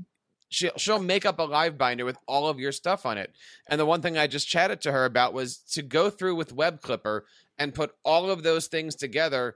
she'll 0.50 0.78
she'll 0.78 1.02
make 1.02 1.26
up 1.26 1.40
a 1.40 1.44
live 1.44 1.78
binder 1.78 2.06
with 2.06 2.18
all 2.28 2.48
of 2.48 2.60
your 2.60 2.72
stuff 2.72 3.06
on 3.06 3.18
it. 3.18 3.34
And 3.68 3.80
the 3.80 3.86
one 3.86 4.02
thing 4.02 4.18
I 4.18 4.28
just 4.28 4.48
chatted 4.48 4.82
to 4.82 4.92
her 4.92 5.06
about 5.06 5.34
was 5.34 5.58
to 5.72 5.82
go 5.82 6.10
through 6.10 6.36
with 6.36 6.54
Web 6.54 6.82
Clipper 6.82 7.26
and 7.58 7.74
put 7.74 7.96
all 8.04 8.30
of 8.30 8.44
those 8.44 8.68
things 8.68 8.96
together. 8.96 9.56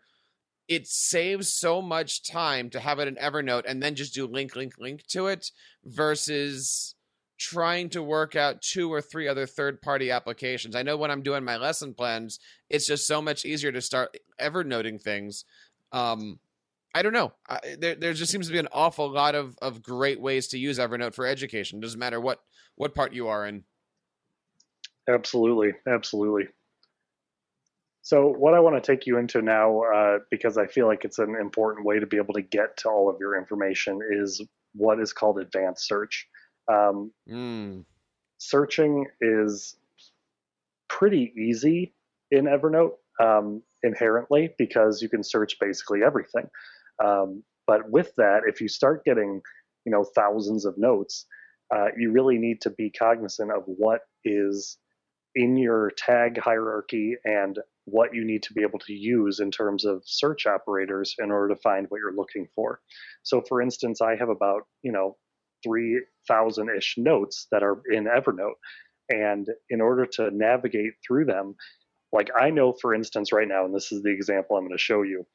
It 0.68 0.86
saves 0.86 1.54
so 1.54 1.82
much 1.82 2.30
time 2.30 2.70
to 2.72 2.80
have 2.80 3.00
it 3.00 3.08
in 3.08 3.16
Evernote 3.16 3.64
and 3.66 3.82
then 3.82 3.96
just 3.96 4.14
do 4.14 4.28
link, 4.28 4.56
link, 4.56 4.74
link 4.78 5.06
to 5.08 5.28
it 5.28 5.52
versus 5.86 6.96
trying 7.38 7.90
to 7.90 8.04
work 8.04 8.36
out 8.36 8.62
two 8.62 8.92
or 8.92 9.02
three 9.02 9.28
other 9.28 9.46
third 9.46 9.82
party 9.82 10.12
applications. 10.12 10.76
I 10.76 10.84
know 10.84 10.98
when 10.98 11.12
I'm 11.12 11.22
doing 11.22 11.46
my 11.46 11.56
lesson 11.56 11.94
plans, 11.94 12.40
it's 12.70 12.88
just 12.88 13.08
so 13.08 13.22
much 13.22 13.46
easier 13.46 13.72
to 13.72 13.82
start 13.82 14.18
Evernoting 14.42 15.02
things. 15.02 15.46
Um, 15.92 16.40
I 16.98 17.04
don't 17.04 17.14
know. 17.14 17.32
I, 17.48 17.60
there, 17.78 17.94
there 17.94 18.14
just 18.14 18.32
seems 18.32 18.48
to 18.48 18.54
be 18.54 18.58
an 18.58 18.70
awful 18.72 19.08
lot 19.12 19.36
of, 19.36 19.56
of 19.62 19.84
great 19.84 20.20
ways 20.20 20.48
to 20.48 20.58
use 20.58 20.80
Evernote 20.80 21.14
for 21.14 21.28
education. 21.28 21.78
It 21.78 21.84
Doesn't 21.84 22.00
matter 22.00 22.20
what 22.20 22.40
what 22.76 22.96
part 22.96 23.14
you 23.14 23.28
are 23.28 23.46
in. 23.46 23.64
Absolutely, 25.08 25.74
absolutely. 25.88 26.48
So, 28.02 28.28
what 28.28 28.56
I 28.56 28.60
want 28.62 28.82
to 28.82 28.92
take 28.92 29.06
you 29.06 29.20
into 29.20 29.44
now, 29.44 29.82
uh, 29.82 30.20
because 30.32 30.58
I 30.58 30.66
feel 30.66 30.88
like 30.88 31.06
it's 31.06 31.20
an 31.20 31.36
important 31.40 31.86
way 31.86 32.00
to 32.00 32.08
be 32.08 32.18
able 32.18 32.34
to 32.34 32.42
get 32.42 32.78
to 32.78 32.90
all 32.90 33.10
of 33.10 33.18
your 33.20 33.38
information, 33.38 34.00
is 34.12 34.42
what 34.74 35.00
is 35.00 35.14
called 35.14 35.40
advanced 35.40 35.88
search. 35.88 36.28
Um, 36.68 37.12
mm. 37.30 37.86
Searching 38.40 39.06
is 39.22 39.76
pretty 40.88 41.32
easy 41.38 41.94
in 42.32 42.46
Evernote 42.46 42.94
um, 43.20 43.62
inherently 43.84 44.54
because 44.58 45.02
you 45.02 45.10
can 45.10 45.24
search 45.24 45.58
basically 45.60 46.04
everything. 46.04 46.50
Um, 47.04 47.44
but 47.66 47.90
with 47.90 48.12
that, 48.18 48.42
if 48.48 48.62
you 48.62 48.68
start 48.68 49.04
getting, 49.04 49.42
you 49.86 49.92
know, 49.92 50.04
thousands 50.04 50.66
of 50.66 50.78
notes, 50.78 51.26
uh, 51.76 51.88
you 51.98 52.12
really 52.12 52.38
need 52.38 52.62
to 52.62 52.70
be 52.70 52.90
cognizant 52.90 53.52
of 53.52 53.64
what 53.66 54.02
is 54.24 54.78
in 55.36 55.58
your 55.58 55.92
tag 55.98 56.40
hierarchy 56.40 57.16
and 57.26 57.60
what 57.86 58.14
you 58.14 58.26
need 58.26 58.44
to 58.44 58.54
be 58.54 58.62
able 58.62 58.80
to 58.80 58.94
use 58.94 59.40
in 59.40 59.52
terms 59.52 59.86
of 59.86 60.02
search 60.06 60.46
operators 60.46 61.16
in 61.20 61.32
order 61.32 61.54
to 61.54 61.62
find 61.62 61.86
what 61.90 62.00
you're 62.00 62.16
looking 62.16 62.48
for. 62.56 62.82
So, 63.24 63.42
for 63.42 63.62
instance, 63.62 64.02
I 64.02 64.16
have 64.16 64.30
about, 64.30 64.64
you 64.82 64.92
know, 64.92 65.16
3,000 65.64 66.70
ish 66.76 66.96
notes 66.98 67.48
that 67.52 67.64
are 67.64 67.82
in 67.92 68.06
Evernote. 68.06 68.56
And 69.10 69.48
in 69.70 69.80
order 69.80 70.06
to 70.06 70.32
navigate 70.32 70.94
through 71.06 71.26
them, 71.26 71.56
like 72.12 72.30
I 72.38 72.50
know, 72.50 72.74
for 72.74 72.94
instance, 72.94 73.32
right 73.32 73.48
now, 73.48 73.66
and 73.66 73.74
this 73.74 73.92
is 73.92 74.04
the 74.04 74.12
example 74.12 74.56
I'm 74.58 74.64
going 74.64 74.78
to 74.78 74.84
show 74.84 75.04
you, 75.04 75.26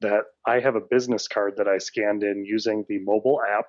that 0.00 0.24
I 0.46 0.60
have 0.60 0.76
a 0.76 0.80
business 0.80 1.28
card 1.28 1.54
that 1.56 1.68
I 1.68 1.78
scanned 1.78 2.22
in 2.22 2.44
using 2.44 2.84
the 2.88 2.98
mobile 2.98 3.40
app, 3.42 3.66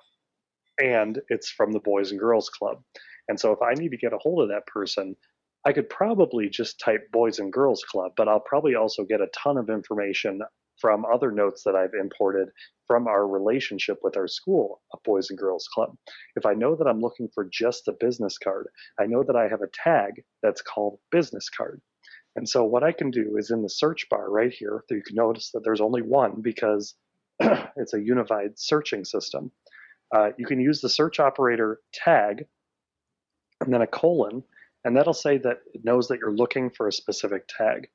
and 0.78 1.20
it's 1.28 1.50
from 1.50 1.72
the 1.72 1.80
Boys 1.80 2.10
and 2.10 2.20
Girls 2.20 2.48
Club. 2.48 2.82
And 3.28 3.38
so 3.38 3.52
if 3.52 3.60
I 3.62 3.74
need 3.74 3.90
to 3.90 3.96
get 3.96 4.12
a 4.12 4.18
hold 4.18 4.42
of 4.42 4.48
that 4.48 4.66
person, 4.66 5.16
I 5.64 5.72
could 5.72 5.88
probably 5.90 6.48
just 6.48 6.80
type 6.80 7.10
Boys 7.12 7.38
and 7.38 7.52
Girls 7.52 7.82
Club, 7.84 8.12
but 8.16 8.28
I'll 8.28 8.40
probably 8.40 8.74
also 8.74 9.04
get 9.04 9.20
a 9.20 9.28
ton 9.34 9.56
of 9.56 9.68
information 9.68 10.40
from 10.80 11.04
other 11.04 11.32
notes 11.32 11.64
that 11.64 11.74
I've 11.74 11.94
imported 12.00 12.48
from 12.86 13.08
our 13.08 13.26
relationship 13.26 13.98
with 14.02 14.16
our 14.16 14.28
school, 14.28 14.80
a 14.94 14.98
Boys 15.04 15.28
and 15.30 15.38
Girls 15.38 15.68
Club. 15.74 15.96
If 16.36 16.46
I 16.46 16.54
know 16.54 16.76
that 16.76 16.86
I'm 16.86 17.00
looking 17.00 17.28
for 17.34 17.48
just 17.52 17.84
the 17.84 17.96
business 17.98 18.38
card, 18.38 18.68
I 18.98 19.06
know 19.06 19.24
that 19.24 19.36
I 19.36 19.48
have 19.48 19.62
a 19.62 19.68
tag 19.72 20.22
that's 20.42 20.62
called 20.62 21.00
business 21.10 21.50
card. 21.50 21.80
And 22.36 22.48
so 22.48 22.64
what 22.64 22.84
I 22.84 22.92
can 22.92 23.10
do 23.10 23.36
is 23.36 23.50
in 23.50 23.62
the 23.62 23.68
search 23.68 24.08
bar 24.08 24.30
right 24.30 24.52
here, 24.52 24.84
so 24.88 24.94
you 24.94 25.02
can 25.02 25.16
notice 25.16 25.50
that 25.52 25.64
there's 25.64 25.80
only 25.80 26.02
one 26.02 26.40
because 26.40 26.94
it's 27.40 27.94
a 27.94 28.00
unified 28.00 28.58
searching 28.58 29.04
system. 29.04 29.50
Uh, 30.14 30.30
you 30.38 30.46
can 30.46 30.60
use 30.60 30.80
the 30.80 30.88
search 30.88 31.20
operator 31.20 31.80
tag 31.92 32.46
and 33.60 33.72
then 33.72 33.82
a 33.82 33.86
colon, 33.86 34.42
and 34.84 34.96
that'll 34.96 35.12
say 35.12 35.38
that 35.38 35.58
it 35.74 35.84
knows 35.84 36.08
that 36.08 36.20
you're 36.20 36.32
looking 36.32 36.70
for 36.70 36.86
a 36.86 36.92
specific 36.92 37.48
tag. 37.48 37.88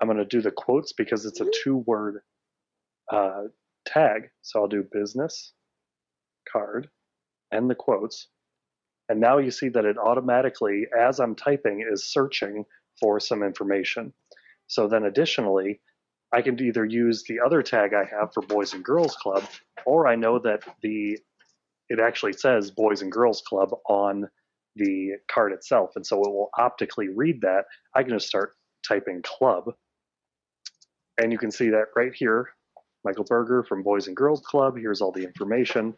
I'm 0.00 0.08
going 0.08 0.18
to 0.18 0.24
do 0.24 0.40
the 0.40 0.50
quotes 0.50 0.92
because 0.92 1.26
it's 1.26 1.40
a 1.40 1.50
two 1.62 1.76
word 1.76 2.22
uh, 3.12 3.44
tag. 3.86 4.30
So 4.42 4.60
I'll 4.60 4.68
do 4.68 4.84
business 4.90 5.52
card 6.50 6.88
and 7.50 7.68
the 7.68 7.74
quotes. 7.74 8.28
And 9.08 9.20
now 9.20 9.38
you 9.38 9.50
see 9.50 9.68
that 9.70 9.84
it 9.84 9.98
automatically, 9.98 10.86
as 10.96 11.18
I'm 11.18 11.34
typing, 11.34 11.84
is 11.90 12.10
searching 12.10 12.64
for 13.00 13.18
some 13.20 13.42
information. 13.42 14.12
So 14.66 14.86
then 14.86 15.04
additionally, 15.04 15.80
I 16.32 16.42
can 16.42 16.60
either 16.62 16.84
use 16.84 17.24
the 17.24 17.40
other 17.40 17.62
tag 17.62 17.92
I 17.92 18.04
have 18.04 18.32
for 18.32 18.42
Boys 18.42 18.72
and 18.74 18.84
Girls 18.84 19.16
Club, 19.16 19.44
or 19.84 20.06
I 20.06 20.14
know 20.14 20.38
that 20.40 20.62
the 20.82 21.18
it 21.88 21.98
actually 21.98 22.34
says 22.34 22.70
Boys 22.70 23.02
and 23.02 23.10
Girls 23.10 23.42
Club 23.42 23.70
on 23.88 24.28
the 24.76 25.14
card 25.28 25.52
itself, 25.52 25.96
and 25.96 26.06
so 26.06 26.22
it 26.22 26.30
will 26.30 26.50
optically 26.56 27.08
read 27.08 27.40
that. 27.40 27.64
I 27.94 28.04
can 28.04 28.12
just 28.12 28.28
start 28.28 28.54
typing 28.86 29.22
club, 29.22 29.74
and 31.18 31.32
you 31.32 31.38
can 31.38 31.50
see 31.50 31.70
that 31.70 31.86
right 31.96 32.12
here, 32.14 32.50
Michael 33.04 33.24
Berger 33.24 33.64
from 33.64 33.82
Boys 33.82 34.06
and 34.06 34.16
Girls 34.16 34.40
Club. 34.40 34.76
Here's 34.76 35.00
all 35.00 35.10
the 35.10 35.24
information 35.24 35.94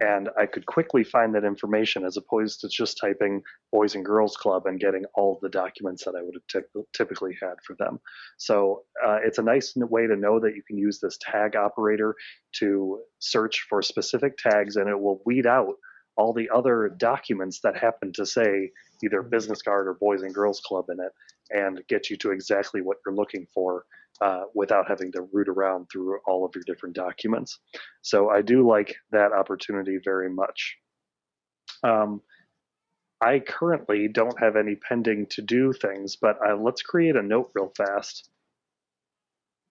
and 0.00 0.30
I 0.38 0.46
could 0.46 0.66
quickly 0.66 1.04
find 1.04 1.34
that 1.34 1.44
information 1.44 2.04
as 2.04 2.16
opposed 2.16 2.60
to 2.60 2.68
just 2.68 2.98
typing 2.98 3.42
Boys 3.70 3.94
and 3.94 4.04
Girls 4.04 4.36
Club 4.36 4.66
and 4.66 4.80
getting 4.80 5.04
all 5.14 5.38
the 5.42 5.50
documents 5.50 6.04
that 6.04 6.14
I 6.16 6.22
would 6.22 6.34
have 6.34 6.84
typically 6.94 7.36
had 7.40 7.54
for 7.66 7.76
them. 7.78 8.00
So 8.38 8.84
uh, 9.06 9.18
it's 9.22 9.38
a 9.38 9.42
nice 9.42 9.74
way 9.76 10.06
to 10.06 10.16
know 10.16 10.40
that 10.40 10.54
you 10.56 10.62
can 10.66 10.78
use 10.78 10.98
this 10.98 11.18
tag 11.20 11.56
operator 11.56 12.14
to 12.56 13.00
search 13.18 13.66
for 13.68 13.82
specific 13.82 14.38
tags 14.38 14.76
and 14.76 14.88
it 14.88 14.98
will 14.98 15.20
weed 15.26 15.46
out 15.46 15.74
all 16.16 16.32
the 16.32 16.48
other 16.54 16.94
documents 16.98 17.60
that 17.60 17.76
happen 17.76 18.12
to 18.14 18.26
say 18.26 18.70
either 19.04 19.22
business 19.22 19.62
card 19.62 19.88
or 19.88 19.94
Boys 19.94 20.22
and 20.22 20.34
Girls 20.34 20.60
Club 20.60 20.86
in 20.90 21.00
it 21.00 21.12
and 21.50 21.80
get 21.88 22.10
you 22.10 22.16
to 22.18 22.30
exactly 22.30 22.80
what 22.80 22.98
you're 23.04 23.14
looking 23.14 23.46
for 23.54 23.84
uh, 24.20 24.42
without 24.54 24.88
having 24.88 25.10
to 25.12 25.22
root 25.32 25.48
around 25.48 25.86
through 25.90 26.18
all 26.26 26.44
of 26.44 26.52
your 26.54 26.64
different 26.66 26.94
documents. 26.94 27.58
So 28.02 28.30
I 28.30 28.42
do 28.42 28.66
like 28.66 28.94
that 29.10 29.32
opportunity 29.32 29.98
very 30.04 30.30
much. 30.30 30.76
Um, 31.82 32.20
I 33.20 33.38
currently 33.40 34.08
don't 34.08 34.38
have 34.40 34.56
any 34.56 34.76
pending 34.76 35.26
to 35.30 35.42
do 35.42 35.72
things, 35.72 36.16
but 36.16 36.36
uh, 36.46 36.56
let's 36.56 36.82
create 36.82 37.16
a 37.16 37.22
note 37.22 37.50
real 37.54 37.72
fast. 37.76 38.28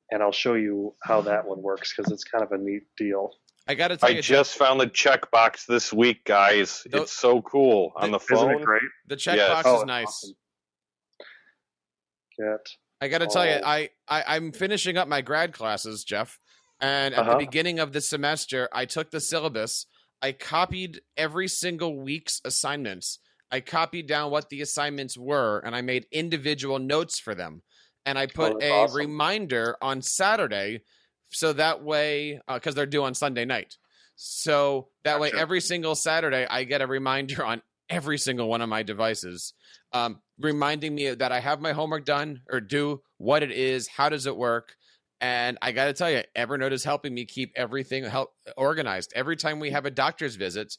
And 0.10 0.22
I'll 0.22 0.32
show 0.32 0.56
you 0.56 0.96
how 1.04 1.22
that 1.30 1.46
one 1.48 1.62
works 1.62 1.94
because 1.96 2.12
it's 2.12 2.24
kind 2.24 2.44
of 2.44 2.52
a 2.52 2.58
neat 2.58 2.84
deal. 2.98 3.32
I 3.68 3.76
got 3.76 3.90
to 3.90 3.98
tell 3.98 4.10
I 4.10 4.14
you, 4.14 4.22
just 4.22 4.56
found 4.58 4.82
the 4.82 4.88
checkbox 4.88 5.66
this 5.68 5.94
week, 5.94 6.26
guys. 6.26 6.82
Those- 6.90 7.04
it's 7.04 7.14
so 7.14 7.42
cool 7.44 7.94
on 7.96 8.12
the 8.12 8.20
phone. 8.20 8.38
Isn't 8.38 8.50
phone. 8.54 8.62
it 8.62 8.66
great? 8.66 8.82
the 9.08 9.16
checkbox 9.16 9.36
Yes. 9.36 9.64
Oh, 9.66 9.76
is 9.76 9.82
it's 9.82 9.88
nice. 9.88 10.06
awesome. 10.08 10.32
I 13.02 13.08
got 13.08 13.20
to 13.20 13.28
tell 13.28 13.46
you, 13.46 13.60
Oh. 13.64 13.68
I, 13.68 13.90
I 14.08 14.36
I'm 14.36 14.52
finishing 14.52 14.98
up 14.98 15.08
my 15.08 15.22
grad 15.22 15.54
classes, 15.54 16.04
Jeff, 16.04 16.40
and 16.80 17.14
at 17.14 17.24
the 17.24 17.30
Uh-huh. 17.32 17.38
beginning 17.38 17.80
of 17.80 17.94
the 17.94 18.02
semester, 18.02 18.70
I 18.72 18.86
took 18.86 19.12
the 19.12 19.20
syllabus. 19.22 19.86
I 20.22 20.34
copied 20.34 21.02
every 21.18 21.48
single 21.48 21.98
week's 21.98 22.42
assignments. 22.46 23.20
I 23.52 23.60
copied 23.60 24.08
down 24.08 24.32
what 24.32 24.50
the 24.50 24.62
assignments 24.62 25.18
were, 25.18 25.60
and 25.66 25.76
I 25.76 25.82
made 25.82 26.06
individual 26.12 26.80
notes 26.80 27.20
for 27.20 27.34
them. 27.36 27.64
And 28.06 28.18
I 28.18 28.28
put 28.28 28.54
Oh, 28.54 28.60
a 28.62 28.72
awesome. 28.72 28.96
reminder 28.96 29.78
on 29.82 30.02
Saturday, 30.02 30.82
so 31.30 31.54
that 31.54 31.84
way, 31.84 32.40
because 32.48 32.76
they're 32.76 32.86
due 32.86 33.04
on 33.04 33.14
Sunday 33.16 33.46
night. 33.46 33.78
So 34.16 34.90
that 35.04 35.20
way, 35.20 35.32
every 35.36 35.62
single 35.62 35.96
Saturday, 35.96 36.46
I 36.48 36.64
get 36.66 36.82
a 36.82 36.88
reminder 36.88 37.44
on 37.46 37.62
every 37.90 38.18
single 38.18 38.48
one 38.48 38.62
of 38.62 38.70
my 38.70 38.84
devices, 38.84 39.54
um, 39.92 40.22
reminding 40.42 40.94
me 40.96 41.12
that 41.14 41.32
I 41.32 41.40
have 41.40 41.62
my 41.62 41.72
homework 41.74 42.06
done 42.06 42.42
or 42.52 42.60
do 42.60 43.02
what 43.18 43.44
it 43.44 43.52
is, 43.52 43.88
how 43.88 44.10
does 44.10 44.26
it 44.26 44.36
work. 44.36 44.76
And 45.20 45.58
I 45.62 45.72
got 45.72 45.86
to 45.86 45.94
tell 45.94 46.10
you, 46.10 46.24
Evernote 46.36 46.72
is 46.72 46.84
helping 46.84 47.14
me 47.14 47.26
keep 47.26 47.52
everything 47.56 48.04
help 48.04 48.34
organized. 48.58 49.14
Every 49.16 49.36
time 49.36 49.60
we 49.60 49.70
have 49.70 49.86
a 49.86 49.92
doctor's 49.92 50.36
visit 50.36 50.78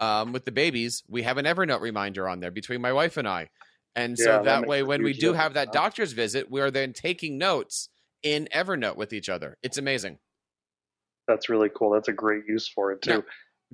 um, 0.00 0.32
with 0.32 0.44
the 0.44 0.52
babies, 0.52 1.02
we 1.08 1.22
have 1.22 1.38
an 1.38 1.46
Evernote 1.46 1.80
reminder 1.80 2.28
on 2.28 2.40
there 2.40 2.50
between 2.50 2.80
my 2.82 2.92
wife 2.92 3.16
and 3.16 3.26
I. 3.26 3.48
And 3.96 4.16
so 4.18 4.24
that 4.24 4.44
that 4.44 4.66
way, 4.66 4.82
when 4.82 5.02
we 5.02 5.12
do 5.12 5.32
have 5.32 5.54
that 5.54 5.72
doctor's 5.72 6.12
visit, 6.12 6.50
we 6.50 6.60
are 6.60 6.70
then 6.70 6.92
taking 6.92 7.38
notes 7.38 7.88
in 8.22 8.46
Evernote 8.54 8.96
with 8.96 9.12
each 9.12 9.28
other. 9.28 9.56
It's 9.62 9.78
amazing. 9.78 10.18
that's 11.26 11.48
really 11.48 11.68
cool. 11.74 11.90
That's 11.90 12.08
a 12.08 12.12
great 12.12 12.44
use 12.46 12.68
for 12.68 12.92
it 12.92 13.02
too. 13.02 13.24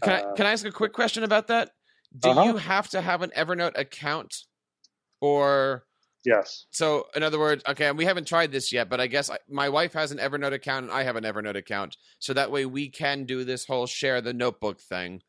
Can, 0.02 0.12
I, 0.12 0.20
Uh, 0.22 0.34
can 0.34 0.46
I 0.46 0.52
ask 0.52 0.64
a 0.66 0.72
quick 0.72 0.92
question 0.92 1.22
about 1.24 1.48
that? 1.48 1.70
Do 2.18 2.30
Uh-huh. 2.30 2.42
you 2.44 2.56
have 2.56 2.88
to 2.90 3.00
have 3.00 3.22
an 3.22 3.30
Evernote 3.36 3.76
account, 3.78 4.44
or 5.24 5.84
Yes. 6.24 6.66
so? 6.70 7.06
In 7.16 7.22
other 7.22 7.38
words, 7.38 7.62
okay, 7.68 7.90
we 7.92 8.04
haven't 8.04 8.26
tried 8.26 8.50
this 8.52 8.72
yet, 8.72 8.88
but 8.88 9.00
I 9.00 9.06
guess 9.06 9.30
I, 9.30 9.38
my 9.48 9.68
wife 9.68 9.92
has 9.94 10.10
an 10.12 10.18
Evernote 10.18 10.52
account 10.52 10.84
and 10.86 10.92
I 10.94 11.02
have 11.02 11.16
an 11.16 11.24
Evernote 11.24 11.56
account, 11.56 11.96
so 12.18 12.32
that 12.34 12.50
way 12.50 12.66
we 12.66 12.88
can 12.88 13.24
do 13.24 13.44
this 13.44 13.64
whole 13.66 13.86
share 13.86 14.20
the 14.20 14.32
notebook 14.34 14.80
thing. 14.80 15.22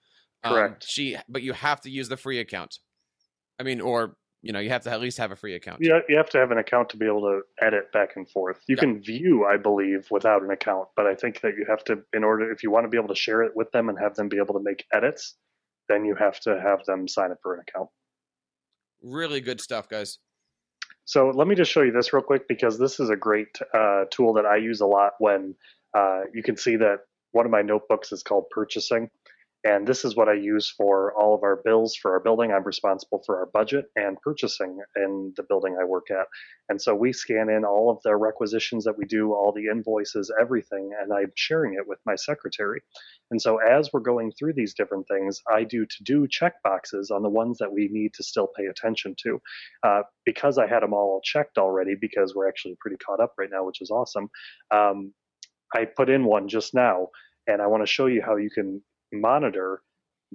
Um, 0.43 0.53
Correct. 0.53 0.85
she, 0.87 1.17
but 1.29 1.41
you 1.41 1.53
have 1.53 1.81
to 1.81 1.89
use 1.89 2.07
the 2.09 2.17
free 2.17 2.39
account. 2.39 2.79
I 3.59 3.63
mean, 3.63 3.79
or 3.81 4.15
you 4.41 4.51
know, 4.53 4.59
you 4.59 4.69
have 4.69 4.83
to 4.83 4.91
at 4.91 5.01
least 5.01 5.17
have 5.17 5.31
a 5.31 5.35
free 5.35 5.55
account. 5.55 5.79
Yeah, 5.81 5.99
you 6.07 6.17
have 6.17 6.29
to 6.29 6.37
have 6.37 6.51
an 6.51 6.59
account 6.59 6.89
to 6.89 6.97
be 6.97 7.07
able 7.07 7.21
to 7.21 7.41
edit 7.65 7.91
back 7.91 8.15
and 8.15 8.29
forth. 8.29 8.59
You 8.67 8.75
Yeah. 8.75 8.81
can 8.81 9.01
view, 9.01 9.43
I 9.45 9.57
believe, 9.57 10.07
without 10.11 10.43
an 10.43 10.51
account, 10.51 10.89
but 10.95 11.07
I 11.07 11.15
think 11.15 11.41
that 11.41 11.53
you 11.57 11.65
have 11.67 11.83
to, 11.85 12.03
in 12.13 12.23
order, 12.23 12.51
if 12.51 12.61
you 12.61 12.69
want 12.69 12.83
to 12.83 12.89
be 12.89 12.97
able 12.97 13.07
to 13.07 13.15
share 13.15 13.41
it 13.41 13.53
with 13.55 13.71
them 13.71 13.89
and 13.89 13.97
have 13.97 14.13
them 14.15 14.29
be 14.29 14.37
able 14.37 14.53
to 14.53 14.63
make 14.63 14.85
edits, 14.93 15.35
then 15.89 16.05
you 16.05 16.15
have 16.15 16.39
to 16.41 16.61
have 16.61 16.85
them 16.85 17.07
sign 17.07 17.31
up 17.31 17.39
for 17.41 17.55
an 17.55 17.61
account. 17.67 17.89
Really 19.05 19.39
good 19.39 19.61
stuff, 19.61 19.87
guys. 19.87 20.17
So 21.05 21.29
let 21.29 21.47
me 21.47 21.53
just 21.53 21.71
show 21.71 21.83
you 21.83 21.91
this 21.91 22.11
real 22.11 22.23
quick 22.23 22.47
because 22.47 22.79
this 22.79 22.99
is 22.99 23.11
a 23.11 23.15
great 23.15 23.55
uh, 23.71 24.05
tool 24.09 24.33
that 24.33 24.47
I 24.47 24.57
use 24.57 24.81
a 24.81 24.87
lot 24.87 25.13
when 25.19 25.53
uh, 25.93 26.21
you 26.33 26.41
can 26.41 26.57
see 26.57 26.75
that 26.77 27.01
one 27.31 27.45
of 27.45 27.51
my 27.51 27.61
notebooks 27.61 28.11
is 28.11 28.23
called 28.23 28.45
purchasing. 28.49 29.11
And 29.65 29.87
this 29.87 30.05
is 30.05 30.15
what 30.15 30.29
I 30.29 30.33
use 30.33 30.69
for 30.69 31.11
all 31.15 31.33
of 31.33 31.41
our 31.41 31.55
bills 31.65 31.95
for 31.95 32.13
our 32.13 32.19
building. 32.19 32.51
I'm 32.51 32.63
responsible 32.63 33.23
for 33.25 33.39
our 33.39 33.47
budget 33.47 33.85
and 33.95 34.21
purchasing 34.21 34.77
in 34.95 35.33
the 35.35 35.41
building 35.41 35.75
I 35.81 35.85
work 35.85 36.11
at. 36.11 36.27
And 36.69 36.79
so 36.79 36.93
we 36.93 37.11
scan 37.11 37.49
in 37.49 37.65
all 37.65 37.89
of 37.89 37.97
the 38.03 38.15
requisitions 38.15 38.83
that 38.83 38.95
we 38.95 39.05
do, 39.05 39.33
all 39.33 39.51
the 39.51 39.65
invoices, 39.65 40.31
everything, 40.39 40.91
and 41.01 41.11
I'm 41.11 41.31
sharing 41.33 41.73
it 41.73 41.87
with 41.87 41.97
my 42.05 42.15
secretary. 42.15 42.81
And 43.31 43.41
so 43.41 43.57
as 43.57 43.89
we're 43.91 44.01
going 44.01 44.31
through 44.37 44.53
these 44.53 44.75
different 44.75 45.07
things, 45.07 45.41
I 45.51 45.63
do 45.63 45.87
to 45.87 46.03
do 46.03 46.27
check 46.27 46.61
boxes 46.63 47.09
on 47.09 47.23
the 47.23 47.29
ones 47.29 47.57
that 47.57 47.73
we 47.73 47.89
need 47.91 48.13
to 48.13 48.23
still 48.23 48.47
pay 48.55 48.67
attention 48.67 49.15
to. 49.23 49.41
Uh, 49.81 50.01
because 50.25 50.59
I 50.59 50.67
had 50.67 50.83
them 50.83 50.93
all 50.93 51.21
checked 51.23 51.57
already, 51.57 51.95
because 51.99 52.35
we're 52.35 52.47
actually 52.47 52.77
pretty 52.79 52.97
caught 52.97 53.19
up 53.19 53.33
right 53.39 53.49
now, 53.51 53.65
which 53.65 53.81
is 53.81 53.89
awesome. 53.89 54.29
Um, 54.69 55.11
I 55.73 55.85
put 55.85 56.09
in 56.09 56.23
one 56.23 56.49
just 56.49 56.75
now, 56.75 57.07
and 57.47 57.63
I 57.63 57.67
want 57.67 57.81
to 57.81 57.91
show 57.91 58.05
you 58.05 58.21
how 58.21 58.35
you 58.35 58.51
can 58.51 58.83
monitor 59.13 59.81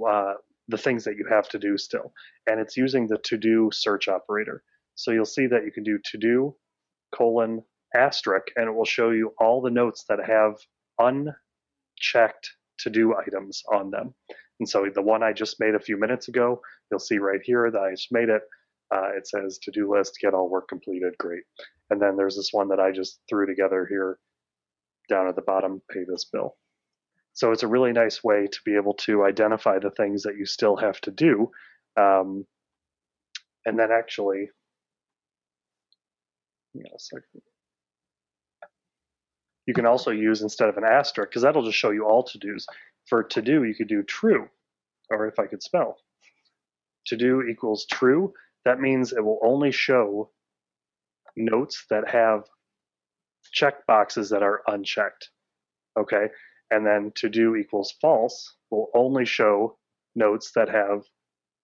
uh, 0.07 0.35
the 0.68 0.79
things 0.79 1.05
that 1.05 1.16
you 1.16 1.27
have 1.29 1.49
to 1.49 1.59
do 1.59 1.77
still. 1.77 2.12
And 2.47 2.61
it's 2.61 2.77
using 2.77 3.07
the 3.07 3.18
to 3.18 3.37
do 3.37 3.71
search 3.73 4.09
operator. 4.09 4.62
So 4.95 5.11
you'll 5.11 5.25
see 5.25 5.47
that 5.47 5.64
you 5.64 5.73
can 5.73 5.85
do 5.85 5.99
to 6.05 6.18
do 6.18 6.55
colon 7.14 7.62
asterisk, 7.95 8.49
and 8.57 8.68
it 8.68 8.75
will 8.75 8.85
show 8.85 9.11
you 9.11 9.35
all 9.39 9.61
the 9.61 9.71
notes 9.71 10.05
that 10.09 10.21
have 10.25 10.57
unchecked 10.99 12.51
to 12.79 12.91
do 12.91 13.14
items 13.16 13.62
on 13.73 13.91
them. 13.91 14.14
And 14.61 14.68
so 14.68 14.87
the 14.95 15.03
one 15.03 15.23
I 15.23 15.33
just 15.33 15.59
made 15.59 15.75
a 15.75 15.81
few 15.81 15.99
minutes 15.99 16.29
ago, 16.29 16.61
you'll 16.91 17.01
see 17.01 17.18
right 17.18 17.41
here 17.43 17.71
that 17.71 17.81
I 17.81 17.91
just 17.93 18.12
made 18.12 18.29
it. 18.29 18.43
Uh, 18.95 19.11
it 19.16 19.27
says 19.27 19.59
to 19.62 19.71
do 19.71 19.93
list, 19.93 20.18
get 20.21 20.35
all 20.35 20.49
work 20.49 20.68
completed. 20.68 21.14
Great. 21.18 21.45
And 21.91 22.01
then 22.01 22.16
there's 22.16 22.37
this 22.37 22.51
one 22.53 22.68
that 22.68 22.81
I 22.81 22.91
just 22.91 23.21
threw 23.29 23.47
together 23.47 23.87
here 23.89 24.18
down 25.09 25.29
at 25.29 25.37
the 25.37 25.43
bottom, 25.43 25.83
pay 25.91 26.05
this 26.07 26.27
bill. 26.33 26.57
So 27.41 27.53
it's 27.53 27.62
a 27.62 27.66
really 27.66 27.93
nice 27.93 28.22
way 28.22 28.49
to 28.53 28.61
be 28.66 28.76
able 28.76 28.93
to 29.07 29.24
identify 29.24 29.78
the 29.78 29.91
things 29.91 30.24
that 30.24 30.36
you 30.36 30.45
still 30.45 30.76
have 30.76 31.01
to 31.01 31.11
do. 31.11 31.51
Um, 31.97 32.45
and 33.64 33.78
then 33.78 33.88
actually. 33.91 34.51
You 39.66 39.72
can 39.72 39.86
also 39.86 40.11
use 40.11 40.43
instead 40.43 40.68
of 40.68 40.76
an 40.76 40.84
asterisk, 40.84 41.30
because 41.30 41.41
that'll 41.41 41.64
just 41.64 41.78
show 41.78 41.88
you 41.88 42.05
all 42.05 42.24
to 42.24 42.36
dos. 42.36 42.66
For 43.07 43.22
to 43.22 43.41
do, 43.41 43.64
you 43.64 43.74
could 43.74 43.88
do 43.88 44.03
true, 44.03 44.47
or 45.09 45.26
if 45.26 45.38
I 45.38 45.47
could 45.47 45.62
spell, 45.62 45.97
to 47.07 47.16
do 47.16 47.41
equals 47.51 47.86
true. 47.91 48.34
That 48.66 48.80
means 48.80 49.14
it 49.14 49.24
will 49.24 49.41
only 49.43 49.72
show 49.72 50.30
notes 51.36 51.86
that 51.88 52.07
have 52.11 52.45
check 53.51 53.86
boxes 53.86 54.28
that 54.28 54.43
are 54.43 54.61
unchecked. 54.66 55.30
Okay. 55.99 56.26
And 56.71 56.87
then 56.87 57.12
to 57.16 57.29
do 57.29 57.57
equals 57.57 57.95
false 58.01 58.55
will 58.71 58.89
only 58.95 59.25
show 59.25 59.77
notes 60.14 60.53
that 60.55 60.68
have 60.68 61.03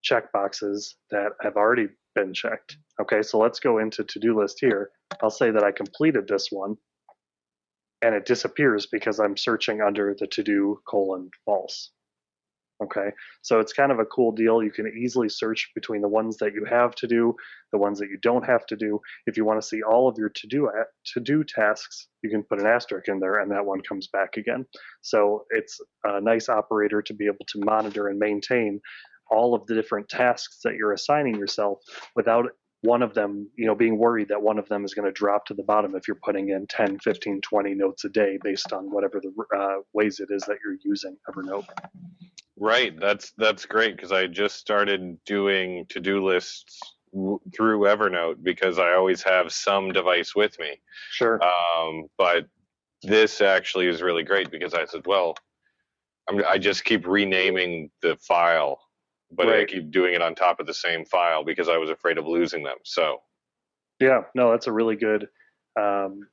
check 0.02 0.32
boxes 0.32 0.96
that 1.10 1.32
have 1.40 1.56
already 1.56 1.88
been 2.14 2.32
checked. 2.32 2.76
Okay. 3.00 3.22
So 3.22 3.38
let's 3.38 3.60
go 3.60 3.78
into 3.78 4.04
to 4.04 4.18
do 4.18 4.38
list 4.38 4.58
here. 4.60 4.90
I'll 5.22 5.30
say 5.30 5.50
that 5.50 5.62
I 5.62 5.72
completed 5.72 6.26
this 6.28 6.48
one 6.50 6.76
and 8.02 8.14
it 8.14 8.26
disappears 8.26 8.86
because 8.86 9.18
I'm 9.20 9.36
searching 9.36 9.80
under 9.80 10.14
the 10.18 10.26
to 10.28 10.42
do 10.42 10.80
colon 10.88 11.30
false. 11.44 11.90
Okay, 12.82 13.10
so 13.40 13.58
it's 13.58 13.72
kind 13.72 13.90
of 13.90 14.00
a 14.00 14.04
cool 14.04 14.32
deal. 14.32 14.62
You 14.62 14.70
can 14.70 14.86
easily 14.86 15.30
search 15.30 15.70
between 15.74 16.02
the 16.02 16.10
ones 16.10 16.36
that 16.36 16.52
you 16.52 16.66
have 16.66 16.94
to 16.96 17.06
do, 17.06 17.34
the 17.72 17.78
ones 17.78 17.98
that 17.98 18.10
you 18.10 18.18
don't 18.20 18.44
have 18.44 18.66
to 18.66 18.76
do. 18.76 19.00
If 19.26 19.38
you 19.38 19.46
want 19.46 19.62
to 19.62 19.66
see 19.66 19.82
all 19.82 20.08
of 20.08 20.18
your 20.18 20.28
to 20.28 20.46
do 20.46 20.70
to 21.14 21.20
do 21.20 21.42
tasks, 21.42 22.08
you 22.22 22.28
can 22.28 22.42
put 22.42 22.60
an 22.60 22.66
asterisk 22.66 23.08
in 23.08 23.18
there, 23.18 23.40
and 23.40 23.50
that 23.50 23.64
one 23.64 23.80
comes 23.80 24.08
back 24.08 24.36
again. 24.36 24.66
So 25.00 25.46
it's 25.50 25.80
a 26.04 26.20
nice 26.20 26.50
operator 26.50 27.00
to 27.00 27.14
be 27.14 27.24
able 27.24 27.46
to 27.48 27.64
monitor 27.64 28.08
and 28.08 28.18
maintain 28.18 28.80
all 29.30 29.54
of 29.54 29.66
the 29.66 29.74
different 29.74 30.08
tasks 30.10 30.60
that 30.62 30.74
you're 30.74 30.92
assigning 30.92 31.36
yourself 31.36 31.78
without 32.14 32.44
one 32.86 33.02
of 33.02 33.12
them, 33.14 33.50
you 33.56 33.66
know, 33.66 33.74
being 33.74 33.98
worried 33.98 34.28
that 34.28 34.40
one 34.40 34.58
of 34.58 34.68
them 34.68 34.84
is 34.84 34.94
going 34.94 35.06
to 35.06 35.12
drop 35.12 35.44
to 35.46 35.54
the 35.54 35.62
bottom 35.62 35.94
if 35.94 36.06
you're 36.08 36.18
putting 36.22 36.50
in 36.50 36.66
10, 36.68 37.00
15, 37.00 37.40
20 37.40 37.74
notes 37.74 38.04
a 38.04 38.08
day 38.08 38.38
based 38.42 38.72
on 38.72 38.90
whatever 38.90 39.20
the 39.20 39.32
uh, 39.56 39.80
ways 39.92 40.20
it 40.20 40.28
is 40.30 40.42
that 40.42 40.58
you're 40.64 40.78
using 40.84 41.16
Evernote. 41.28 41.66
Right. 42.58 42.98
That's 42.98 43.32
that's 43.36 43.66
great 43.66 43.96
because 43.96 44.12
I 44.12 44.26
just 44.28 44.56
started 44.56 45.18
doing 45.26 45.84
to-do 45.90 46.24
lists 46.24 46.80
w- 47.12 47.40
through 47.54 47.80
Evernote 47.80 48.42
because 48.42 48.78
I 48.78 48.94
always 48.94 49.22
have 49.24 49.52
some 49.52 49.92
device 49.92 50.34
with 50.34 50.58
me. 50.58 50.80
Sure. 51.10 51.38
Um, 51.42 52.06
but 52.16 52.46
this 53.02 53.42
actually 53.42 53.88
is 53.88 54.00
really 54.00 54.22
great 54.22 54.50
because 54.50 54.72
I 54.72 54.86
said, 54.86 55.06
well, 55.06 55.34
I'm, 56.28 56.42
I 56.48 56.58
just 56.58 56.84
keep 56.84 57.06
renaming 57.06 57.90
the 58.00 58.16
file, 58.16 58.80
but 59.30 59.48
I 59.48 59.64
keep 59.64 59.90
doing 59.90 60.14
it 60.14 60.22
on 60.22 60.34
top 60.34 60.60
of 60.60 60.66
the 60.66 60.74
same 60.74 61.04
file 61.04 61.44
because 61.44 61.68
I 61.68 61.78
was 61.78 61.90
afraid 61.90 62.18
of 62.18 62.26
losing 62.26 62.62
them. 62.62 62.76
So 62.84 63.18
Yeah, 64.00 64.22
no, 64.34 64.50
that's 64.50 64.66
a 64.66 64.72
really 64.72 64.96
good, 64.96 65.28
um, 65.78 66.28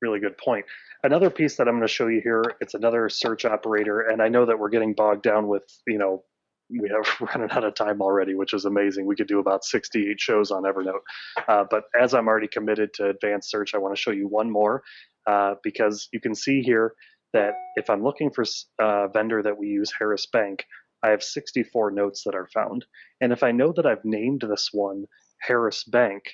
really 0.00 0.20
good 0.20 0.38
point. 0.38 0.64
Another 1.02 1.30
piece 1.30 1.56
that 1.56 1.68
I'm 1.68 1.74
going 1.74 1.86
to 1.86 1.92
show 1.92 2.06
you 2.06 2.20
here, 2.22 2.42
it's 2.60 2.74
another 2.74 3.08
search 3.08 3.44
operator, 3.44 4.00
and 4.00 4.22
I 4.22 4.28
know 4.28 4.46
that 4.46 4.58
we're 4.58 4.70
getting 4.70 4.94
bogged 4.94 5.22
down 5.22 5.48
with, 5.48 5.64
you 5.86 5.98
know, 5.98 6.24
we 6.68 6.88
have 6.88 7.20
running 7.34 7.50
out 7.50 7.64
of 7.64 7.74
time 7.74 8.00
already, 8.00 8.34
which 8.34 8.52
is 8.52 8.64
amazing. 8.64 9.06
We 9.06 9.16
could 9.16 9.28
do 9.28 9.38
about 9.38 9.64
68 9.64 10.20
shows 10.20 10.50
on 10.50 10.64
Evernote. 10.64 11.02
Uh, 11.48 11.64
but 11.68 11.84
as 11.98 12.14
I'm 12.14 12.28
already 12.28 12.48
committed 12.48 12.92
to 12.94 13.10
advanced 13.10 13.50
search, 13.50 13.74
I 13.74 13.78
want 13.78 13.94
to 13.94 14.00
show 14.00 14.10
you 14.10 14.28
one 14.28 14.50
more 14.50 14.82
uh, 15.26 15.54
because 15.62 16.08
you 16.12 16.20
can 16.20 16.34
see 16.34 16.62
here 16.62 16.94
that 17.32 17.54
if 17.76 17.90
I'm 17.90 18.02
looking 18.02 18.30
for 18.30 18.44
a 18.80 19.08
vendor 19.08 19.42
that 19.42 19.58
we 19.58 19.68
use, 19.68 19.92
Harris 19.96 20.26
Bank, 20.26 20.64
I 21.06 21.10
have 21.10 21.22
64 21.22 21.92
notes 21.92 22.24
that 22.24 22.34
are 22.34 22.48
found. 22.52 22.84
And 23.20 23.32
if 23.32 23.44
I 23.44 23.52
know 23.52 23.72
that 23.76 23.86
I've 23.86 24.04
named 24.04 24.40
this 24.40 24.70
one 24.72 25.04
Harris 25.40 25.84
Bank, 25.84 26.24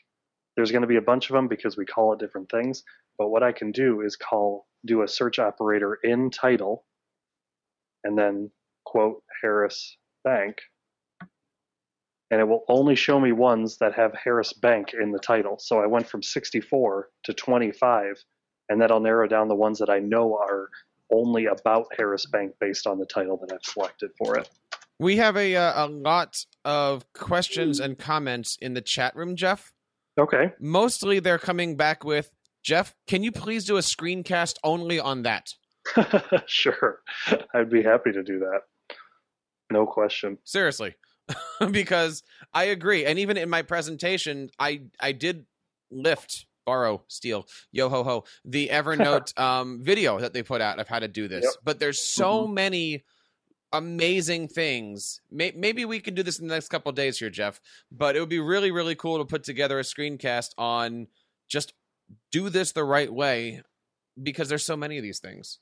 there's 0.56 0.72
going 0.72 0.82
to 0.82 0.88
be 0.88 0.96
a 0.96 1.02
bunch 1.02 1.28
of 1.28 1.34
them 1.34 1.46
because 1.46 1.76
we 1.76 1.84
call 1.84 2.14
it 2.14 2.20
different 2.20 2.50
things. 2.50 2.82
But 3.18 3.28
what 3.28 3.42
I 3.42 3.52
can 3.52 3.70
do 3.70 4.00
is 4.00 4.16
call, 4.16 4.66
do 4.86 5.02
a 5.02 5.08
search 5.08 5.38
operator 5.38 5.98
in 6.02 6.30
title, 6.30 6.86
and 8.02 8.16
then 8.16 8.50
quote 8.84 9.22
Harris 9.42 9.98
Bank, 10.24 10.56
and 12.30 12.40
it 12.40 12.48
will 12.48 12.64
only 12.68 12.96
show 12.96 13.20
me 13.20 13.32
ones 13.32 13.76
that 13.76 13.94
have 13.94 14.14
Harris 14.14 14.54
Bank 14.54 14.94
in 14.98 15.12
the 15.12 15.18
title. 15.18 15.58
So 15.58 15.80
I 15.82 15.86
went 15.86 16.08
from 16.08 16.22
64 16.22 17.10
to 17.24 17.34
25, 17.34 18.24
and 18.70 18.80
that'll 18.80 19.00
narrow 19.00 19.28
down 19.28 19.48
the 19.48 19.54
ones 19.54 19.78
that 19.80 19.90
I 19.90 19.98
know 19.98 20.34
are 20.34 20.70
only 21.12 21.44
about 21.44 21.88
Harris 21.96 22.24
Bank 22.24 22.54
based 22.58 22.86
on 22.86 22.98
the 22.98 23.04
title 23.04 23.36
that 23.36 23.52
I've 23.52 23.62
selected 23.62 24.12
for 24.16 24.38
it. 24.38 24.48
We 25.02 25.16
have 25.16 25.36
a 25.36 25.56
uh, 25.56 25.86
a 25.86 25.88
lot 25.88 26.44
of 26.64 27.12
questions 27.12 27.80
and 27.80 27.98
comments 27.98 28.56
in 28.60 28.74
the 28.74 28.80
chat 28.80 29.16
room, 29.16 29.34
Jeff. 29.34 29.72
Okay. 30.16 30.52
Mostly 30.60 31.18
they're 31.18 31.38
coming 31.38 31.76
back 31.76 32.04
with 32.04 32.30
Jeff, 32.62 32.94
can 33.08 33.24
you 33.24 33.32
please 33.32 33.64
do 33.64 33.76
a 33.76 33.80
screencast 33.80 34.58
only 34.62 35.00
on 35.00 35.22
that? 35.22 35.54
sure. 36.46 37.00
I'd 37.52 37.68
be 37.68 37.82
happy 37.82 38.12
to 38.12 38.22
do 38.22 38.38
that. 38.38 38.60
No 39.72 39.86
question. 39.86 40.38
Seriously. 40.44 40.94
because 41.72 42.22
I 42.54 42.64
agree. 42.64 43.04
And 43.04 43.18
even 43.18 43.36
in 43.36 43.50
my 43.50 43.62
presentation, 43.62 44.50
I 44.58 44.82
I 45.00 45.10
did 45.10 45.46
lift, 45.90 46.46
borrow, 46.64 47.02
steal, 47.08 47.48
yo 47.72 47.88
ho 47.88 48.04
ho, 48.04 48.24
the 48.44 48.68
Evernote 48.68 49.36
um, 49.40 49.80
video 49.82 50.20
that 50.20 50.32
they 50.32 50.44
put 50.44 50.60
out 50.60 50.78
of 50.78 50.86
how 50.86 51.00
to 51.00 51.08
do 51.08 51.26
this. 51.26 51.42
Yep. 51.42 51.54
But 51.64 51.80
there's 51.80 52.00
so 52.00 52.46
many 52.46 53.02
amazing 53.72 54.48
things. 54.48 55.20
May- 55.30 55.54
maybe 55.56 55.84
we 55.84 56.00
can 56.00 56.14
do 56.14 56.22
this 56.22 56.38
in 56.38 56.48
the 56.48 56.54
next 56.54 56.68
couple 56.68 56.92
days 56.92 57.18
here, 57.18 57.30
Jeff. 57.30 57.60
But 57.90 58.16
it 58.16 58.20
would 58.20 58.28
be 58.28 58.40
really, 58.40 58.70
really 58.70 58.94
cool 58.94 59.18
to 59.18 59.24
put 59.24 59.44
together 59.44 59.78
a 59.78 59.82
screencast 59.82 60.50
on 60.58 61.08
just 61.48 61.72
do 62.30 62.48
this 62.48 62.72
the 62.72 62.84
right 62.84 63.12
way 63.12 63.62
because 64.22 64.48
there's 64.48 64.64
so 64.64 64.76
many 64.76 64.98
of 64.98 65.02
these 65.02 65.18
things. 65.18 65.58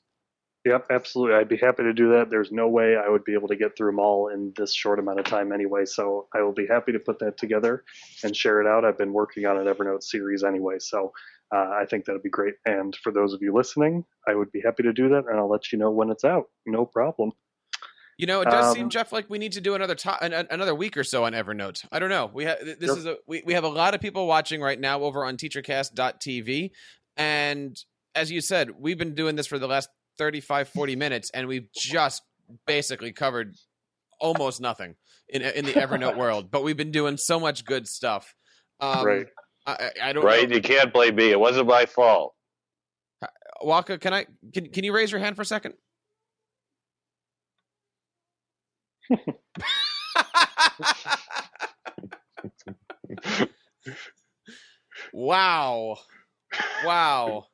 Yep, 0.65 0.87
absolutely. 0.91 1.35
I'd 1.35 1.49
be 1.49 1.57
happy 1.57 1.83
to 1.83 1.93
do 1.93 2.09
that. 2.09 2.29
There's 2.29 2.51
no 2.51 2.67
way 2.67 2.95
I 2.95 3.09
would 3.09 3.23
be 3.23 3.33
able 3.33 3.47
to 3.47 3.55
get 3.55 3.75
through 3.75 3.91
them 3.91 3.99
all 3.99 4.27
in 4.27 4.53
this 4.55 4.73
short 4.73 4.99
amount 4.99 5.19
of 5.19 5.25
time 5.25 5.51
anyway. 5.51 5.85
So 5.85 6.27
I 6.35 6.41
will 6.43 6.51
be 6.51 6.67
happy 6.67 6.91
to 6.91 6.99
put 6.99 7.17
that 7.19 7.37
together 7.37 7.83
and 8.23 8.35
share 8.35 8.61
it 8.61 8.67
out. 8.67 8.85
I've 8.85 8.97
been 8.97 9.13
working 9.13 9.47
on 9.47 9.57
an 9.57 9.65
Evernote 9.65 10.03
series 10.03 10.43
anyway. 10.43 10.75
So 10.77 11.13
uh, 11.53 11.69
I 11.81 11.85
think 11.89 12.05
that'd 12.05 12.21
be 12.21 12.29
great. 12.29 12.55
And 12.65 12.95
for 12.97 13.11
those 13.11 13.33
of 13.33 13.41
you 13.41 13.55
listening, 13.55 14.05
I 14.27 14.35
would 14.35 14.51
be 14.51 14.61
happy 14.61 14.83
to 14.83 14.93
do 14.93 15.09
that 15.09 15.25
and 15.27 15.37
I'll 15.37 15.49
let 15.49 15.71
you 15.71 15.79
know 15.79 15.89
when 15.89 16.11
it's 16.11 16.23
out. 16.23 16.45
No 16.67 16.85
problem. 16.85 17.31
You 18.17 18.27
know, 18.27 18.41
it 18.41 18.45
does 18.45 18.67
Um, 18.67 18.73
seem, 18.75 18.89
Jeff, 18.89 19.11
like 19.11 19.29
we 19.29 19.37
need 19.39 19.53
to 19.53 19.61
do 19.61 19.73
another 19.73 19.95
to- 19.95 20.23
an, 20.23 20.31
an- 20.33 20.47
another 20.51 20.75
week 20.75 20.95
or 20.97 21.03
so 21.03 21.23
on 21.25 21.33
Evernote. 21.33 21.85
I 21.91 21.97
don't 21.99 22.09
know. 22.09 22.29
We 22.31 22.43
have 22.45 22.59
this 22.63 22.91
is 22.91 23.05
a 23.05 23.17
we, 23.27 23.41
we 23.45 23.53
have 23.53 23.63
a 23.63 23.69
lot 23.69 23.95
of 23.95 24.01
people 24.01 24.27
watching 24.27 24.61
right 24.61 24.79
now 24.79 25.01
over 25.01 25.25
on 25.25 25.37
teachercast.tv 25.37 26.71
and 27.17 27.77
as 28.13 28.29
you 28.31 28.41
said, 28.41 28.71
we've 28.77 28.97
been 28.97 29.15
doing 29.15 29.35
this 29.35 29.47
for 29.47 29.57
the 29.57 29.67
last 29.67 29.89
35 30.17 30.67
40 30.69 30.95
minutes 30.95 31.31
and 31.33 31.47
we've 31.47 31.67
just 31.73 32.21
basically 32.67 33.11
covered 33.13 33.55
almost 34.19 34.61
nothing 34.61 34.95
in 35.29 35.41
in 35.41 35.65
the 35.65 35.71
Evernote 35.73 36.17
world, 36.23 36.51
but 36.51 36.63
we've 36.63 36.77
been 36.77 36.91
doing 36.91 37.17
so 37.17 37.39
much 37.39 37.65
good 37.65 37.87
stuff. 37.87 38.35
Um, 38.79 39.05
Right. 39.05 39.27
I, 39.65 39.71
I 39.73 40.09
I 40.09 40.13
don't 40.13 40.23
right, 40.25 40.47
know. 40.49 40.55
you 40.55 40.61
can't 40.61 40.91
blame 40.93 41.15
me. 41.15 41.29
It 41.31 41.39
wasn't 41.39 41.67
my 41.67 41.85
fault. 41.85 42.33
Waka, 43.63 43.97
can 43.99 44.13
I 44.13 44.25
can 44.53 44.67
can 44.69 44.83
you 44.83 44.93
raise 44.93 45.11
your 45.11 45.19
hand 45.19 45.35
for 45.35 45.43
a 45.43 45.45
second? 45.45 45.75
wow. 55.13 55.97
Wow. 56.85 57.47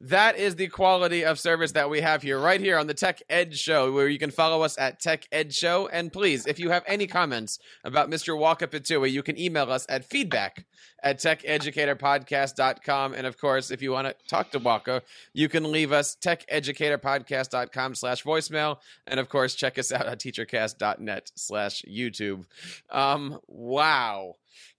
That 0.00 0.36
is 0.36 0.56
the 0.56 0.68
quality 0.68 1.24
of 1.24 1.38
service 1.38 1.72
that 1.72 1.88
we 1.88 2.00
have 2.00 2.22
here, 2.22 2.38
right 2.38 2.60
here 2.60 2.78
on 2.78 2.86
the 2.86 2.94
Tech 2.94 3.22
Ed 3.30 3.56
Show, 3.56 3.92
where 3.92 4.08
you 4.08 4.18
can 4.18 4.30
follow 4.30 4.62
us 4.62 4.76
at 4.78 5.00
Tech 5.00 5.26
Ed 5.32 5.54
Show. 5.54 5.88
And 5.88 6.12
please, 6.12 6.46
if 6.46 6.58
you 6.58 6.70
have 6.70 6.82
any 6.86 7.06
comments 7.06 7.58
about 7.84 8.10
Mr. 8.10 8.36
Waka 8.36 8.66
Patui, 8.66 9.10
you 9.10 9.22
can 9.22 9.38
email 9.38 9.70
us 9.70 9.86
at 9.88 10.04
feedback 10.04 10.66
at 11.02 11.18
techeducatorpodcast.com. 11.18 13.14
And 13.14 13.26
of 13.26 13.38
course, 13.38 13.70
if 13.70 13.82
you 13.82 13.92
want 13.92 14.08
to 14.08 14.14
talk 14.28 14.50
to 14.50 14.58
Waka, 14.58 15.02
you 15.32 15.48
can 15.48 15.70
leave 15.70 15.92
us 15.92 16.16
techeducatorpodcast.com 16.16 17.94
slash 17.94 18.24
voicemail. 18.24 18.78
And 19.06 19.20
of 19.20 19.28
course, 19.28 19.54
check 19.54 19.78
us 19.78 19.92
out 19.92 20.06
at 20.06 20.18
teachercast.net 20.18 21.32
slash 21.36 21.82
YouTube. 21.82 22.46
Um, 22.90 23.38
wow. 23.46 24.34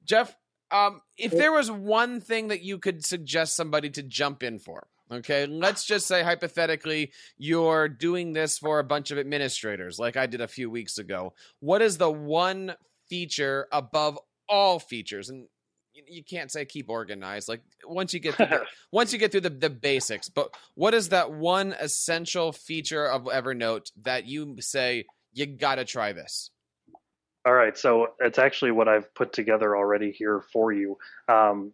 Jeff, 0.05 0.35
um, 0.73 1.01
if 1.17 1.31
there 1.31 1.51
was 1.51 1.69
one 1.69 2.19
thing 2.19 2.47
that 2.47 2.63
you 2.63 2.79
could 2.79 3.05
suggest 3.05 3.55
somebody 3.55 3.89
to 3.91 4.01
jump 4.03 4.41
in 4.41 4.57
for, 4.57 4.87
okay, 5.11 5.45
let's 5.45 5.85
just 5.85 6.07
say 6.07 6.23
hypothetically 6.23 7.11
you're 7.37 7.87
doing 7.87 8.33
this 8.33 8.57
for 8.57 8.79
a 8.79 8.83
bunch 8.83 9.11
of 9.11 9.19
administrators, 9.19 9.99
like 9.99 10.17
I 10.17 10.25
did 10.25 10.41
a 10.41 10.47
few 10.47 10.71
weeks 10.71 10.97
ago. 10.97 11.33
What 11.59 11.83
is 11.83 11.97
the 11.97 12.09
one 12.11 12.73
feature 13.07 13.67
above 13.71 14.17
all 14.49 14.79
features? 14.79 15.29
And 15.29 15.47
you- 15.93 16.23
can't 16.23 16.51
say 16.51 16.65
keep 16.65 16.89
organized. 16.89 17.47
Like 17.47 17.61
once 17.85 18.13
you 18.15 18.19
get 18.19 18.33
through 18.33 18.47
the, 18.47 18.65
once 18.91 19.13
you 19.13 19.19
get 19.19 19.31
through 19.31 19.41
the, 19.41 19.51
the 19.51 19.69
basics, 19.69 20.27
but 20.27 20.55
what 20.73 20.95
is 20.95 21.09
that 21.09 21.31
one 21.31 21.73
essential 21.79 22.51
feature 22.51 23.05
of 23.05 23.25
Evernote 23.25 23.91
that 24.01 24.25
you 24.25 24.55
say 24.59 25.05
you 25.33 25.45
got 25.45 25.75
to 25.75 25.85
try 25.85 26.13
this? 26.13 26.49
All 27.45 27.53
right, 27.53 27.77
so 27.77 28.13
it's 28.19 28.39
actually 28.39 28.71
what 28.71 28.87
I've 28.87 29.13
put 29.15 29.33
together 29.33 29.75
already 29.75 30.11
here 30.11 30.41
for 30.53 30.71
you. 30.71 30.97
Um, 31.27 31.73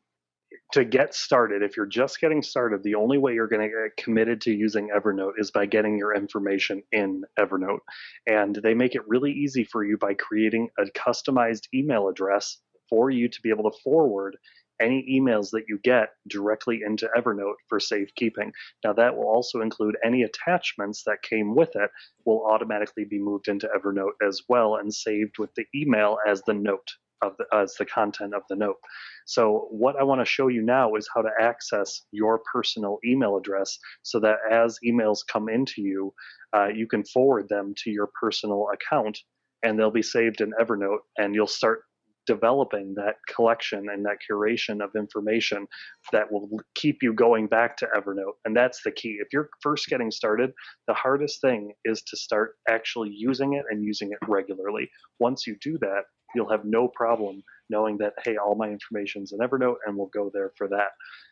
to 0.73 0.83
get 0.83 1.13
started, 1.13 1.61
if 1.61 1.77
you're 1.77 1.85
just 1.85 2.19
getting 2.19 2.41
started, 2.41 2.81
the 2.81 2.95
only 2.95 3.19
way 3.19 3.35
you're 3.35 3.47
going 3.47 3.61
to 3.61 3.67
get 3.67 4.03
committed 4.03 4.41
to 4.41 4.51
using 4.51 4.89
Evernote 4.89 5.33
is 5.37 5.51
by 5.51 5.67
getting 5.67 5.95
your 5.95 6.15
information 6.15 6.81
in 6.91 7.23
Evernote. 7.37 7.79
And 8.25 8.55
they 8.55 8.73
make 8.73 8.95
it 8.95 9.07
really 9.07 9.31
easy 9.31 9.63
for 9.63 9.83
you 9.83 9.97
by 9.97 10.15
creating 10.15 10.69
a 10.79 10.85
customized 10.85 11.67
email 11.73 12.07
address 12.07 12.57
for 12.89 13.11
you 13.11 13.29
to 13.29 13.41
be 13.41 13.49
able 13.49 13.69
to 13.69 13.77
forward 13.83 14.37
any 14.79 15.05
emails 15.09 15.51
that 15.51 15.65
you 15.67 15.79
get 15.83 16.09
directly 16.27 16.81
into 16.85 17.09
Evernote 17.17 17.55
for 17.67 17.79
safekeeping. 17.79 18.51
Now, 18.83 18.93
that 18.93 19.15
will 19.15 19.27
also 19.27 19.61
include 19.61 19.97
any 20.03 20.23
attachments 20.23 21.03
that 21.05 21.21
came 21.21 21.55
with 21.55 21.75
it 21.75 21.89
will 22.25 22.45
automatically 22.45 23.05
be 23.05 23.19
moved 23.19 23.47
into 23.47 23.67
Evernote 23.67 24.13
as 24.25 24.41
well 24.47 24.75
and 24.75 24.93
saved 24.93 25.37
with 25.39 25.53
the 25.55 25.65
email 25.75 26.17
as 26.27 26.41
the 26.43 26.53
note 26.53 26.89
of 27.21 27.35
the 27.37 27.45
as 27.53 27.75
the 27.75 27.85
content 27.85 28.33
of 28.33 28.43
the 28.49 28.55
note. 28.55 28.77
So 29.25 29.67
what 29.71 29.97
I 29.97 30.03
want 30.03 30.21
to 30.21 30.25
show 30.25 30.47
you 30.47 30.61
now 30.61 30.95
is 30.95 31.09
how 31.13 31.21
to 31.21 31.29
access 31.39 32.01
your 32.11 32.39
personal 32.51 32.97
email 33.05 33.35
address 33.35 33.77
so 34.03 34.19
that 34.21 34.37
as 34.49 34.79
emails 34.85 35.19
come 35.27 35.49
into 35.49 35.81
you, 35.81 36.13
uh, 36.55 36.67
you 36.67 36.87
can 36.87 37.03
forward 37.03 37.49
them 37.49 37.73
to 37.83 37.91
your 37.91 38.09
personal 38.19 38.67
account 38.73 39.19
and 39.63 39.77
they'll 39.77 39.91
be 39.91 40.01
saved 40.01 40.41
in 40.41 40.53
Evernote, 40.59 40.99
and 41.17 41.35
you'll 41.35 41.47
start 41.47 41.83
developing 42.29 42.93
that 42.93 43.15
collection 43.27 43.87
and 43.91 44.05
that 44.05 44.17
curation 44.29 44.83
of 44.83 44.91
information 44.95 45.65
that 46.11 46.31
will 46.31 46.47
keep 46.75 47.01
you 47.01 47.11
going 47.11 47.47
back 47.47 47.75
to 47.75 47.87
Evernote. 47.97 48.35
And 48.45 48.55
that's 48.55 48.83
the 48.83 48.91
key. 48.91 49.17
If 49.19 49.29
you're 49.33 49.49
first 49.63 49.87
getting 49.87 50.11
started, 50.11 50.51
the 50.87 50.93
hardest 50.93 51.41
thing 51.41 51.73
is 51.85 52.03
to 52.03 52.15
start 52.15 52.51
actually 52.67 53.09
using 53.09 53.53
it 53.53 53.65
and 53.71 53.83
using 53.83 54.11
it 54.11 54.19
regularly. 54.27 54.91
Once 55.19 55.47
you 55.47 55.57
do 55.59 55.79
that, 55.79 56.03
you'll 56.35 56.51
have 56.51 56.65
no 56.65 56.87
problem 56.87 57.41
knowing 57.71 57.97
that, 57.97 58.13
hey, 58.23 58.37
all 58.37 58.53
my 58.53 58.69
information's 58.69 59.31
in 59.31 59.39
Evernote 59.39 59.77
and 59.87 59.97
we'll 59.97 60.11
go 60.13 60.29
there 60.31 60.51
for 60.55 60.67
that. 60.67 60.89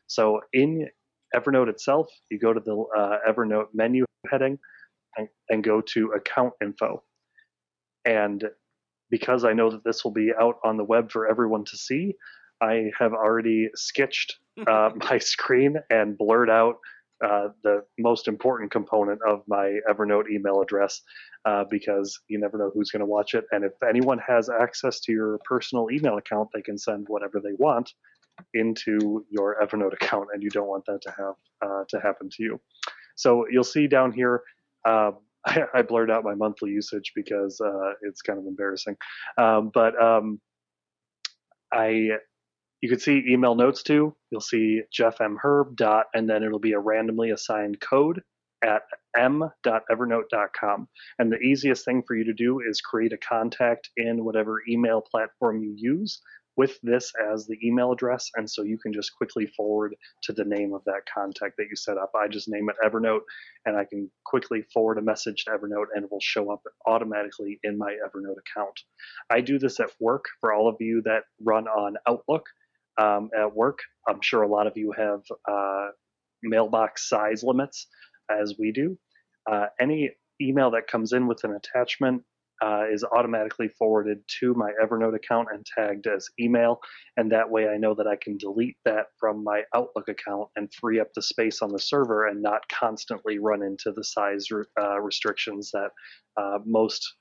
So 0.07 0.41
in 0.53 0.89
Evernote 1.35 1.69
itself, 1.69 2.07
you 2.31 2.39
go 2.39 2.53
to 2.53 2.59
the 2.59 2.75
uh, 2.97 3.17
Evernote 3.29 3.67
menu 3.71 4.03
heading 4.31 4.57
and, 5.15 5.27
and 5.51 5.63
go 5.63 5.79
to 5.93 6.13
account 6.13 6.53
info. 6.59 7.03
And 8.03 8.43
because 9.09 9.43
I 9.43 9.53
know 9.53 9.69
that 9.71 9.83
this 9.83 10.03
will 10.03 10.11
be 10.11 10.31
out 10.39 10.55
on 10.63 10.77
the 10.77 10.83
web 10.83 11.11
for 11.11 11.27
everyone 11.27 11.65
to 11.65 11.77
see, 11.77 12.15
I 12.61 12.91
have 12.97 13.13
already 13.13 13.69
sketched 13.75 14.37
uh, 14.67 14.91
my 14.95 15.17
screen 15.17 15.77
and 15.89 16.17
blurred 16.17 16.49
out 16.49 16.77
uh, 17.23 17.49
the 17.63 17.83
most 17.97 18.27
important 18.27 18.71
component 18.71 19.19
of 19.27 19.41
my 19.47 19.79
Evernote 19.89 20.29
email 20.31 20.61
address 20.61 21.01
uh, 21.45 21.63
because 21.69 22.19
you 22.27 22.39
never 22.39 22.57
know 22.57 22.69
who's 22.73 22.91
going 22.91 22.99
to 22.99 23.07
watch 23.07 23.33
it. 23.33 23.45
And 23.51 23.63
if 23.63 23.71
anyone 23.87 24.19
has 24.19 24.49
access 24.49 24.99
to 25.01 25.11
your 25.11 25.39
personal 25.43 25.87
email 25.91 26.17
account, 26.17 26.49
they 26.53 26.61
can 26.61 26.77
send 26.77 27.05
whatever 27.07 27.39
they 27.39 27.53
want 27.57 27.91
into 28.53 29.25
your 29.31 29.57
Evernote 29.63 29.93
account, 29.93 30.27
and 30.31 30.43
you 30.43 30.51
don't 30.51 30.67
want 30.67 30.85
that 30.85 31.01
to 31.01 31.11
have 31.17 31.33
uh, 31.63 31.83
to 31.89 31.99
happen 31.99 32.29
to 32.29 32.43
you. 32.43 32.61
So 33.15 33.47
you'll 33.49 33.63
see 33.63 33.87
down 33.87 34.11
here. 34.11 34.43
Uh, 34.85 35.11
I, 35.47 35.63
I, 35.75 35.81
blurred 35.81 36.11
out 36.11 36.23
my 36.23 36.35
monthly 36.35 36.71
usage 36.71 37.13
because 37.15 37.59
uh, 37.61 37.93
it's 38.01 38.21
kind 38.21 38.39
of 38.39 38.45
embarrassing. 38.45 38.97
Um, 39.37 39.71
but 39.73 39.99
um, 40.01 40.39
I, 41.73 42.09
you 42.81 42.89
can 42.89 42.99
see 42.99 43.23
email 43.27 43.55
notes 43.55 43.83
too. 43.83 44.15
You'll 44.29 44.41
see 44.41 44.81
Jeff 44.91 45.21
M 45.21 45.37
Herb 45.41 45.75
dot, 45.75 46.05
and 46.13 46.29
then 46.29 46.43
it'll 46.43 46.59
be 46.59 46.73
a 46.73 46.79
randomly 46.79 47.31
assigned 47.31 47.79
code 47.81 48.21
at 48.63 48.81
m.evernote.com. 49.15 50.87
And 51.19 51.31
the 51.31 51.37
easiest 51.37 51.85
thing 51.85 52.03
for 52.07 52.15
you 52.15 52.23
to 52.25 52.33
do 52.33 52.59
is 52.67 52.81
create 52.81 53.13
a 53.13 53.17
contact 53.17 53.89
in 53.97 54.23
whatever 54.23 54.61
email 54.69 55.01
platform 55.01 55.63
you 55.63 55.73
use 55.75 56.21
with 56.57 56.77
this 56.81 57.13
as 57.31 57.45
the 57.45 57.57
email 57.63 57.91
address. 57.91 58.31
And 58.35 58.49
so 58.49 58.63
you 58.63 58.77
can 58.77 58.91
just 58.91 59.15
quickly 59.15 59.45
forward 59.45 59.95
to 60.23 60.33
the 60.33 60.43
name 60.43 60.73
of 60.73 60.83
that 60.85 61.03
contact 61.13 61.55
that 61.57 61.67
you 61.69 61.75
set 61.75 61.97
up. 61.97 62.11
I 62.15 62.27
just 62.27 62.49
name 62.49 62.69
it 62.69 62.75
Evernote 62.83 63.21
and 63.65 63.77
I 63.77 63.85
can 63.85 64.09
quickly 64.25 64.63
forward 64.73 64.97
a 64.97 65.01
message 65.01 65.45
to 65.45 65.51
Evernote 65.51 65.87
and 65.93 66.03
it 66.05 66.11
will 66.11 66.19
show 66.19 66.51
up 66.51 66.61
automatically 66.87 67.59
in 67.63 67.77
my 67.77 67.95
Evernote 68.05 68.37
account. 68.39 68.79
I 69.29 69.41
do 69.41 69.59
this 69.59 69.79
at 69.79 69.91
work 69.99 70.25
for 70.41 70.51
all 70.51 70.67
of 70.67 70.77
you 70.79 71.03
that 71.05 71.23
run 71.39 71.67
on 71.67 71.95
Outlook 72.07 72.45
um, 72.97 73.29
at 73.37 73.55
work. 73.55 73.79
I'm 74.07 74.21
sure 74.21 74.41
a 74.41 74.47
lot 74.47 74.67
of 74.67 74.75
you 74.75 74.91
have 74.97 75.21
uh, 75.49 75.89
mailbox 76.41 77.07
size 77.07 77.43
limits 77.43 77.87
as 78.29 78.55
we 78.57 78.71
do. 78.71 78.97
Uh, 79.49 79.67
any 79.79 80.11
email 80.41 80.71
that 80.71 80.87
comes 80.87 81.13
in 81.13 81.27
with 81.27 81.43
an 81.43 81.55
attachment 81.55 82.23
uh, 82.61 82.83
is 82.91 83.03
automatically 83.03 83.67
forwarded 83.67 84.19
to 84.39 84.53
my 84.53 84.71
Evernote 84.83 85.15
account 85.15 85.49
and 85.51 85.65
tagged 85.65 86.07
as 86.07 86.29
email. 86.39 86.79
And 87.15 87.31
that 87.31 87.49
way 87.49 87.67
I 87.67 87.77
know 87.77 87.93
that 87.95 88.07
I 88.07 88.15
can 88.15 88.37
delete 88.37 88.77
that 88.85 89.07
from 89.19 89.43
my 89.43 89.63
Outlook 89.75 90.07
account 90.07 90.49
and 90.55 90.73
free 90.73 90.99
up 90.99 91.13
the 91.13 91.21
space 91.21 91.61
on 91.61 91.71
the 91.71 91.79
server 91.79 92.27
and 92.27 92.41
not 92.41 92.67
constantly 92.69 93.39
run 93.39 93.61
into 93.61 93.91
the 93.91 94.03
size 94.03 94.47
uh, 94.79 94.99
restrictions 94.99 95.71
that 95.71 95.91
uh, 96.37 96.59
most 96.65 97.15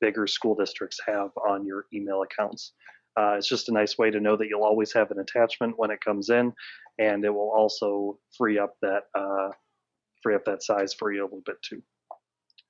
bigger 0.00 0.26
school 0.26 0.54
districts 0.54 0.98
have 1.06 1.30
on 1.48 1.64
your 1.64 1.86
email 1.92 2.22
accounts. 2.22 2.72
Uh, 3.18 3.34
it's 3.38 3.48
just 3.48 3.70
a 3.70 3.72
nice 3.72 3.96
way 3.96 4.10
to 4.10 4.20
know 4.20 4.36
that 4.36 4.46
you'll 4.48 4.62
always 4.62 4.92
have 4.92 5.10
an 5.10 5.18
attachment 5.18 5.74
when 5.78 5.90
it 5.90 6.00
comes 6.04 6.28
in, 6.28 6.52
and 6.98 7.24
it 7.24 7.30
will 7.30 7.50
also 7.50 8.18
free 8.36 8.58
up 8.58 8.74
that 8.82 9.04
uh, 9.14 9.48
free 10.22 10.34
up 10.34 10.44
that 10.44 10.62
size 10.62 10.92
for 10.92 11.10
you 11.10 11.22
a 11.22 11.24
little 11.24 11.42
bit 11.46 11.56
too. 11.62 11.82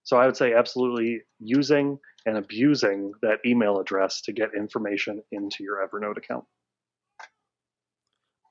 So 0.06 0.16
I 0.16 0.24
would 0.24 0.36
say 0.36 0.54
absolutely 0.54 1.22
using 1.40 1.98
and 2.26 2.36
abusing 2.36 3.12
that 3.22 3.40
email 3.44 3.80
address 3.80 4.20
to 4.22 4.32
get 4.32 4.50
information 4.56 5.20
into 5.32 5.64
your 5.64 5.84
Evernote 5.84 6.16
account. 6.16 6.44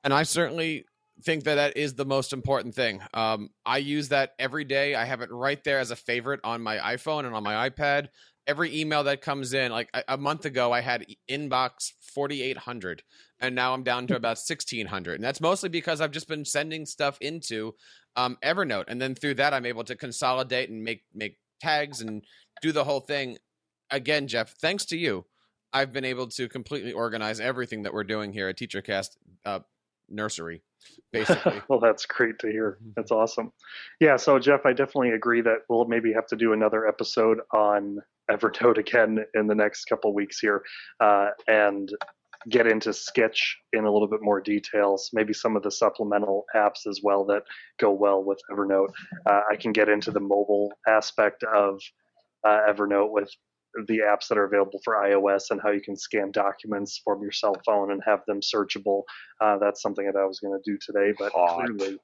And 0.04 0.12
I 0.12 0.24
certainly 0.24 0.84
think 1.22 1.44
that 1.44 1.54
that 1.54 1.78
is 1.78 1.94
the 1.94 2.04
most 2.04 2.34
important 2.34 2.74
thing. 2.74 3.00
Um, 3.14 3.48
I 3.64 3.78
use 3.78 4.10
that 4.10 4.34
every 4.38 4.64
day. 4.64 4.94
I 4.94 5.06
have 5.06 5.22
it 5.22 5.32
right 5.32 5.62
there 5.64 5.78
as 5.78 5.90
a 5.90 5.96
favorite 5.96 6.40
on 6.44 6.60
my 6.60 6.76
iPhone 6.76 7.24
and 7.24 7.34
on 7.34 7.42
my 7.42 7.70
iPad. 7.70 8.08
Every 8.46 8.78
email 8.78 9.04
that 9.04 9.22
comes 9.22 9.54
in, 9.54 9.72
like 9.72 9.88
a, 9.94 10.04
a 10.08 10.16
month 10.18 10.44
ago, 10.44 10.72
I 10.72 10.82
had 10.82 11.06
inbox 11.28 11.92
4,800, 12.14 13.02
and 13.40 13.54
now 13.54 13.72
I'm 13.72 13.82
down 13.82 14.06
to 14.08 14.16
about 14.16 14.36
1,600. 14.36 15.14
And 15.14 15.24
that's 15.24 15.40
mostly 15.40 15.70
because 15.70 16.02
I've 16.02 16.10
just 16.10 16.28
been 16.28 16.44
sending 16.44 16.84
stuff 16.84 17.16
into 17.22 17.74
um, 18.14 18.36
Evernote, 18.44 18.84
and 18.88 19.00
then 19.00 19.14
through 19.14 19.34
that, 19.34 19.54
I'm 19.54 19.66
able 19.66 19.84
to 19.84 19.96
consolidate 19.96 20.68
and 20.68 20.84
make 20.84 21.02
make 21.14 21.38
tags 21.60 22.00
and 22.00 22.22
do 22.62 22.72
the 22.72 22.84
whole 22.84 23.00
thing. 23.00 23.38
Again, 23.90 24.26
Jeff, 24.26 24.54
thanks 24.60 24.84
to 24.86 24.96
you, 24.96 25.24
I've 25.72 25.92
been 25.92 26.04
able 26.04 26.26
to 26.28 26.48
completely 26.48 26.92
organize 26.92 27.40
everything 27.40 27.82
that 27.82 27.92
we're 27.92 28.04
doing 28.04 28.32
here 28.32 28.48
at 28.48 28.56
TeacherCast 28.56 29.16
uh, 29.44 29.60
Nursery, 30.08 30.62
basically. 31.12 31.60
well, 31.68 31.80
that's 31.80 32.06
great 32.06 32.38
to 32.40 32.48
hear. 32.50 32.78
Mm-hmm. 32.80 32.90
That's 32.96 33.10
awesome. 33.10 33.52
Yeah, 34.00 34.16
so 34.16 34.38
Jeff, 34.38 34.64
I 34.64 34.72
definitely 34.72 35.10
agree 35.10 35.40
that 35.42 35.58
we'll 35.68 35.86
maybe 35.86 36.12
have 36.12 36.26
to 36.28 36.36
do 36.36 36.52
another 36.52 36.86
episode 36.86 37.40
on 37.52 37.98
Evernote 38.30 38.78
again 38.78 39.24
in 39.34 39.46
the 39.46 39.54
next 39.54 39.84
couple 39.84 40.12
weeks 40.14 40.38
here, 40.38 40.62
uh, 41.00 41.28
and 41.46 41.90
get 42.48 42.66
into 42.66 42.90
Skitch 42.90 43.54
in 43.72 43.84
a 43.84 43.92
little 43.92 44.08
bit 44.08 44.20
more 44.22 44.40
details, 44.40 45.10
maybe 45.12 45.32
some 45.32 45.56
of 45.56 45.62
the 45.62 45.70
supplemental 45.70 46.44
apps 46.54 46.86
as 46.88 47.00
well 47.02 47.24
that 47.26 47.42
go 47.78 47.92
well 47.92 48.22
with 48.22 48.38
Evernote. 48.50 48.90
Uh, 49.26 49.40
I 49.50 49.56
can 49.56 49.72
get 49.72 49.88
into 49.88 50.10
the 50.10 50.20
mobile 50.20 50.72
aspect 50.86 51.42
of 51.42 51.80
uh, 52.46 52.58
Evernote 52.68 53.10
with 53.10 53.30
the 53.88 53.98
apps 53.98 54.28
that 54.28 54.38
are 54.38 54.44
available 54.44 54.80
for 54.84 54.94
iOS 54.94 55.50
and 55.50 55.60
how 55.60 55.70
you 55.70 55.80
can 55.80 55.96
scan 55.96 56.30
documents 56.30 57.00
from 57.04 57.20
your 57.20 57.32
cell 57.32 57.56
phone 57.66 57.90
and 57.90 58.00
have 58.06 58.20
them 58.26 58.40
searchable. 58.40 59.02
Uh, 59.40 59.58
that's 59.58 59.82
something 59.82 60.06
that 60.06 60.18
I 60.18 60.24
was 60.24 60.40
going 60.40 60.58
to 60.58 60.70
do 60.70 60.78
today, 60.80 61.14
but 61.18 61.32
Hot. 61.32 61.66
clearly 61.66 61.98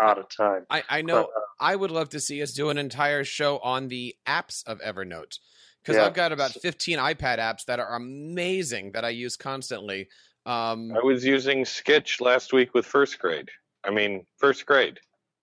out 0.00 0.18
of 0.18 0.26
time. 0.34 0.64
I, 0.70 0.82
I 0.88 1.02
know. 1.02 1.28
But, 1.34 1.40
uh, 1.40 1.44
I 1.60 1.76
would 1.76 1.90
love 1.90 2.08
to 2.10 2.20
see 2.20 2.42
us 2.42 2.52
do 2.52 2.70
an 2.70 2.78
entire 2.78 3.24
show 3.24 3.58
on 3.58 3.88
the 3.88 4.14
apps 4.26 4.66
of 4.66 4.80
Evernote 4.80 5.38
because 5.82 5.96
yeah. 5.96 6.06
I've 6.06 6.14
got 6.14 6.32
about 6.32 6.52
15 6.52 6.98
iPad 6.98 7.38
apps 7.38 7.64
that 7.66 7.80
are 7.80 7.96
amazing 7.96 8.92
that 8.92 9.04
I 9.04 9.10
use 9.10 9.36
constantly. 9.36 10.08
Um, 10.46 10.92
I 10.92 11.04
was 11.04 11.24
using 11.24 11.64
Skitch 11.64 12.20
last 12.20 12.52
week 12.52 12.74
with 12.74 12.86
first 12.86 13.18
grade. 13.18 13.48
I 13.84 13.90
mean, 13.90 14.26
first 14.38 14.66
grade. 14.66 14.98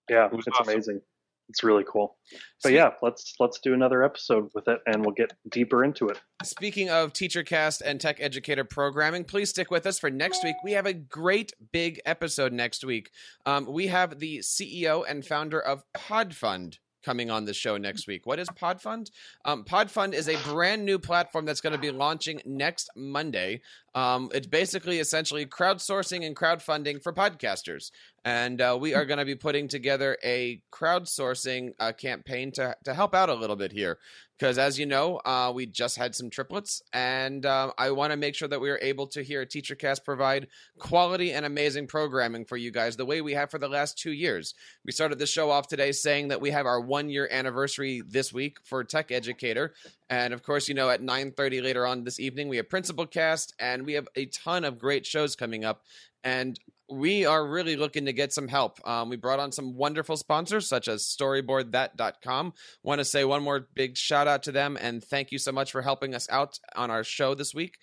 Yeah, 0.09 0.27
it 0.27 0.33
it's 0.33 0.47
awesome. 0.47 0.73
amazing. 0.73 1.01
It's 1.49 1.63
really 1.63 1.85
cool. 1.87 2.17
But 2.61 2.73
yeah, 2.73 2.91
let's 3.01 3.35
let's 3.39 3.59
do 3.59 3.73
another 3.73 4.03
episode 4.03 4.49
with 4.53 4.67
it, 4.67 4.79
and 4.85 5.05
we'll 5.05 5.15
get 5.15 5.31
deeper 5.49 5.83
into 5.83 6.09
it. 6.09 6.19
Speaking 6.43 6.89
of 6.89 7.13
TeacherCast 7.13 7.81
and 7.85 8.01
Tech 8.01 8.17
Educator 8.19 8.65
programming, 8.65 9.23
please 9.23 9.49
stick 9.49 9.71
with 9.71 9.85
us 9.85 9.97
for 9.97 10.09
next 10.09 10.43
week. 10.43 10.55
We 10.63 10.73
have 10.73 10.85
a 10.85 10.93
great 10.93 11.53
big 11.71 12.01
episode 12.05 12.51
next 12.51 12.83
week. 12.83 13.11
Um, 13.45 13.65
we 13.65 13.87
have 13.87 14.19
the 14.19 14.39
CEO 14.39 15.05
and 15.07 15.25
founder 15.25 15.59
of 15.59 15.83
PodFund 15.95 16.79
coming 17.07 17.31
on 17.31 17.45
the 17.45 17.53
show 17.53 17.77
next 17.77 18.05
week. 18.05 18.25
What 18.25 18.37
is 18.37 18.49
PodFund? 18.49 19.11
Um, 19.45 19.63
PodFund 19.63 20.13
is 20.13 20.27
a 20.27 20.35
brand 20.43 20.83
new 20.83 20.99
platform 20.99 21.45
that's 21.45 21.61
going 21.61 21.71
to 21.71 21.79
be 21.79 21.89
launching 21.89 22.41
next 22.45 22.89
Monday. 22.97 23.61
Um, 23.95 24.29
it's 24.33 24.45
basically 24.45 24.99
essentially 24.99 25.45
crowdsourcing 25.45 26.27
and 26.27 26.35
crowdfunding 26.35 27.01
for 27.01 27.13
podcasters. 27.13 27.91
And 28.27 28.59
uh, 28.59 28.77
we 28.77 28.93
are 28.93 29.05
going 29.05 29.19
to 29.19 29.25
be 29.25 29.35
putting 29.35 29.69
together 29.69 30.17
a 30.21 30.61
crowdsourcing 30.69 31.71
uh, 31.79 31.93
campaign 31.93 32.51
to, 32.55 32.75
to 32.83 32.93
help 32.93 33.15
out 33.15 33.29
a 33.29 33.33
little 33.33 33.55
bit 33.55 33.71
here 33.71 33.99
because 34.37 34.57
as 34.57 34.77
you 34.77 34.85
know, 34.85 35.21
uh, 35.23 35.49
we 35.55 35.65
just 35.65 35.95
had 35.95 36.13
some 36.13 36.29
triplets, 36.29 36.81
and 36.91 37.45
uh, 37.45 37.71
I 37.77 37.91
want 37.91 38.11
to 38.11 38.17
make 38.17 38.35
sure 38.35 38.49
that 38.49 38.59
we 38.59 38.69
are 38.69 38.79
able 38.81 39.07
to 39.07 39.23
hear 39.23 39.45
TeacherCast 39.45 40.03
provide 40.03 40.47
quality 40.77 41.31
and 41.31 41.45
amazing 41.45 41.87
programming 41.87 42.43
for 42.43 42.57
you 42.57 42.69
guys 42.69 42.97
the 42.97 43.05
way 43.05 43.21
we 43.21 43.31
have 43.31 43.49
for 43.49 43.59
the 43.59 43.69
last 43.69 43.97
two 43.97 44.11
years. 44.11 44.53
We 44.85 44.91
started 44.91 45.19
the 45.19 45.25
show 45.25 45.49
off 45.49 45.69
today 45.69 45.93
saying 45.93 46.27
that 46.27 46.41
we 46.41 46.51
have 46.51 46.65
our 46.65 46.81
one 46.81 47.09
year 47.09 47.29
anniversary 47.31 48.03
this 48.05 48.33
week 48.33 48.57
for 48.65 48.83
Tech 48.83 49.09
Educator, 49.09 49.73
and 50.09 50.33
of 50.33 50.43
course, 50.43 50.67
you 50.67 50.75
know, 50.75 50.89
at 50.89 51.01
9:30 51.01 51.63
later 51.63 51.87
on 51.87 52.03
this 52.03 52.19
evening, 52.19 52.49
we 52.49 52.57
have 52.57 52.67
Principal 52.67 53.07
Cast, 53.07 53.55
and 53.57 53.85
we 53.85 53.93
have 53.93 54.09
a 54.17 54.25
ton 54.25 54.65
of 54.65 54.77
great 54.77 55.05
shows 55.05 55.37
coming 55.37 55.63
up. 55.63 55.85
And 56.25 56.59
we 56.89 57.25
are 57.25 57.45
really 57.45 57.75
looking 57.75 58.05
to 58.05 58.13
get 58.13 58.33
some 58.33 58.47
help. 58.47 58.79
Um, 58.87 59.09
we 59.09 59.17
brought 59.17 59.39
on 59.39 59.51
some 59.51 59.75
wonderful 59.75 60.17
sponsors 60.17 60.67
such 60.67 60.87
as 60.87 61.03
storyboardthat.com. 61.03 62.53
Want 62.83 62.99
to 62.99 63.05
say 63.05 63.25
one 63.25 63.43
more 63.43 63.67
big 63.75 63.97
shout 63.97 64.27
out 64.27 64.43
to 64.43 64.51
them 64.51 64.77
and 64.79 65.03
thank 65.03 65.31
you 65.31 65.37
so 65.37 65.51
much 65.51 65.71
for 65.71 65.81
helping 65.81 66.15
us 66.15 66.27
out 66.29 66.59
on 66.75 66.89
our 66.89 67.03
show 67.03 67.35
this 67.35 67.53
week. 67.53 67.77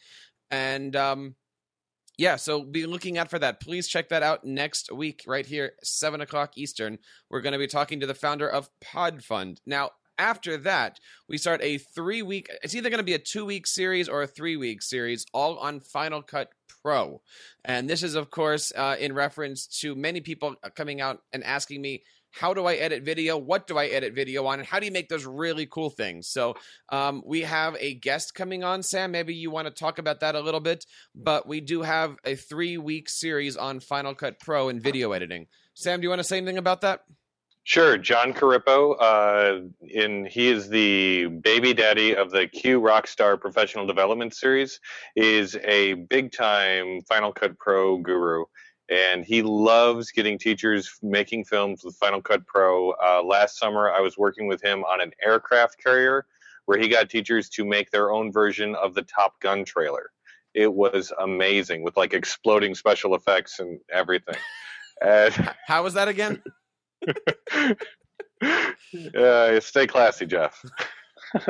And 0.50 0.96
um, 0.96 1.34
yeah, 2.16 2.36
so 2.36 2.62
be 2.62 2.86
looking 2.86 3.18
out 3.18 3.30
for 3.30 3.38
that. 3.38 3.60
Please 3.60 3.88
check 3.88 4.08
that 4.08 4.22
out 4.22 4.44
next 4.44 4.92
week, 4.92 5.24
right 5.26 5.46
here, 5.46 5.72
seven 5.82 6.20
o'clock 6.20 6.52
Eastern. 6.56 6.98
We're 7.28 7.40
going 7.40 7.52
to 7.52 7.58
be 7.58 7.66
talking 7.66 8.00
to 8.00 8.06
the 8.06 8.14
founder 8.14 8.48
of 8.48 8.70
PodFund. 8.82 9.58
Now, 9.66 9.90
after 10.16 10.56
that, 10.58 11.00
we 11.28 11.38
start 11.38 11.60
a 11.62 11.78
three 11.78 12.22
week, 12.22 12.48
it's 12.62 12.74
either 12.74 12.88
going 12.88 12.98
to 12.98 13.04
be 13.04 13.14
a 13.14 13.18
two 13.18 13.44
week 13.44 13.66
series 13.66 14.08
or 14.08 14.22
a 14.22 14.28
three 14.28 14.56
week 14.56 14.80
series, 14.80 15.26
all 15.32 15.58
on 15.58 15.80
Final 15.80 16.22
Cut 16.22 16.50
Pro. 16.84 17.22
And 17.64 17.88
this 17.88 18.02
is, 18.02 18.14
of 18.14 18.30
course, 18.30 18.70
uh, 18.76 18.96
in 19.00 19.14
reference 19.14 19.66
to 19.80 19.94
many 19.94 20.20
people 20.20 20.54
coming 20.74 21.00
out 21.00 21.22
and 21.32 21.42
asking 21.42 21.80
me, 21.80 22.02
how 22.30 22.52
do 22.52 22.66
I 22.66 22.74
edit 22.74 23.04
video? 23.04 23.38
What 23.38 23.66
do 23.66 23.78
I 23.78 23.86
edit 23.86 24.12
video 24.12 24.44
on? 24.46 24.58
And 24.58 24.68
how 24.68 24.80
do 24.80 24.86
you 24.86 24.92
make 24.92 25.08
those 25.08 25.24
really 25.24 25.66
cool 25.66 25.88
things? 25.88 26.28
So, 26.28 26.56
um, 26.90 27.22
we 27.24 27.42
have 27.42 27.76
a 27.80 27.94
guest 27.94 28.34
coming 28.34 28.64
on, 28.64 28.82
Sam. 28.82 29.12
Maybe 29.12 29.34
you 29.34 29.50
want 29.50 29.66
to 29.66 29.72
talk 29.72 29.98
about 29.98 30.20
that 30.20 30.34
a 30.34 30.40
little 30.40 30.60
bit, 30.60 30.84
but 31.14 31.46
we 31.48 31.60
do 31.60 31.82
have 31.82 32.16
a 32.24 32.34
three 32.34 32.76
week 32.76 33.08
series 33.08 33.56
on 33.56 33.80
Final 33.80 34.14
Cut 34.14 34.38
Pro 34.38 34.68
and 34.68 34.82
video 34.82 35.12
editing. 35.12 35.46
Sam, 35.72 36.00
do 36.00 36.04
you 36.04 36.10
want 36.10 36.20
to 36.20 36.24
say 36.24 36.36
anything 36.36 36.58
about 36.58 36.82
that? 36.82 37.04
Sure, 37.66 37.96
Jon 37.96 38.34
Corippo. 38.34 38.92
Uh, 38.92 39.60
in 39.88 40.26
he 40.26 40.48
is 40.48 40.68
the 40.68 41.26
baby 41.26 41.72
daddy 41.72 42.14
of 42.14 42.30
the 42.30 42.46
CUE 42.46 42.78
Rockstar 42.78 43.40
Professional 43.40 43.86
Development 43.86 44.34
Series. 44.34 44.80
Is 45.16 45.56
a 45.64 45.94
big 45.94 46.32
time 46.32 47.00
Final 47.08 47.32
Cut 47.32 47.58
Pro 47.58 47.96
guru, 47.96 48.44
and 48.90 49.24
he 49.24 49.40
loves 49.40 50.10
getting 50.10 50.38
teachers 50.38 50.90
making 51.02 51.46
films 51.46 51.82
with 51.82 51.96
Final 51.96 52.20
Cut 52.20 52.46
Pro. 52.46 52.90
Uh, 52.90 53.22
last 53.24 53.58
summer, 53.58 53.90
I 53.90 54.00
was 54.00 54.18
working 54.18 54.46
with 54.46 54.62
him 54.62 54.84
on 54.84 55.00
an 55.00 55.12
aircraft 55.24 55.82
carrier 55.82 56.26
where 56.66 56.78
he 56.78 56.88
got 56.88 57.08
teachers 57.08 57.48
to 57.48 57.64
make 57.64 57.90
their 57.90 58.12
own 58.12 58.30
version 58.30 58.74
of 58.74 58.92
the 58.92 59.02
Top 59.02 59.40
Gun 59.40 59.64
trailer. 59.64 60.10
It 60.52 60.72
was 60.72 61.14
amazing 61.18 61.82
with 61.82 61.96
like 61.96 62.12
exploding 62.12 62.74
special 62.74 63.14
effects 63.14 63.58
and 63.58 63.80
everything. 63.90 64.36
And 65.02 65.34
How 65.66 65.82
was 65.82 65.94
that 65.94 66.06
again? 66.06 66.40
Uh, 69.16 69.60
stay 69.60 69.86
classy, 69.86 70.26
Jeff. 70.26 70.64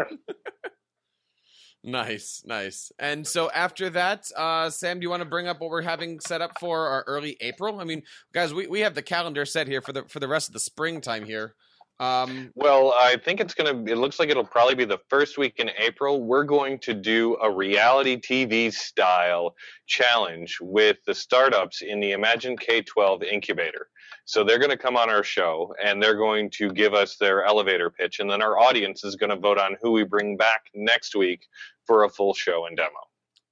Nice, 1.87 2.43
nice. 2.47 2.91
And 2.99 3.27
so 3.27 3.51
after 3.51 3.91
that, 3.91 4.31
uh, 4.35 4.71
Sam, 4.71 4.99
do 4.99 5.03
you 5.05 5.11
want 5.11 5.21
to 5.21 5.29
bring 5.29 5.49
up 5.49 5.61
what 5.61 5.69
we're 5.69 5.83
having 5.83 6.19
set 6.19 6.41
up 6.41 6.59
for 6.59 6.89
our 6.89 7.05
early 7.07 7.37
April? 7.43 7.79
I 7.79 7.85
mean, 7.85 8.03
guys, 8.33 8.55
we, 8.55 8.67
we 8.67 8.81
have 8.81 8.95
the 8.95 9.03
calendar 9.03 9.45
set 9.45 9.69
here 9.69 9.83
for 9.83 9.93
the 9.93 10.05
for 10.09 10.19
the 10.19 10.27
rest 10.27 10.49
of 10.49 10.55
the 10.55 10.61
springtime 10.61 11.27
here. 11.27 11.55
Um, 12.01 12.51
Well, 12.55 12.93
I 12.99 13.17
think 13.17 13.41
it's 13.41 13.55
going 13.55 13.87
to, 13.87 13.93
it 13.93 13.97
looks 13.97 14.19
like 14.19 14.29
it'll 14.29 14.45
probably 14.45 14.75
be 14.75 14.85
the 14.85 15.01
first 15.09 15.39
week 15.39 15.55
in 15.59 15.71
April. 15.79 16.23
We're 16.23 16.45
going 16.45 16.79
to 16.81 16.95
do 16.95 17.37
a 17.41 17.51
reality 17.51 18.17
TV 18.17 18.73
style 18.73 19.55
challenge 19.87 20.59
with 20.61 20.97
the 21.07 21.15
startups 21.15 21.83
in 21.83 22.01
the 22.01 22.13
Imagine 22.13 22.57
K 22.57 22.83
12 22.83 23.23
incubator. 23.23 23.89
So 24.27 24.43
they're 24.43 24.59
going 24.59 24.71
to 24.71 24.79
come 24.79 24.97
on 24.97 25.11
our 25.11 25.23
show 25.23 25.75
and 25.83 26.03
they're 26.03 26.17
going 26.17 26.51
to 26.51 26.71
give 26.73 26.95
us 26.95 27.17
their 27.17 27.45
elevator 27.45 27.91
pitch. 27.91 28.21
And 28.21 28.31
then 28.31 28.43
our 28.43 28.59
audience 28.59 29.05
is 29.05 29.17
going 29.17 29.31
to 29.31 29.37
vote 29.37 29.59
on 29.59 29.77
who 29.83 29.93
we 29.93 30.05
bring 30.05 30.37
back 30.37 30.71
next 30.75 31.15
week 31.15 31.47
for 31.87 32.05
a 32.05 32.09
full 32.09 32.35
show 32.35 32.67
and 32.67 32.77
demo. 32.77 32.91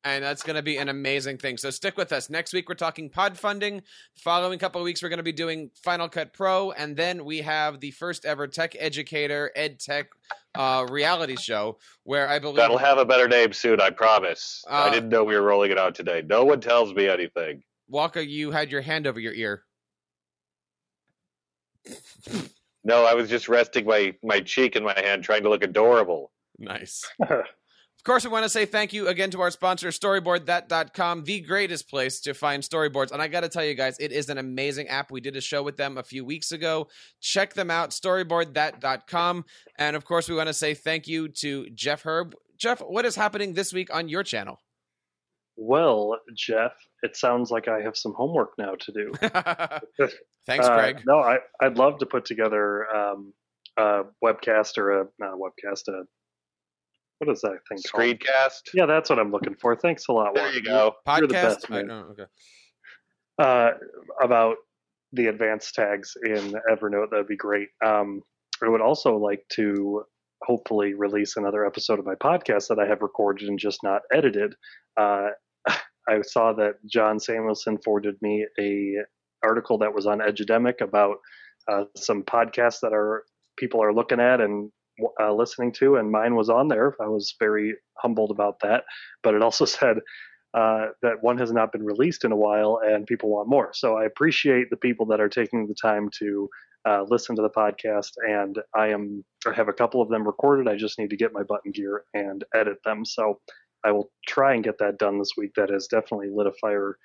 And 0.04 0.24
that's 0.24 0.42
going 0.42 0.56
to 0.56 0.62
be 0.62 0.78
an 0.78 0.88
amazing 0.88 1.38
thing. 1.38 1.56
So 1.56 1.70
stick 1.70 1.96
with 1.96 2.12
us. 2.12 2.28
Next 2.28 2.52
week 2.52 2.68
we're 2.68 2.74
talking 2.74 3.08
pod 3.08 3.38
funding. 3.38 3.76
The 3.76 4.20
following 4.20 4.58
couple 4.58 4.80
of 4.80 4.84
weeks 4.84 5.02
we're 5.02 5.08
going 5.08 5.18
to 5.18 5.22
be 5.22 5.32
doing 5.32 5.70
Final 5.84 6.08
Cut 6.08 6.32
Pro, 6.32 6.72
and 6.72 6.96
then 6.96 7.24
we 7.24 7.38
have 7.42 7.78
the 7.78 7.92
first 7.92 8.24
ever 8.24 8.48
Tech 8.48 8.74
Educator 8.78 9.52
Ed 9.54 9.78
Tech 9.78 10.08
uh, 10.54 10.86
reality 10.90 11.36
show 11.36 11.78
where 12.02 12.28
I 12.28 12.38
believe 12.40 12.56
That'll 12.56 12.78
have 12.78 12.98
a 12.98 13.04
better 13.04 13.28
name 13.28 13.52
soon, 13.52 13.80
I 13.80 13.90
promise. 13.90 14.64
Uh, 14.68 14.86
I 14.88 14.90
didn't 14.90 15.08
know 15.08 15.22
we 15.22 15.36
were 15.36 15.42
rolling 15.42 15.70
it 15.70 15.78
out 15.78 15.94
today. 15.94 16.22
No 16.26 16.44
one 16.44 16.60
tells 16.60 16.92
me 16.94 17.08
anything. 17.08 17.62
Waka, 17.88 18.26
you 18.26 18.50
had 18.50 18.72
your 18.72 18.80
hand 18.80 19.06
over 19.06 19.20
your 19.20 19.34
ear. 19.34 19.62
No, 22.84 23.04
I 23.04 23.14
was 23.14 23.28
just 23.28 23.48
resting 23.48 23.86
my, 23.86 24.14
my 24.22 24.40
cheek 24.40 24.74
in 24.74 24.82
my 24.82 24.98
hand 24.98 25.22
trying 25.22 25.44
to 25.44 25.48
look 25.48 25.62
adorable. 25.62 26.32
Nice. 26.58 27.08
Of 28.02 28.04
course, 28.04 28.24
we 28.24 28.30
want 28.32 28.42
to 28.42 28.48
say 28.48 28.64
thank 28.66 28.92
you 28.92 29.06
again 29.06 29.30
to 29.30 29.40
our 29.42 29.52
sponsor, 29.52 29.86
StoryboardThat.com, 29.90 31.22
the 31.22 31.40
greatest 31.40 31.88
place 31.88 32.20
to 32.22 32.34
find 32.34 32.60
storyboards. 32.60 33.12
And 33.12 33.22
I 33.22 33.28
got 33.28 33.42
to 33.42 33.48
tell 33.48 33.64
you 33.64 33.74
guys, 33.74 33.96
it 34.00 34.10
is 34.10 34.28
an 34.28 34.38
amazing 34.38 34.88
app. 34.88 35.12
We 35.12 35.20
did 35.20 35.36
a 35.36 35.40
show 35.40 35.62
with 35.62 35.76
them 35.76 35.96
a 35.96 36.02
few 36.02 36.24
weeks 36.24 36.50
ago. 36.50 36.88
Check 37.20 37.54
them 37.54 37.70
out, 37.70 37.90
StoryboardThat.com. 37.90 39.44
And 39.78 39.94
of 39.94 40.04
course, 40.04 40.28
we 40.28 40.34
want 40.34 40.48
to 40.48 40.52
say 40.52 40.74
thank 40.74 41.06
you 41.06 41.28
to 41.42 41.70
Jeff 41.70 42.02
Herb. 42.02 42.34
Jeff, 42.58 42.80
what 42.80 43.04
is 43.04 43.14
happening 43.14 43.54
this 43.54 43.72
week 43.72 43.94
on 43.94 44.08
your 44.08 44.24
channel? 44.24 44.58
Well, 45.56 46.18
Jeff, 46.36 46.72
it 47.04 47.16
sounds 47.16 47.52
like 47.52 47.68
I 47.68 47.82
have 47.82 47.96
some 47.96 48.14
homework 48.16 48.54
now 48.58 48.74
to 48.80 48.92
do. 48.92 49.12
Thanks, 50.46 50.66
Uh, 50.66 50.74
Greg. 50.74 51.02
no, 51.06 51.18
I, 51.20 51.38
I'd 51.60 51.76
love 51.78 51.98
to 52.00 52.06
put 52.06 52.24
together 52.24 52.84
um, 52.92 53.32
a 53.76 54.02
webcast 54.24 54.76
or 54.76 55.02
a 55.02 55.06
not 55.20 55.34
a 55.34 55.36
webcast, 55.36 55.86
a 55.86 56.02
what 57.24 57.32
is 57.32 57.40
that 57.42 57.58
thing 57.68 57.78
called? 57.90 58.04
Screencast. 58.18 58.60
Yeah, 58.74 58.86
that's 58.86 59.08
what 59.08 59.18
I'm 59.18 59.30
looking 59.30 59.54
for. 59.54 59.76
Thanks 59.76 60.04
a 60.08 60.12
lot. 60.12 60.34
There 60.34 60.44
Waka. 60.44 60.56
you 60.56 60.62
go. 60.62 60.94
you're 61.06 61.28
the 61.28 61.34
Podcast? 61.34 61.42
best, 61.42 61.66
I- 61.70 61.82
man. 61.82 61.90
okay. 61.90 62.24
uh, 63.38 63.70
about 64.20 64.56
the 65.12 65.26
advanced 65.26 65.74
tags 65.74 66.14
in 66.24 66.54
Evernote, 66.70 67.10
that'd 67.10 67.28
be 67.28 67.36
great. 67.36 67.68
Um, 67.84 68.22
I 68.64 68.68
would 68.68 68.80
also 68.80 69.16
like 69.16 69.44
to 69.52 70.02
hopefully 70.42 70.94
release 70.94 71.36
another 71.36 71.64
episode 71.64 71.98
of 72.00 72.06
my 72.06 72.14
podcast 72.16 72.66
that 72.68 72.78
I 72.80 72.86
have 72.86 73.02
recorded 73.02 73.48
and 73.48 73.58
just 73.58 73.82
not 73.84 74.02
edited. 74.12 74.54
Uh, 74.96 75.28
I 76.08 76.22
saw 76.22 76.52
that 76.54 76.74
John 76.90 77.20
Samuelson 77.20 77.78
forwarded 77.84 78.16
me 78.22 78.46
a 78.58 78.96
article 79.44 79.78
that 79.78 79.94
was 79.94 80.06
on 80.06 80.18
Edudemic 80.20 80.80
about 80.80 81.16
uh, 81.68 81.84
some 81.96 82.22
podcasts 82.24 82.80
that 82.82 82.92
are 82.92 83.24
people 83.56 83.82
are 83.82 83.92
looking 83.94 84.18
at 84.18 84.40
and 84.40 84.72
uh, 85.20 85.32
listening 85.32 85.72
to, 85.72 85.96
and 85.96 86.10
mine 86.10 86.34
was 86.34 86.48
on 86.48 86.68
there. 86.68 86.94
I 87.00 87.06
was 87.08 87.34
very 87.38 87.74
humbled 87.98 88.30
about 88.30 88.60
that, 88.60 88.84
but 89.22 89.34
it 89.34 89.42
also 89.42 89.64
said 89.78 89.98
uh, 90.54 90.88
that 91.00 91.22
one 91.22 91.38
has 91.38 91.50
not 91.52 91.72
been 91.72 91.84
released 91.84 92.24
in 92.24 92.32
a 92.32 92.36
while 92.36 92.80
and 92.84 93.06
people 93.06 93.30
want 93.30 93.48
more. 93.48 93.70
So 93.72 93.96
I 93.96 94.04
appreciate 94.04 94.68
the 94.70 94.76
people 94.76 95.06
that 95.06 95.20
are 95.20 95.28
taking 95.28 95.66
the 95.66 95.74
time 95.80 96.10
to 96.18 96.48
uh, 96.86 97.04
listen 97.08 97.36
to 97.36 97.42
the 97.42 97.48
podcast. 97.48 98.10
And 98.28 98.58
I 98.74 98.88
am 98.88 99.24
I 99.46 99.52
have 99.54 99.68
a 99.68 99.72
couple 99.72 100.02
of 100.02 100.08
them 100.10 100.26
recorded. 100.26 100.68
I 100.68 100.76
just 100.76 100.98
need 100.98 101.10
to 101.10 101.16
get 101.16 101.32
my 101.32 101.42
button 101.42 101.72
gear 101.72 102.04
and 102.12 102.44
edit 102.54 102.78
them. 102.84 103.04
So 103.04 103.40
I 103.84 103.92
will 103.92 104.10
try 104.26 104.54
and 104.54 104.62
get 104.62 104.78
that 104.78 104.98
done 104.98 105.18
this 105.18 105.30
week. 105.38 105.52
That 105.56 105.70
has 105.70 105.86
definitely 105.86 106.28
lit 106.30 106.46
a 106.46 106.52
fire 106.60 106.98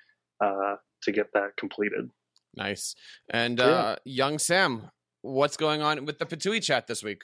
uh, 0.44 0.76
to 1.04 1.12
get 1.12 1.32
that 1.32 1.56
completed. 1.56 2.10
Nice. 2.54 2.94
And 3.30 3.58
Yeah. 3.58 3.64
uh, 3.64 3.96
young 4.04 4.38
Sam, 4.38 4.90
what's 5.22 5.56
going 5.56 5.80
on 5.80 6.04
with 6.04 6.18
the 6.18 6.26
Patui 6.26 6.62
chat 6.62 6.86
this 6.86 7.02
week? 7.02 7.22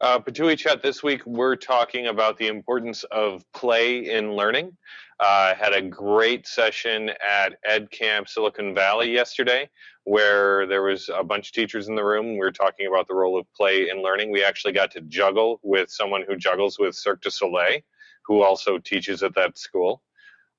Uh, 0.00 0.18
Patui 0.18 0.58
Chat 0.58 0.82
this 0.82 1.02
week, 1.02 1.24
we're 1.24 1.56
talking 1.56 2.08
about 2.08 2.36
the 2.36 2.48
importance 2.48 3.04
of 3.04 3.44
play 3.52 4.10
in 4.10 4.32
learning. 4.32 4.76
Uh, 5.20 5.54
had 5.54 5.72
a 5.72 5.80
great 5.80 6.46
session 6.46 7.10
at 7.26 7.54
Ed 7.64 7.90
Camp 7.90 8.28
Silicon 8.28 8.74
Valley 8.74 9.12
yesterday 9.12 9.70
where 10.02 10.66
there 10.66 10.82
was 10.82 11.08
a 11.14 11.24
bunch 11.24 11.48
of 11.48 11.52
teachers 11.54 11.88
in 11.88 11.94
the 11.94 12.04
room. 12.04 12.32
We 12.32 12.38
were 12.38 12.52
talking 12.52 12.86
about 12.86 13.08
the 13.08 13.14
role 13.14 13.38
of 13.38 13.46
play 13.54 13.88
in 13.88 14.02
learning. 14.02 14.30
We 14.30 14.44
actually 14.44 14.72
got 14.72 14.90
to 14.92 15.00
juggle 15.02 15.60
with 15.62 15.90
someone 15.90 16.24
who 16.26 16.36
juggles 16.36 16.78
with 16.78 16.94
Cirque 16.94 17.22
du 17.22 17.30
Soleil, 17.30 17.80
who 18.26 18.42
also 18.42 18.78
teaches 18.78 19.22
at 19.22 19.34
that 19.36 19.56
school. 19.56 20.02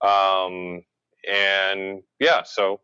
Um, 0.01 0.83
and 1.29 2.01
yeah, 2.19 2.43
so 2.43 2.79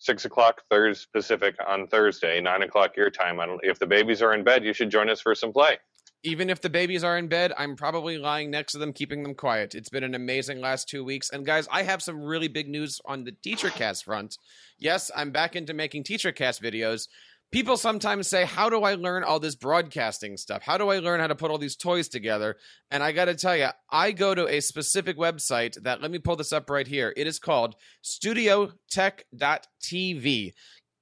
six 0.00 0.24
o'clock 0.24 0.62
Thursday 0.68 1.06
Pacific 1.14 1.54
on 1.68 1.86
Thursday, 1.86 2.40
nine 2.40 2.62
o'clock 2.62 2.96
your 2.96 3.10
time. 3.10 3.38
I 3.38 3.46
don't, 3.46 3.60
if 3.62 3.78
the 3.78 3.86
babies 3.86 4.20
are 4.22 4.34
in 4.34 4.42
bed, 4.42 4.64
you 4.64 4.72
should 4.72 4.90
join 4.90 5.08
us 5.08 5.20
for 5.20 5.34
some 5.36 5.52
play. 5.52 5.78
even 6.22 6.50
if 6.50 6.60
the 6.60 6.68
babies 6.68 7.02
are 7.02 7.16
in 7.16 7.28
bed, 7.28 7.52
I'm 7.56 7.76
probably 7.76 8.18
lying 8.18 8.50
next 8.50 8.72
to 8.72 8.78
them, 8.78 8.92
keeping 8.92 9.22
them 9.22 9.34
quiet. 9.34 9.74
It's 9.74 9.88
been 9.88 10.04
an 10.04 10.14
amazing 10.14 10.60
last 10.60 10.88
two 10.88 11.02
weeks. 11.02 11.30
And 11.30 11.46
guys, 11.46 11.66
I 11.70 11.82
have 11.82 12.02
some 12.02 12.22
really 12.22 12.48
big 12.48 12.68
news 12.68 13.00
on 13.06 13.24
the 13.24 13.32
TeacherCast 13.32 14.04
front. 14.04 14.36
Yes, 14.78 15.10
I'm 15.16 15.30
back 15.30 15.56
into 15.56 15.72
making 15.72 16.04
TeacherCast 16.04 16.60
videos. 16.60 17.08
People 17.52 17.76
sometimes 17.76 18.26
say, 18.28 18.44
How 18.44 18.70
do 18.70 18.82
I 18.82 18.94
learn 18.94 19.24
all 19.24 19.40
this 19.40 19.56
broadcasting 19.56 20.36
stuff? 20.36 20.62
How 20.62 20.78
do 20.78 20.90
I 20.90 21.00
learn 21.00 21.18
how 21.20 21.26
to 21.26 21.34
put 21.34 21.50
all 21.50 21.58
these 21.58 21.76
toys 21.76 22.08
together? 22.08 22.56
And 22.90 23.02
I 23.02 23.12
got 23.12 23.24
to 23.24 23.34
tell 23.34 23.56
you, 23.56 23.68
I 23.90 24.12
go 24.12 24.34
to 24.34 24.46
a 24.46 24.60
specific 24.60 25.18
website 25.18 25.82
that, 25.82 26.00
let 26.00 26.12
me 26.12 26.18
pull 26.18 26.36
this 26.36 26.52
up 26.52 26.70
right 26.70 26.86
here. 26.86 27.12
It 27.16 27.26
is 27.26 27.40
called 27.40 27.74
studiotech.tv. 28.04 30.52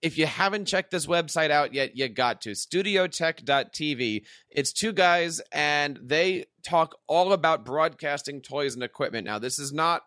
If 0.01 0.17
you 0.17 0.27
haven't 0.27 0.67
checked 0.67 0.93
this 0.93 1.07
website 1.07 1.51
out 1.51 1.75
yet, 1.75 1.97
you 1.97 2.09
got 2.09 2.41
to. 2.43 2.51
Studiotech.tv. 2.51 4.23
It's 4.49 4.73
two 4.73 4.93
guys 4.93 5.41
and 5.53 5.99
they 6.03 6.45
talk 6.65 6.95
all 7.09 7.33
about 7.33 7.67
broadcasting 7.67 8.41
toys 8.41 8.75
and 8.75 8.83
equipment. 8.83 9.27
Now, 9.27 9.39
this 9.39 9.59
is 9.59 9.73
not 9.73 10.03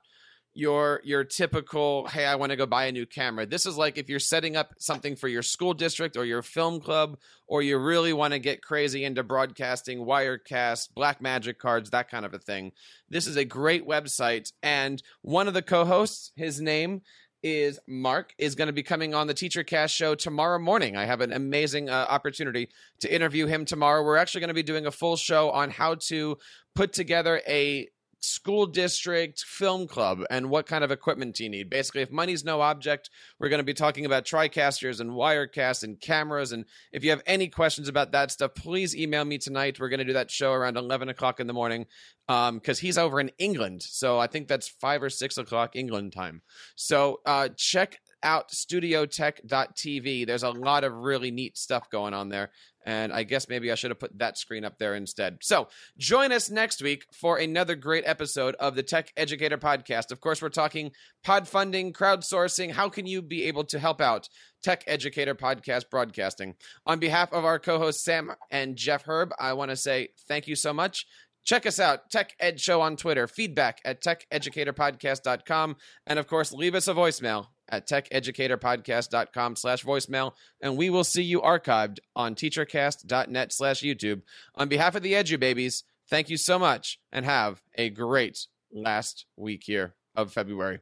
your 0.53 0.99
your 1.05 1.23
typical 1.23 2.05
hey 2.07 2.25
i 2.25 2.35
want 2.35 2.49
to 2.49 2.57
go 2.57 2.65
buy 2.65 2.85
a 2.85 2.91
new 2.91 3.05
camera 3.05 3.45
this 3.45 3.65
is 3.65 3.77
like 3.77 3.97
if 3.97 4.09
you're 4.09 4.19
setting 4.19 4.57
up 4.57 4.73
something 4.79 5.15
for 5.15 5.29
your 5.29 5.41
school 5.41 5.73
district 5.73 6.17
or 6.17 6.25
your 6.25 6.41
film 6.41 6.81
club 6.81 7.17
or 7.47 7.61
you 7.61 7.77
really 7.77 8.11
want 8.11 8.33
to 8.33 8.39
get 8.39 8.61
crazy 8.61 9.05
into 9.05 9.23
broadcasting 9.23 9.99
wirecast 9.99 10.93
black 10.93 11.21
magic 11.21 11.57
cards 11.57 11.91
that 11.91 12.09
kind 12.09 12.25
of 12.25 12.33
a 12.33 12.39
thing 12.39 12.71
this 13.09 13.27
is 13.27 13.37
a 13.37 13.45
great 13.45 13.87
website 13.87 14.51
and 14.61 15.01
one 15.21 15.47
of 15.47 15.53
the 15.53 15.61
co-hosts 15.61 16.31
his 16.35 16.59
name 16.59 17.01
is 17.43 17.79
Mark 17.87 18.33
is 18.37 18.53
going 18.53 18.67
to 18.67 18.73
be 18.73 18.83
coming 18.83 19.15
on 19.15 19.25
the 19.25 19.33
Teacher 19.33 19.63
Cast 19.63 19.95
show 19.95 20.13
tomorrow 20.13 20.59
morning. 20.59 20.95
I 20.95 21.05
have 21.05 21.21
an 21.21 21.33
amazing 21.33 21.89
uh, 21.89 22.05
opportunity 22.07 22.69
to 22.99 23.11
interview 23.11 23.47
him 23.47 23.65
tomorrow. 23.65 24.03
We're 24.03 24.17
actually 24.17 24.41
going 24.41 24.49
to 24.49 24.53
be 24.53 24.61
doing 24.61 24.85
a 24.85 24.91
full 24.91 25.15
show 25.15 25.49
on 25.49 25.71
how 25.71 25.95
to 25.95 26.37
put 26.75 26.93
together 26.93 27.41
a 27.47 27.87
school 28.21 28.65
district 28.65 29.43
film 29.43 29.87
club 29.87 30.23
and 30.29 30.49
what 30.49 30.65
kind 30.67 30.83
of 30.83 30.91
equipment 30.91 31.35
do 31.35 31.43
you 31.43 31.49
need? 31.49 31.69
Basically 31.69 32.01
if 32.01 32.11
money's 32.11 32.43
no 32.43 32.61
object 32.61 33.09
we're 33.39 33.49
going 33.49 33.59
to 33.59 33.63
be 33.63 33.73
talking 33.73 34.05
about 34.05 34.25
tricasters 34.25 34.99
and 34.99 35.11
wirecast 35.11 35.83
and 35.83 35.99
cameras 35.99 36.51
and 36.51 36.65
if 36.91 37.03
you 37.03 37.09
have 37.09 37.23
any 37.25 37.47
questions 37.47 37.87
about 37.87 38.11
that 38.11 38.31
stuff 38.31 38.53
please 38.55 38.95
email 38.95 39.25
me 39.25 39.37
tonight. 39.37 39.79
We're 39.79 39.89
going 39.89 39.99
to 39.99 40.05
do 40.05 40.13
that 40.13 40.31
show 40.31 40.53
around 40.53 40.77
11 40.77 41.09
o'clock 41.09 41.39
in 41.39 41.47
the 41.47 41.53
morning 41.53 41.87
because 42.27 42.79
um, 42.79 42.81
he's 42.81 42.97
over 42.97 43.19
in 43.19 43.29
england 43.39 43.81
so 43.81 44.17
i 44.17 44.27
think 44.27 44.47
that's 44.47 44.69
5 44.69 45.03
or 45.03 45.09
6 45.09 45.37
o'clock 45.37 45.75
england 45.75 46.13
time. 46.13 46.41
So 46.75 47.21
uh, 47.25 47.49
check 47.57 47.99
out 48.23 48.49
studiotech.tv 48.49 50.27
there's 50.27 50.43
a 50.43 50.49
lot 50.49 50.83
of 50.83 50.93
really 50.93 51.31
neat 51.31 51.57
stuff 51.57 51.89
going 51.89 52.13
on 52.13 52.29
there 52.29 52.51
and 52.85 53.13
I 53.13 53.23
guess 53.23 53.47
maybe 53.47 53.71
I 53.71 53.75
should 53.75 53.91
have 53.91 53.99
put 53.99 54.17
that 54.19 54.37
screen 54.37 54.65
up 54.65 54.77
there 54.79 54.95
instead. 54.95 55.37
So 55.41 55.67
join 55.97 56.31
us 56.31 56.49
next 56.49 56.81
week 56.81 57.05
for 57.11 57.37
another 57.37 57.75
great 57.75 58.03
episode 58.05 58.55
of 58.55 58.75
the 58.75 58.83
Tech 58.83 59.11
Educator 59.15 59.57
Podcast. 59.57 60.11
Of 60.11 60.19
course, 60.19 60.41
we're 60.41 60.49
talking 60.49 60.91
pod 61.23 61.47
funding, 61.47 61.93
crowdsourcing. 61.93 62.71
How 62.71 62.89
can 62.89 63.05
you 63.05 63.21
be 63.21 63.43
able 63.43 63.63
to 63.65 63.79
help 63.79 64.01
out 64.01 64.29
Tech 64.63 64.83
Educator 64.87 65.35
Podcast 65.35 65.89
broadcasting? 65.89 66.55
On 66.85 66.99
behalf 66.99 67.31
of 67.33 67.45
our 67.45 67.59
co 67.59 67.77
hosts, 67.77 68.03
Sam 68.03 68.31
and 68.49 68.75
Jeff 68.75 69.03
Herb, 69.03 69.31
I 69.39 69.53
want 69.53 69.71
to 69.71 69.77
say 69.77 70.09
thank 70.27 70.47
you 70.47 70.55
so 70.55 70.73
much. 70.73 71.05
Check 71.43 71.65
us 71.65 71.79
out, 71.79 72.11
Tech 72.11 72.35
Ed 72.39 72.59
Show 72.59 72.81
on 72.81 72.95
Twitter, 72.95 73.27
feedback 73.27 73.79
at 73.83 74.03
techeducatorpodcast.com, 74.03 75.75
and 76.05 76.19
of 76.19 76.27
course, 76.27 76.51
leave 76.51 76.75
us 76.75 76.87
a 76.87 76.93
voicemail 76.93 77.47
at 77.71 77.87
techeducatorpodcast.com 77.87 79.55
slash 79.55 79.83
voicemail, 79.83 80.33
and 80.61 80.77
we 80.77 80.89
will 80.89 81.03
see 81.03 81.23
you 81.23 81.41
archived 81.41 81.99
on 82.15 82.35
teachercast.net 82.35 83.53
slash 83.53 83.81
YouTube. 83.81 84.21
On 84.55 84.67
behalf 84.67 84.95
of 84.95 85.03
the 85.03 85.13
Edu 85.13 85.39
Babies, 85.39 85.83
thank 86.09 86.29
you 86.29 86.37
so 86.37 86.59
much, 86.59 86.99
and 87.11 87.25
have 87.25 87.61
a 87.75 87.89
great 87.89 88.45
last 88.71 89.25
week 89.37 89.63
here 89.65 89.95
of 90.15 90.31
February. 90.31 90.79